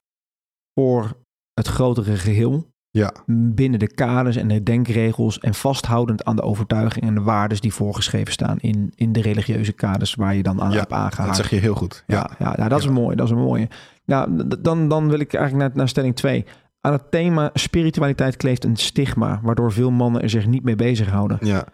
[0.79, 1.17] voor
[1.53, 2.67] het grotere geheel.
[2.89, 3.13] Ja.
[3.25, 5.39] Binnen de kaders en de denkregels.
[5.39, 9.71] En vasthoudend aan de overtuiging en de waarden die voorgeschreven staan in, in de religieuze
[9.71, 11.27] kaders waar je dan aan Ja, hebt aangehaakt.
[11.27, 12.03] Dat zeg je heel goed.
[12.07, 12.15] Ja.
[12.15, 13.15] Ja, ja, nou, dat is mooie.
[13.15, 13.67] Dat is een mooie.
[14.05, 16.45] Nou, d- dan, dan wil ik eigenlijk naar, naar stelling 2.
[16.81, 21.37] Aan het thema spiritualiteit kleeft een stigma, waardoor veel mannen er zich niet mee bezighouden.
[21.41, 21.65] Ja.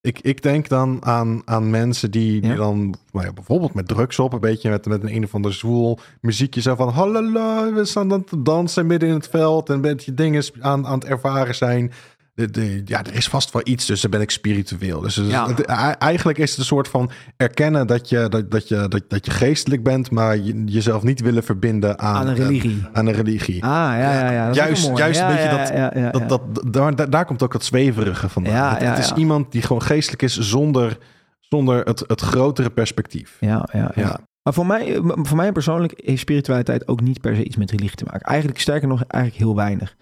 [0.00, 2.56] Ik, ik denk dan aan, aan mensen die, die Ja.
[2.56, 5.52] dan nou ja, bijvoorbeeld met drugs op, een beetje met, met een een of ander
[5.52, 9.80] zwoel muziekje zo van hallo, we staan dan te dansen midden in het veld en
[9.80, 11.92] met je dingen aan, aan het ervaren zijn.
[12.38, 15.00] De, de, ja, er is vast wel iets, dus dan ben ik spiritueel.
[15.00, 15.46] Dus, dus Ja.
[15.48, 15.64] het-
[15.98, 19.30] eigenlijk is het een soort van erkennen dat je, dat, dat je, dat, dat je
[19.30, 22.82] geestelijk bent, maar je, jezelf niet willen verbinden aan, Aan een religie.
[22.92, 23.62] aan een religie.
[23.64, 24.46] Ah, ja, ja, ja.
[24.46, 26.28] dat is Juist- juist een beetje ja, dat-.
[26.28, 28.76] Dat, dat, daar, daar, daar komt ook dat zweverige vandaan.
[28.76, 30.98] Het, is iemand die gewoon geestelijk is zonder,
[31.40, 33.36] zonder het, het grotere perspectief.
[33.40, 34.02] Ja, ja, ja.
[34.02, 34.18] Ja.
[34.42, 37.96] Maar voor mij, voor mij persoonlijk heeft spiritualiteit ook niet per se iets met religie
[37.96, 38.20] te maken.
[38.20, 39.96] Eigenlijk sterker nog, eigenlijk heel weinig.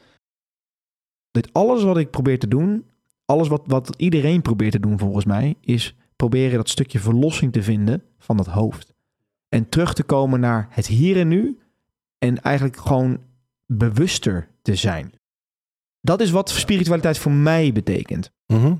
[1.36, 2.84] Dit alles wat ik probeer te doen,
[3.24, 7.62] alles wat, wat iedereen probeert te doen volgens mij, is proberen dat stukje verlossing te
[7.62, 8.94] vinden van dat hoofd.
[9.48, 11.58] En terug te komen naar het hier en nu.
[12.18, 13.20] En eigenlijk gewoon
[13.66, 15.12] bewuster te zijn.
[16.00, 18.30] Dat is wat spiritualiteit voor mij betekent.
[18.46, 18.74] Mhm.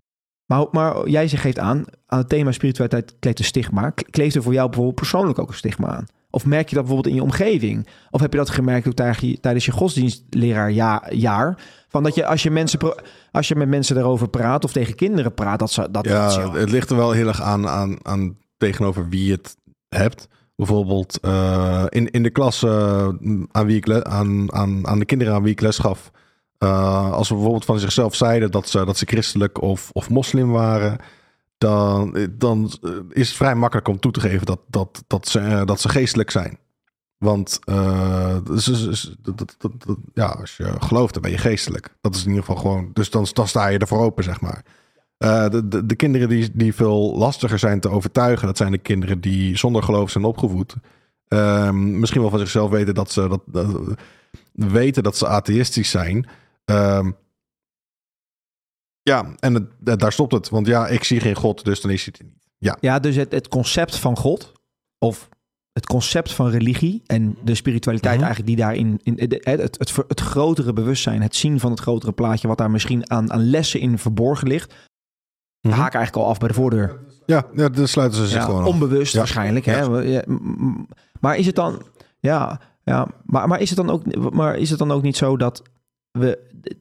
[0.46, 3.90] Maar, maar jij zegt- geeft aan, aan het thema spiritualiteit kleeft een stigma.
[3.90, 6.06] Kleeft er voor jou bijvoorbeeld persoonlijk ook een stigma aan?
[6.36, 7.86] Of merk je dat bijvoorbeeld in je omgeving?
[8.10, 8.94] Of heb je dat gemerkt ook
[9.40, 11.14] tijdens je, godsdienstleraarjaar?
[11.14, 11.58] Jaar,
[11.88, 12.78] van dat je als je, mensen,
[13.32, 16.70] als je met mensen daarover praat of tegen kinderen praat, dat ze dat, Ja, het
[16.70, 19.56] ligt er wel heel erg aan, aan, aan tegenover wie je het
[19.88, 20.28] hebt.
[20.56, 23.08] Bijvoorbeeld eh, in, in de klas eh,
[23.50, 26.10] aan, wie ik aan, aan, aan de kinderen aan wie ik les gaf.
[26.58, 30.50] eh, als ze bijvoorbeeld van zichzelf zeiden dat ze, dat ze christelijk of, of moslim
[30.50, 30.98] waren.
[31.58, 32.70] Dan, dan
[33.08, 35.88] is het vrij makkelijk om toe te geven dat, dat, dat, ze, eh, dat ze
[35.88, 36.58] geestelijk zijn.
[37.18, 38.36] Want eh,
[39.22, 41.96] dat- dat- ja, als je gelooft, dan ben je geestelijk.
[42.00, 42.90] Dat is in ieder geval gewoon.
[42.92, 44.64] Dus dan, sta je ervoor open, zeg maar.
[45.18, 48.78] Eh, de, de, de kinderen die, die veel lastiger zijn te overtuigen, dat zijn de
[48.78, 50.74] kinderen die zonder geloof zijn opgevoed.
[51.28, 53.66] Ehm, misschien wel van zichzelf weten dat ze, dat,
[54.52, 56.28] weten dat ze atheïstisch zijn.
[56.64, 57.10] Ehm,
[59.12, 60.48] ja, en het- daar stopt het.
[60.48, 62.34] Want ja, ik zie geen God, dus dan is er niet.
[62.58, 64.52] Ja, Ja, dus het, het concept van God,
[64.98, 65.28] of
[65.72, 68.24] het concept van religie en de spiritualiteit Mhm.
[68.24, 72.12] eigenlijk die daarin, in, het, het, het, het grotere bewustzijn, het zien van het grotere
[72.12, 74.74] plaatje, wat daar misschien aan, aan lessen in verborgen ligt,
[75.60, 75.74] Mhm.
[75.74, 77.00] haak eigenlijk al af bij de voordeur.
[77.26, 79.18] ja, ja dan sluiten ze zich Ja, gewoon onbewust Ja.
[79.18, 79.64] waarschijnlijk.
[79.64, 79.80] Hè?
[79.80, 80.24] Ja.
[81.20, 81.82] Maar is het dan,
[82.18, 85.36] ja, ja maar, maar, is het dan ook, maar is het dan ook niet zo
[85.36, 85.62] dat
[86.18, 86.38] we,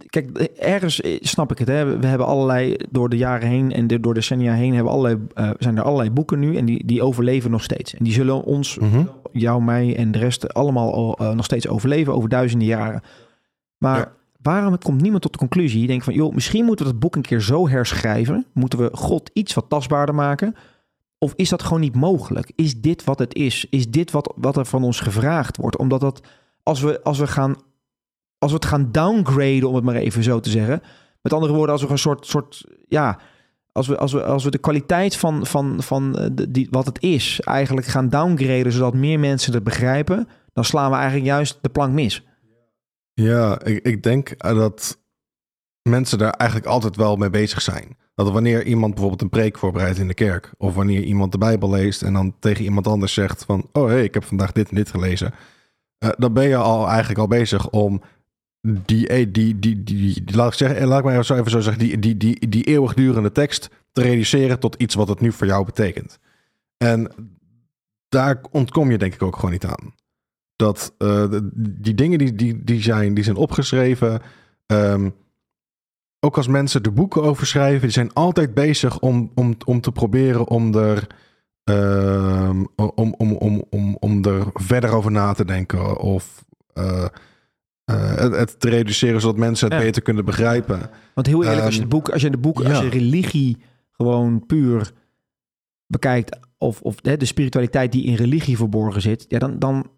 [0.10, 1.98] kijk, ergens snap ik het, hè?
[1.98, 5.50] we hebben allerlei, door de jaren heen en de, door decennia heen, hebben allerlei, eh,
[5.60, 7.94] zijn er allerlei boeken nu en die, die overleven nog steeds.
[7.96, 9.04] En die zullen ons, Mhm.
[9.32, 13.02] jou, mij en de rest allemaal al, eh, nog steeds overleven over duizenden jaren.
[13.78, 14.12] Maar Ja.
[14.42, 15.82] waarom komt niemand tot de conclusie?
[15.82, 18.46] Je denkt van, joh, misschien moeten we het boek een keer zo herschrijven.
[18.54, 20.56] Moeten we God iets wat tastbaarder maken?
[21.18, 22.52] Of is dat gewoon niet mogelijk?
[22.56, 23.68] Is dit wat het is?
[23.70, 25.78] Is dit wat, wat er van ons gevraagd wordt?
[25.78, 26.22] Omdat dat,
[26.64, 27.56] als we, als we gaan,
[28.46, 30.82] als we het gaan downgraden, om het maar even zo te zeggen.
[31.22, 33.20] Met andere woorden, als we een soort, soort ja,
[33.72, 36.86] als we, als we, als we de kwaliteit van, van, van eh, de, die, wat
[36.86, 41.58] het is eigenlijk gaan downgraden, zodat meer mensen het begrijpen, dan slaan we eigenlijk juist
[41.62, 42.26] de plank mis.
[43.14, 44.98] Ja, ik, ik denk dat
[45.82, 47.98] mensen daar eigenlijk altijd wel mee bezig zijn.
[48.16, 51.70] Dat wanneer iemand bijvoorbeeld een preek voorbereidt in de kerk, of wanneer iemand de Bijbel
[51.70, 54.70] leest en dan tegen iemand anders zegt van, oh hé, hey, ik heb vandaag dit
[54.70, 55.34] en dit gelezen,
[56.04, 58.02] uh, dan ben je al eigenlijk al bezig om
[58.66, 61.60] die, die, die, die, die, die laat ik zeggen, laat ik maar zo even zo
[61.60, 65.48] zeggen, die, die, die, die eeuwigdurende tekst te reduceren tot iets wat het nu voor
[65.48, 66.20] jou betekent.
[66.78, 67.12] En
[68.10, 69.94] daar ontkom je denk ik ook gewoon niet aan.
[70.56, 71.26] Dat uh,
[71.56, 74.22] die dingen die, die, die, zijn, die zijn opgeschreven.
[74.66, 75.14] Um,
[76.20, 79.92] ook als mensen de boeken over schrijven, die zijn altijd bezig om, om, om te
[79.92, 81.08] proberen om er,
[81.64, 85.98] um, om, om, om, om, om er verder over na te denken.
[85.98, 86.46] Of
[87.92, 89.86] uh, het, het, te reduceren zodat mensen het ja.
[89.86, 90.90] beter kunnen begrijpen.
[91.14, 92.70] Want heel eerlijk, um, als je de boek, als je de boek, ja.
[92.70, 93.58] als je religie
[93.92, 94.92] gewoon puur
[95.88, 99.92] bekijkt, of, of hè, de spiritualiteit die in religie verborgen zit, ja, dan, dan,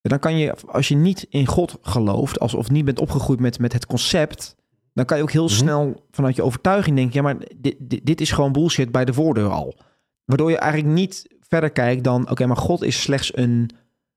[0.00, 3.58] dan kan je, als je niet in God gelooft, als, of niet bent opgegroeid met,
[3.58, 4.56] met het concept,
[4.92, 5.58] dan kan je ook heel mm-hmm.
[5.58, 9.12] snel vanuit je overtuiging denken, ja, maar dit, dit, dit, is gewoon bullshit bij de
[9.12, 9.78] voordeur al.
[10.24, 13.70] Waardoor je eigenlijk niet verder kijkt dan, oké, okay, maar God is slechts een,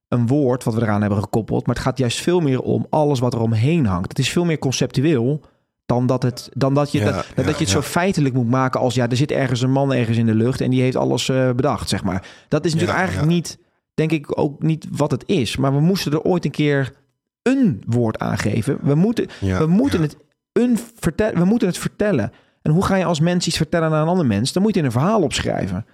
[0.08, 3.18] een woord wat we eraan hebben gekoppeld, maar het gaat juist veel meer om alles
[3.18, 4.08] wat er omheen hangt.
[4.08, 5.40] Het is veel meer conceptueel
[5.86, 7.66] dan dat, het, dan dat je, ja, dat, ja, dat je het ja.
[7.66, 10.60] zo feitelijk moet maken als ja, er zit ergens een man ergens in de lucht
[10.60, 12.26] en die heeft alles uh, bedacht, zeg maar.
[12.48, 13.58] Dat is natuurlijk eigenlijk niet,
[13.94, 15.56] denk ik, ook niet wat het is.
[15.56, 16.92] Maar we moesten er ooit een keer
[17.42, 18.78] een woord aangeven.
[18.82, 20.16] We moeten, we moeten, Het,
[20.52, 22.32] een vertel, we moeten het vertellen.
[22.62, 24.52] En hoe ga je als mens iets vertellen aan een ander mens?
[24.52, 25.86] Dan moet je een verhaal opschrijven.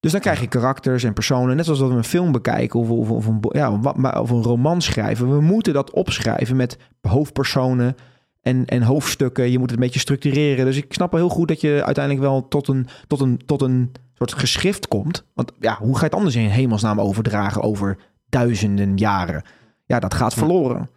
[0.00, 2.90] Dus dan krijg je karakters en personen, net zoals dat we een film bekijken of,
[2.90, 3.80] of, of, een, ja,
[4.20, 5.30] of een roman schrijven.
[5.30, 7.96] We moeten dat opschrijven met hoofdpersonen,
[8.42, 9.50] en, en hoofdstukken.
[9.50, 10.64] Je moet het een beetje structureren.
[10.64, 13.62] Dus ik snap wel heel goed dat je uiteindelijk wel tot een, tot een, tot
[13.62, 15.24] een soort geschrift komt.
[15.34, 17.98] Want ja, hoe ga je het anders in hemelsnaam overdragen over
[18.28, 19.42] duizenden jaren?
[19.86, 20.90] Ja, dat gaat verloren.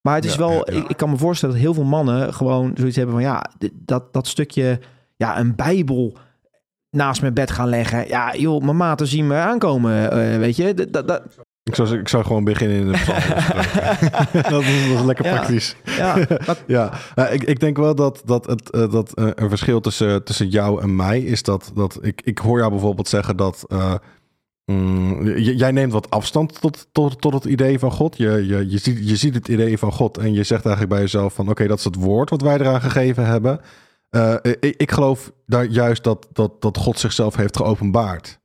[0.00, 0.76] Maar het is ja, wel, ja.
[0.76, 4.12] Ik, ik, kan me voorstellen dat heel veel mannen gewoon zoiets hebben van ja, dat,
[4.12, 4.80] dat stukje,
[5.16, 6.16] ja, een Bijbel
[6.96, 8.08] naast mijn bed gaan leggen.
[8.08, 10.74] Ja, joh, mijn maten zien me aankomen, uh, weet je.
[10.90, 11.22] Dat, dat,
[11.62, 12.92] ik zou, ik zou gewoon beginnen in de
[14.50, 15.34] dat, is, dat is lekker ja.
[15.34, 15.76] praktisch.
[15.84, 16.14] Ja,
[16.44, 16.62] dat...
[16.76, 16.92] ja.
[17.14, 20.82] Uh, ik, ik denk wel dat, dat, het, uh, dat een verschil tussen, tussen jou
[20.82, 23.66] en mij is dat, dat ik, ik hoor jou bijvoorbeeld zeggen dat
[24.64, 28.16] mm, jij neemt wat afstand tot, tot, tot het idee van God.
[28.16, 31.02] Je, je, je, ziet, je ziet het idee van God en je zegt eigenlijk bij
[31.02, 33.60] jezelf van oké, okay, dat is het woord wat wij eraan gegeven hebben.
[34.42, 38.40] Ik, ik geloof daar juist dat, dat, dat God zichzelf heeft geopenbaard.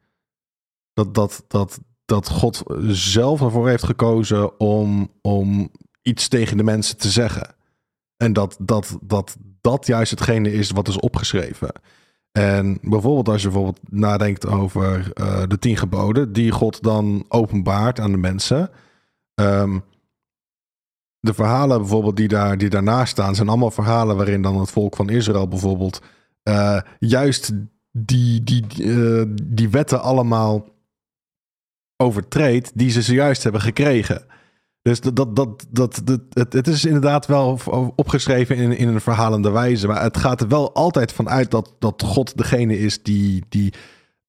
[0.93, 5.71] Dat, dat, dat, dat God zelf ervoor heeft gekozen om, om
[6.01, 7.55] iets tegen de mensen te zeggen.
[8.17, 11.71] En dat dat, dat dat juist hetgene is wat is opgeschreven.
[12.31, 17.99] En bijvoorbeeld als je bijvoorbeeld nadenkt over uh, de tien geboden, die God dan openbaart
[17.99, 18.69] aan de mensen.
[19.35, 19.83] Um,
[21.19, 24.95] de verhalen bijvoorbeeld die, daar, die daarnaast staan, zijn allemaal verhalen waarin dan het volk
[24.95, 26.01] van Israël bijvoorbeeld
[26.43, 27.51] uh, juist
[27.91, 30.65] die, die, uh, die wetten allemaal
[31.97, 34.25] overtreedt die ze zojuist hebben gekregen.
[34.81, 36.01] Dus dat, dat, dat, dat,
[36.33, 37.59] het, het, is inderdaad wel
[37.95, 39.87] opgeschreven in, in een verhalende wijze.
[39.87, 43.73] Maar het gaat er wel altijd van uit dat, dat God degene is die, die,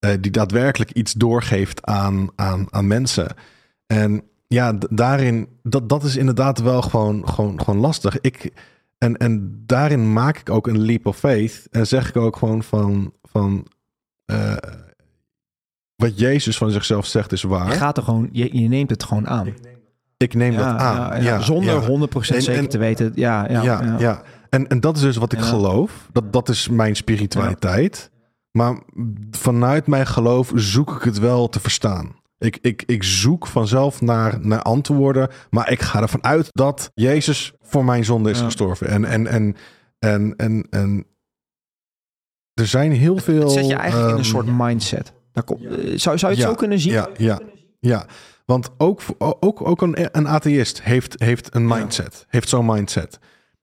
[0.01, 3.35] uh, die daadwerkelijk iets doorgeeft aan, aan, aan mensen.
[3.87, 8.21] En ja, daarin, dat, dat is inderdaad wel gewoon, gewoon, gewoon lastig.
[8.21, 8.53] Ik,
[8.99, 11.67] en, en daarin maak ik ook een leap of faith.
[11.71, 13.13] En zeg ik ook gewoon van.
[13.23, 13.67] van
[14.33, 14.57] uh,
[15.97, 17.71] wat Jezus van zichzelf zegt is waar.
[17.71, 19.55] Je gaat er gewoon, je, je neemt het gewoon aan.
[20.17, 20.97] Ik neem ja, dat aan.
[20.97, 23.13] Ja, ja, ja zonder 100% en, zeker en, te weten.
[23.15, 24.23] Ja, ja, ja, ja.
[24.51, 26.09] En, en dat is dus wat ik geloof.
[26.13, 28.11] Dat, dat is mijn spiritualiteit.
[28.51, 28.79] Maar
[29.31, 32.17] vanuit mijn geloof zoek ik het wel te verstaan.
[32.39, 35.29] Ik, ik, ik zoek vanzelf naar, naar antwoorden.
[35.51, 38.89] Maar ik ga ervan uit dat Jezus voor mijn zonde is gestorven.
[38.89, 39.57] En, en, en,
[39.99, 41.07] en, en, en
[42.55, 43.41] er zijn heel veel.
[43.41, 45.13] Het zet je eigenlijk um, in een ehm, soort mindset.
[45.45, 45.59] Kom,
[45.95, 46.93] zou, zou je het ja, zo kunnen zien?
[46.93, 47.41] Ja, ja,
[47.81, 48.07] ja.
[48.45, 52.15] Want ook, ook, ook een, een atheïst heeft, heeft een mindset.
[52.19, 52.25] Ja.
[52.29, 53.19] Heeft zo'n mindset.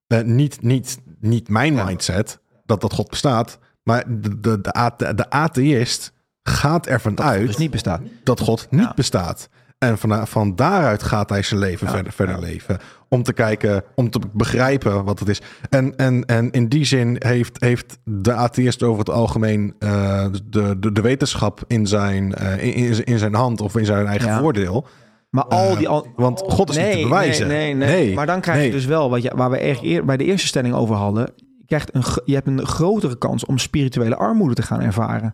[0.08, 1.86] Uh, niet, niet, niet mijn ja.
[1.86, 3.60] mindset, dat dat God bestaat.
[3.84, 6.14] Maar de, de, de, de atheïst
[6.50, 8.02] gaat ervan dat uit dus niet bestaat.
[8.24, 9.50] dat God niet bestaat.
[9.78, 12.78] En van, van daaruit gaat hij zijn leven verder, verder leven.
[13.10, 15.42] Om te kijken, om te begrijpen wat het is.
[15.70, 20.80] En, en, en in die zin heeft, heeft de atheïst over het algemeen uh, de,
[20.80, 24.88] de, de wetenschap in zijn, uh, in, in zijn hand of in zijn eigen voordeel.
[25.30, 25.88] Maar al die...
[25.88, 26.08] Al...
[26.16, 27.48] Want God is niet te bewijzen.
[27.48, 28.16] Nee, nee, nee.
[28.16, 30.74] Maar dan krijg je dus wel, wat je, waar we eer, bij de eerste stelling
[30.74, 31.30] over hadden...
[31.36, 35.34] Je, krijgt een, je hebt een grotere kans om spirituele armoede te gaan ervaren.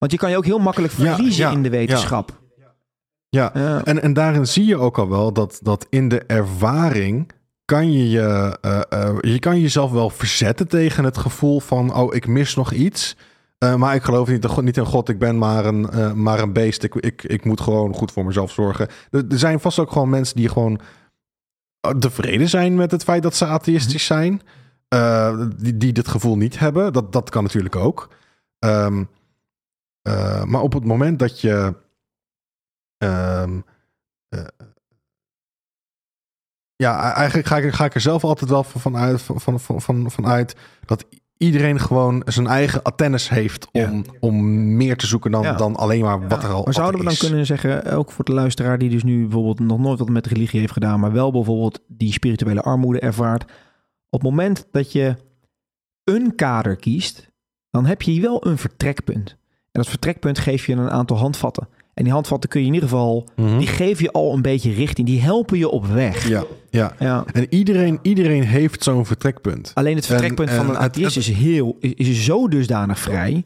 [0.00, 2.40] Want je kan je ook heel makkelijk verliezen ja, in de wetenschap.
[3.28, 3.84] Ja, Ja.
[3.84, 7.30] En, en daarin zie je ook al wel dat, dat in de ervaring
[7.64, 12.14] kan je, je, eh, eh, je kan jezelf wel verzetten tegen het gevoel van, oh,
[12.14, 13.16] ik mis nog iets.
[13.58, 15.88] Eh, maar ik geloof niet, in God- niet in God, ik ben maar een,
[16.22, 16.82] maar een beest.
[16.82, 18.88] Ik, ik, ik moet gewoon goed voor mezelf zorgen.
[19.10, 20.80] Er, er zijn vast ook gewoon mensen die gewoon
[21.98, 24.40] tevreden zijn met het feit dat ze atheïstisch zijn.
[24.88, 26.92] Eh, die, die dit gevoel niet hebben.
[26.92, 28.08] Dat, dat kan natuurlijk ook.
[28.58, 29.04] Ehm,
[30.02, 31.74] eh, maar op het moment dat je
[32.96, 33.60] Ehm,
[34.28, 34.44] eh,
[36.76, 40.10] ja, eigenlijk ga ik, ga ik er zelf altijd wel van uit, van, van, van,
[40.10, 41.06] van uit dat
[41.36, 45.52] iedereen gewoon zijn eigen antennes heeft om, om meer te zoeken dan, Ja.
[45.52, 46.48] dan alleen maar wat Ja.
[46.48, 47.18] er al Maar zouden we dan is.
[47.18, 50.60] kunnen zeggen, ook voor de luisteraar die dus nu bijvoorbeeld nog nooit wat met religie
[50.60, 53.42] heeft gedaan, maar wel bijvoorbeeld die spirituele armoede ervaart.
[54.10, 55.16] Op het moment dat je
[56.04, 57.30] een kader kiest,
[57.70, 59.38] dan heb je wel een vertrekpunt.
[59.72, 61.68] En dat vertrekpunt geef je een aantal handvatten.
[61.94, 63.58] En die handvatten kun je in ieder geval, Mhm.
[63.58, 65.06] die geven je al een beetje richting.
[65.06, 66.28] Die helpen je op weg.
[66.28, 66.94] Ja, ja.
[66.98, 67.24] Ja.
[67.32, 69.70] En iedereen, iedereen heeft zo'n vertrekpunt.
[69.74, 73.44] Alleen het vertrekpunt En- van en een atheïst is, heel, is, zo dusdanig vrij.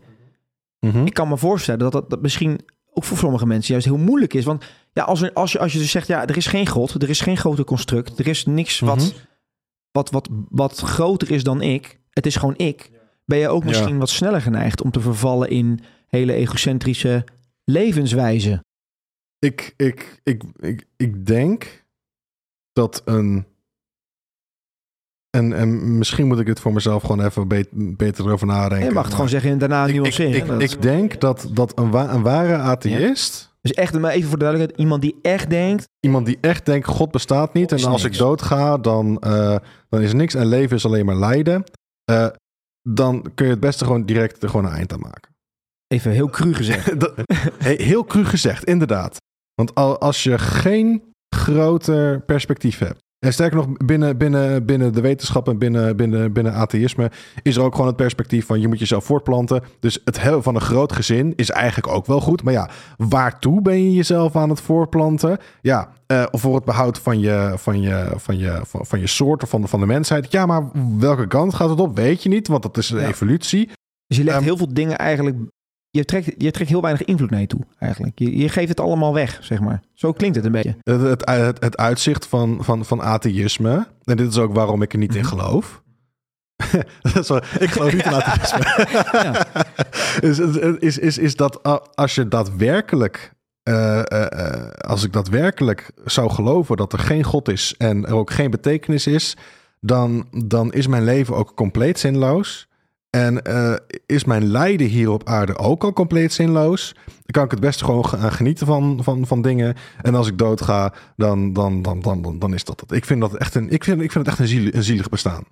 [0.80, 1.06] Mhm.
[1.06, 2.60] Ik kan me voorstellen dat dat, dat misschien
[2.92, 4.44] ook voor sommige mensen juist heel moeilijk is.
[4.44, 7.02] Want ja, als, er, als, je, als je dus zegt, ja, er is geen God,
[7.02, 9.08] er is geen grote construct, er is niks wat, Mhm.
[9.92, 12.90] wat, wat, wat groter is dan ik, het is gewoon ik,
[13.24, 13.68] ben je ook Ja.
[13.68, 15.80] misschien wat sneller geneigd om te vervallen in
[16.14, 17.24] hele egocentrische
[17.64, 18.64] levenswijze.
[19.38, 21.84] Ik, ik, ik, ik, ik denk
[22.72, 23.46] dat een.
[25.30, 28.88] En, en misschien moet ik het voor mezelf gewoon even bet- beter erover nadenken.
[28.88, 30.54] je mag het gewoon zeggen en daarna ik, ik, nuanceren.
[30.54, 33.54] ik, is- ik denk dat, dat een, wa- een ware atheïst.
[33.60, 36.86] dus echt, maar even voor de duidelijkheid, iemand die echt denkt, Iemand die echt denkt:
[36.86, 37.72] God bestaat niet.
[37.72, 38.14] En als niks.
[38.16, 39.56] ik doodga, dan, eh,
[39.88, 40.34] dan is er niks.
[40.34, 41.64] En leven is alleen maar lijden.
[42.04, 42.26] Eh,
[42.88, 45.33] dan kun je het beste gewoon direct er gewoon een eind aan maken.
[45.94, 47.00] Even heel cru gezegd.
[47.00, 47.14] Dat-
[47.58, 49.16] heel cru gezegd, inderdaad.
[49.54, 51.02] Want al, als je geen
[51.36, 53.02] groter perspectief hebt.
[53.26, 57.10] En sterker nog, binnen, binnen, binnen de wetenschap en binnen, binnen, binnen atheïsme
[57.42, 59.62] is er ook gewoon het perspectief van je moet jezelf voortplanten.
[59.80, 62.42] Dus het hebben van een groot gezin is eigenlijk ook wel goed.
[62.42, 65.38] Maar ja, waartoe ben je jezelf aan het voortplanten?
[65.60, 69.42] Ja, eh, voor het behoud van je, van je, van je, van, van je soort
[69.42, 70.32] of van de, van de mensheid.
[70.32, 70.62] Ja, maar
[70.98, 71.96] welke kant gaat het op?
[71.96, 73.08] Weet je niet, want dat is een Ja.
[73.08, 73.70] evolutie.
[74.06, 75.36] Dus je legt Ehm, heel veel dingen eigenlijk.
[75.94, 78.18] Je trekt, je trekt heel weinig invloed naar je toe, eigenlijk.
[78.18, 79.82] Je, je geeft het allemaal weg, zeg maar.
[79.92, 80.76] Zo klinkt het een beetje.
[80.82, 83.86] Het, het, het, het uitzicht van, van, van atheïsme.
[84.04, 85.28] En dit is ook waarom ik er niet in Mhm.
[85.28, 85.82] geloof.
[87.58, 88.86] Ik geloof niet in atheïsme.
[89.22, 89.46] Ja.
[90.28, 90.38] is,
[90.78, 91.62] is, is, is dat
[91.94, 93.32] als je daadwerkelijk.
[93.62, 98.14] eh, eh, eh, als ik daadwerkelijk zou geloven dat er geen God is en er
[98.14, 99.36] ook geen betekenis is,
[99.80, 102.68] dan, dan is mijn leven ook compleet zinloos.
[103.14, 103.74] En eh,
[104.06, 106.92] is mijn lijden hier op aarde ook al compleet zinloos?
[107.06, 109.74] Dan kan ik het best gewoon gaan genieten van, van, van dingen.
[110.02, 112.92] En als ik doodga, dan, dan, dan, dan, dan, dan is dat het.
[112.92, 115.08] Ik vind dat echt een, ik vind, ik vind het echt een, ziel, een zielig
[115.08, 115.44] bestaan.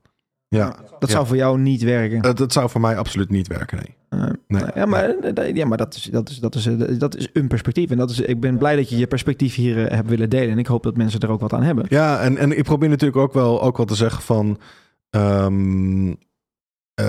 [0.48, 0.66] Ja,
[0.98, 1.14] Dat Ja.
[1.14, 2.22] zou voor jou niet werken.
[2.22, 3.76] dat, dat zou voor mij absoluut niet werken.
[3.78, 4.20] Nee.
[4.22, 4.62] Eh, Nee.
[4.74, 7.46] ja, maar, eh, ja, maar dat, is, dat, is, dat, is, eh, dat is een
[7.48, 7.90] perspectief.
[7.90, 10.50] En dat is, ik ben blij dat je je perspectief hier eh, hebt willen delen.
[10.50, 11.84] En ik hoop dat mensen er ook wat aan hebben.
[11.88, 14.58] Ja, en, en ik probeer natuurlijk ook wel, ook wel te zeggen van.
[15.10, 16.12] ehm,
[16.94, 17.06] eh,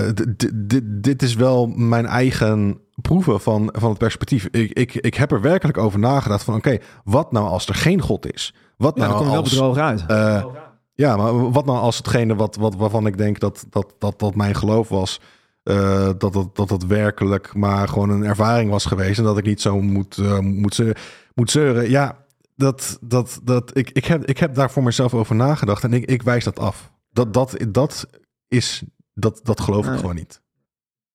[1.01, 4.47] dit- is wel mijn eigen proeven van, van het perspectief.
[4.51, 8.01] Ik, ik, ik heb er werkelijk over nagedacht van oké, wat nou als er geen
[8.01, 8.53] God is?
[8.77, 10.05] Wat Ja, dan nou kom je wel als, bedrogen uit.
[10.07, 10.45] eh,
[10.93, 14.35] ja, maar wat nou als hetgene wat, wat, waarvan ik denk dat, dat, dat, dat
[14.35, 15.19] mijn geloof was,
[15.63, 19.45] eh, dat, dat, dat het werkelijk maar gewoon een ervaring was geweest en dat ik
[19.45, 20.95] niet zo moet, moet, ze-
[21.33, 21.89] moet zeuren.
[21.89, 22.17] Ja,
[22.55, 26.05] dat, dat, dat, ik, ik, heb, ik heb daar voor mezelf over nagedacht en ik,
[26.05, 26.91] ik wijs dat af.
[27.11, 28.05] Dat, dat, dat
[28.47, 28.83] is,
[29.13, 29.99] dat, dat geloof ik Nee.
[29.99, 30.41] gewoon niet.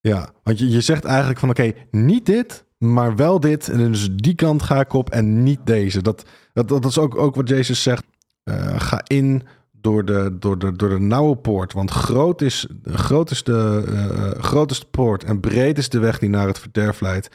[0.00, 3.68] Ja, want je, je zegt eigenlijk van oké, niet dit, maar wel dit.
[3.68, 6.02] En dus die kant ga ik op en niet deze.
[6.02, 8.04] Dat, dat, dat is ook, ook wat Jezus zegt.
[8.42, 9.42] Eh, ga in
[9.72, 11.72] door de, door, de, door de nauwe poort.
[11.72, 16.18] Want groot is, groot, is de, groot is de poort en breed is de weg
[16.18, 17.28] die naar het verderf leidt.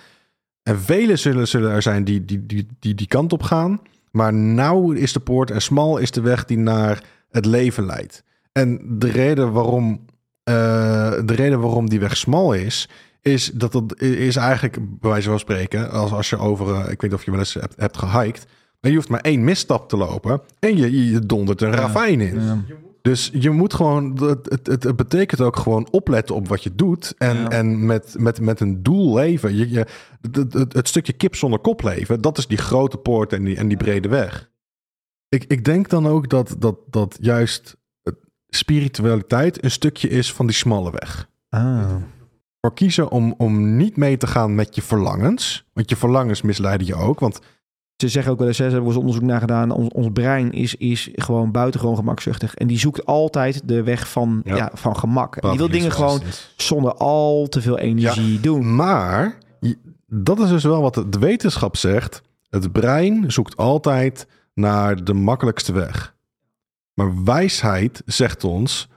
[0.64, 3.81] En velen zullen, zullen er zijn die die, die, die die kant op gaan.
[4.11, 8.23] Maar nauw is de poort en smal is de weg die naar het leven leidt.
[8.52, 10.06] En de reden waarom,
[10.44, 12.88] de reden waarom die weg smal is,
[13.24, 17.02] is dat het is eigenlijk, bij wijze van spreken, als, als je over, eh, ik
[17.02, 18.45] weet niet of je wel eens hebt, hebt gehiked,
[18.80, 22.41] En je hoeft maar één misstap te lopen en je, je, dondert een ravijn in.
[22.41, 22.64] Ja.
[23.02, 27.14] Dus je moet gewoon, het, het, het, betekent ook gewoon opletten op wat je doet.
[27.18, 27.49] En, Ja.
[27.49, 29.56] en met, met, met een doel leven.
[29.56, 29.86] Je, je,
[30.22, 33.56] het, het, het stukje kip zonder kop leven, dat is die grote poort en die,
[33.56, 34.49] en die brede weg.
[35.30, 37.76] Ik, ik denk dan ook dat, dat, dat juist
[38.55, 41.30] spiritualiteit een stukje is van die smalle weg.
[41.49, 41.95] Ah.
[42.61, 45.65] Voor kiezen om, om niet mee te gaan met je verlangens.
[45.73, 47.19] Want je verlangens misleiden je ook.
[47.19, 47.39] Want
[47.97, 49.71] Ze zeggen ook wel eens, hè, ze hebben onderzoek naar gedaan.
[49.71, 52.55] Ons, ons brein is, is gewoon buitengewoon gemakzuchtig.
[52.55, 54.55] En die zoekt altijd de weg van, ja.
[54.55, 54.71] Ja.
[54.73, 55.35] van gemak.
[55.35, 56.21] En die wil dingen gewoon
[56.55, 58.75] zonder al te veel energie doen.
[58.75, 59.38] Maar
[60.07, 62.21] dat is dus wel wat de wetenschap zegt.
[62.49, 66.15] Het brein zoekt altijd naar de makkelijkste weg.
[66.94, 68.90] Maar wijsheid zegt ons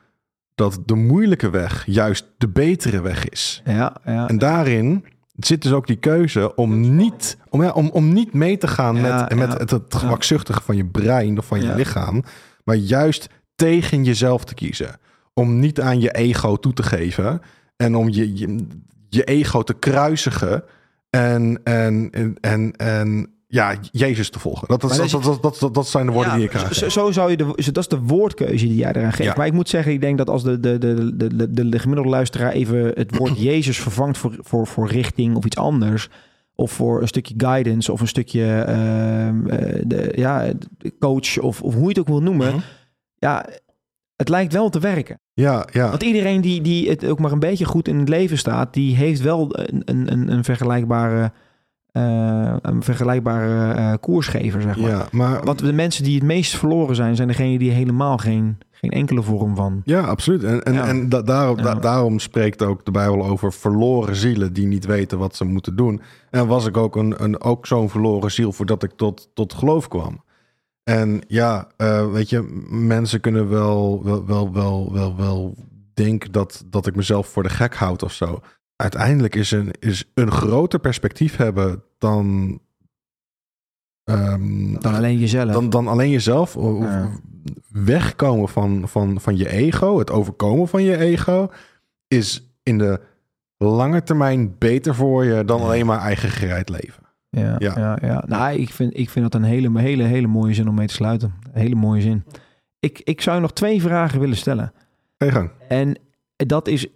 [0.54, 3.62] dat de moeilijke weg juist de betere weg is.
[3.64, 4.28] Ja, ja.
[4.28, 5.04] En daarin
[5.36, 8.96] zit dus ook die keuze om niet, om, ja, om, om niet mee te gaan
[8.96, 9.58] Ja, met, met ja.
[9.58, 12.22] het, het gemakzuchtige van je brein of van je lichaam.
[12.64, 14.98] Maar juist tegen jezelf te kiezen.
[15.34, 17.40] Om niet aan je ego toe te geven.
[17.76, 18.66] En om je, je,
[19.08, 20.64] je ego te kruisigen.
[21.10, 24.68] En, en, en, en, en ja, Jezus te volgen.
[24.68, 25.10] Dat, dat,
[25.42, 26.74] dat, dat dat, zijn de woorden Ja, die ik krijg.
[26.74, 29.28] zo, zo zou je de, zo- dat is de woordkeuze die jij eraan geeft.
[29.30, 29.34] Ja.
[29.36, 31.78] Maar ik moet zeggen, ik denk dat als de, de, de, de, de, de, de
[31.78, 36.08] gemiddelde luisteraar even het woord Jezus vervangt voor, voor, voor richting of iets anders.
[36.54, 40.52] Of voor een stukje guidance of een stukje ehm, eh, de, ja,
[40.98, 42.48] coach of, of hoe je het ook wil noemen.
[42.48, 42.60] Mhm.
[43.18, 43.46] Ja,
[44.16, 45.20] het lijkt wel te werken.
[45.32, 45.88] Ja, ja.
[45.90, 48.96] Want iedereen die, die het ook maar een beetje goed in het leven staat, die
[48.96, 51.32] heeft wel een, een, een vergelijkbare,
[51.96, 54.90] eh, een vergelijkbare eh, koersgever, zeg maar.
[54.90, 58.58] ja, maar Want de mensen die het meest verloren zijn, zijn degenen die helemaal geen,
[58.70, 59.80] geen enkele vorm van.
[59.84, 60.44] Ja, absoluut.
[60.44, 60.86] En, en, Ja.
[60.86, 65.18] en da- daarom, da- daarom spreekt ook de Bijbel over verloren zielen die niet weten
[65.18, 66.00] wat ze moeten doen.
[66.30, 69.88] En was ik ook, een, een, ook zo'n verloren ziel voordat ik tot, tot geloof
[69.88, 70.24] kwam.
[70.84, 75.54] En ja, eh, weet je, mensen kunnen wel, wel, wel, wel, wel, wel
[75.94, 78.40] denken dat, dat ik mezelf voor de gek houd of zo.
[78.76, 82.58] Uiteindelijk is een, is een groter perspectief hebben dan.
[84.04, 85.52] ehm, Dan alleen jezelf.
[85.52, 86.56] dan, dan alleen jezelf.
[86.56, 87.10] Of Ja.
[87.68, 91.48] Wegkomen van, van, van je ego, het overkomen van je ego,
[92.08, 93.00] is in de
[93.56, 95.64] lange termijn beter voor je dan Ja.
[95.64, 97.02] alleen maar eigen gereid leven.
[97.30, 97.72] ja, ja.
[97.78, 97.98] Ja.
[98.02, 100.86] Ja, Nou, ik vind, ik vind dat een hele, hele, hele mooie zin om mee
[100.86, 101.34] te sluiten.
[101.52, 102.24] Een hele mooie zin.
[102.80, 104.72] Ik, ik zou nog twee vragen willen stellen.
[105.18, 105.50] Ga gang.
[105.68, 105.98] En
[106.36, 106.86] dat is.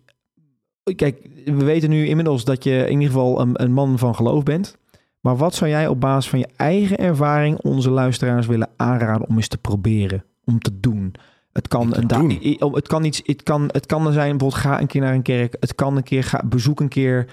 [0.96, 4.42] Kijk, we weten nu inmiddels dat je in ieder geval een, een man van geloof
[4.42, 4.76] bent.
[5.20, 9.36] Maar wat zou jij op basis van je eigen ervaring onze luisteraars willen aanraden om
[9.36, 10.24] eens te proberen?
[10.44, 11.14] Om te doen?
[11.52, 12.16] Het kan, een da-
[12.72, 13.20] het kan iets.
[13.24, 15.56] Het kan, het kan er zijn, bijvoorbeeld ga een keer naar een kerk.
[15.60, 17.26] Het kan een keer ga, bezoek een keer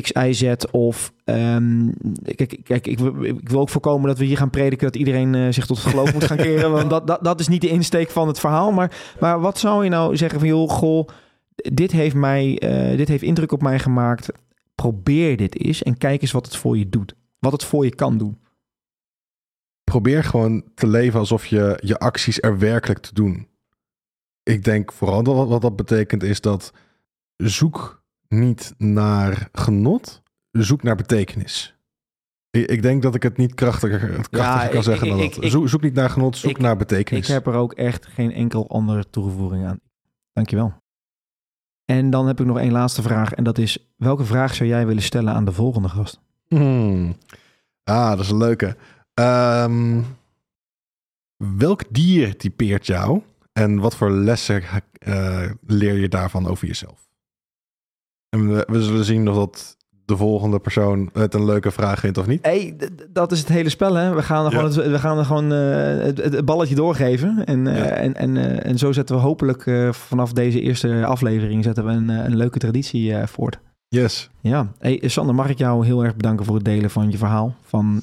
[0.00, 0.52] X, Y, Z.
[0.70, 1.88] Of ehm,
[2.36, 5.34] kijk, kijk ik, wil- ik wil ook voorkomen dat we hier gaan prediken dat iedereen
[5.34, 6.72] eh, zich tot het geloof moet gaan keren.
[6.72, 8.72] Want dat, dat, dat is niet de insteek van het verhaal.
[8.72, 11.08] Maar, maar wat zou je nou zeggen van joh, goh,
[11.72, 14.28] dit heeft mij, eh, dit heeft indruk op mij gemaakt.
[14.74, 17.14] Probeer dit eens en kijk eens wat het voor je doet.
[17.38, 18.40] Wat het voor je kan doen.
[19.84, 23.48] Probeer gewoon te leven alsof je je acties er werkelijk te doen.
[24.42, 26.72] Ik denk vooral dat wat dat betekent is dat
[27.36, 31.76] zoek niet naar genot, zoek naar betekenis.
[32.50, 33.98] Ik, ik denk dat ik het niet krachtiger,
[34.30, 35.44] krachtiger kan ik- zeggen dan ik- dat.
[35.44, 37.28] ik- zoek, zoek niet naar genot, zoek ik- naar Ik betekenis.
[37.28, 39.80] heb er ook echt geen enkel andere toevoeging aan.
[40.32, 40.81] Dankjewel.
[41.98, 43.32] En dan heb ik nog één laatste vraag.
[43.32, 46.20] En dat is, welke vraag zou jij willen stellen aan de volgende gast?
[46.48, 47.16] Hmm.
[47.84, 48.76] Ah, dat is een leuke.
[49.14, 50.00] Ehm,
[51.36, 53.22] welk dier typeert jou?
[53.52, 54.62] En wat voor lessen
[54.92, 57.08] eh, leer je daarvan over jezelf?
[58.28, 59.76] En we, we zullen zien of dat
[60.12, 62.44] de volgende persoon het een leuke vraag vindt of niet.
[62.46, 62.76] hey,
[63.12, 64.14] dat is het hele spel, hè?
[64.14, 64.58] We gaan er Ja.
[64.58, 67.44] gewoon, het, we gaan er gewoon eh, het, het balletje doorgeven.
[67.44, 67.84] En, eh, Ja.
[67.84, 72.08] en, en, eh, en zo zetten we hopelijk vanaf deze eerste aflevering zetten we een,
[72.08, 73.58] een leuke traditie voort.
[73.88, 74.30] Yes.
[74.40, 77.54] Ja, hey, Sander, mag ik jou heel erg bedanken voor het delen van je verhaal.
[77.62, 78.00] Van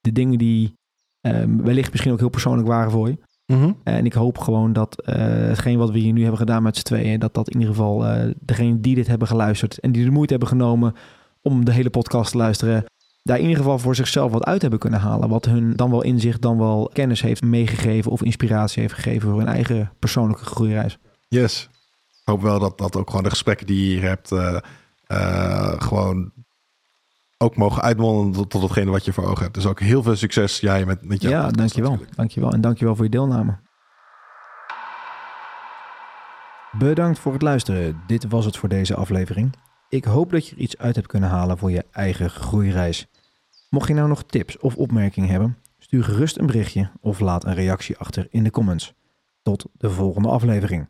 [0.00, 0.72] de dingen die
[1.20, 3.18] eh, wellicht misschien ook heel persoonlijk waren voor je.
[3.52, 3.72] Mhm.
[3.82, 6.82] En ik hoop gewoon dat eh, hetgeen wat we hier nu hebben gedaan met z'n
[6.82, 10.10] tweeën, dat dat in ieder geval eh degene die dit hebben geluisterd en die de
[10.10, 10.94] moeite hebben genomen
[11.42, 12.84] om de hele podcast te luisteren,
[13.22, 15.28] daar in ieder geval voor zichzelf wat uit hebben kunnen halen.
[15.28, 19.38] Wat hun dan wel inzicht, dan wel kennis heeft meegegeven of inspiratie heeft gegeven voor
[19.38, 20.98] hun eigen persoonlijke groeireis.
[21.28, 21.68] Yes.
[22.10, 24.58] Ik hoop wel dat, dat ook gewoon de gesprekken die je hier hebt, eh,
[25.06, 26.32] eh, gewoon
[27.38, 29.54] ook mogen uitmonden tot, tot hetgene wat je voor ogen hebt.
[29.54, 31.90] Dus ook heel veel succes jij met, met jouw Ja, podcast dankjewel.
[31.90, 32.16] natuurlijk.
[32.16, 32.52] Dankjewel.
[32.52, 33.58] En dankjewel voor je deelname.
[36.78, 38.02] Bedankt voor het luisteren.
[38.06, 39.54] Dit was het voor deze aflevering.
[39.88, 43.06] Ik hoop dat je er iets uit hebt kunnen halen voor je eigen groeireis.
[43.70, 47.54] Mocht je nou nog tips of opmerkingen hebben, Stuur gerust een berichtje of laat een
[47.54, 48.94] reactie achter in de comments.
[49.42, 50.88] Tot de volgende aflevering.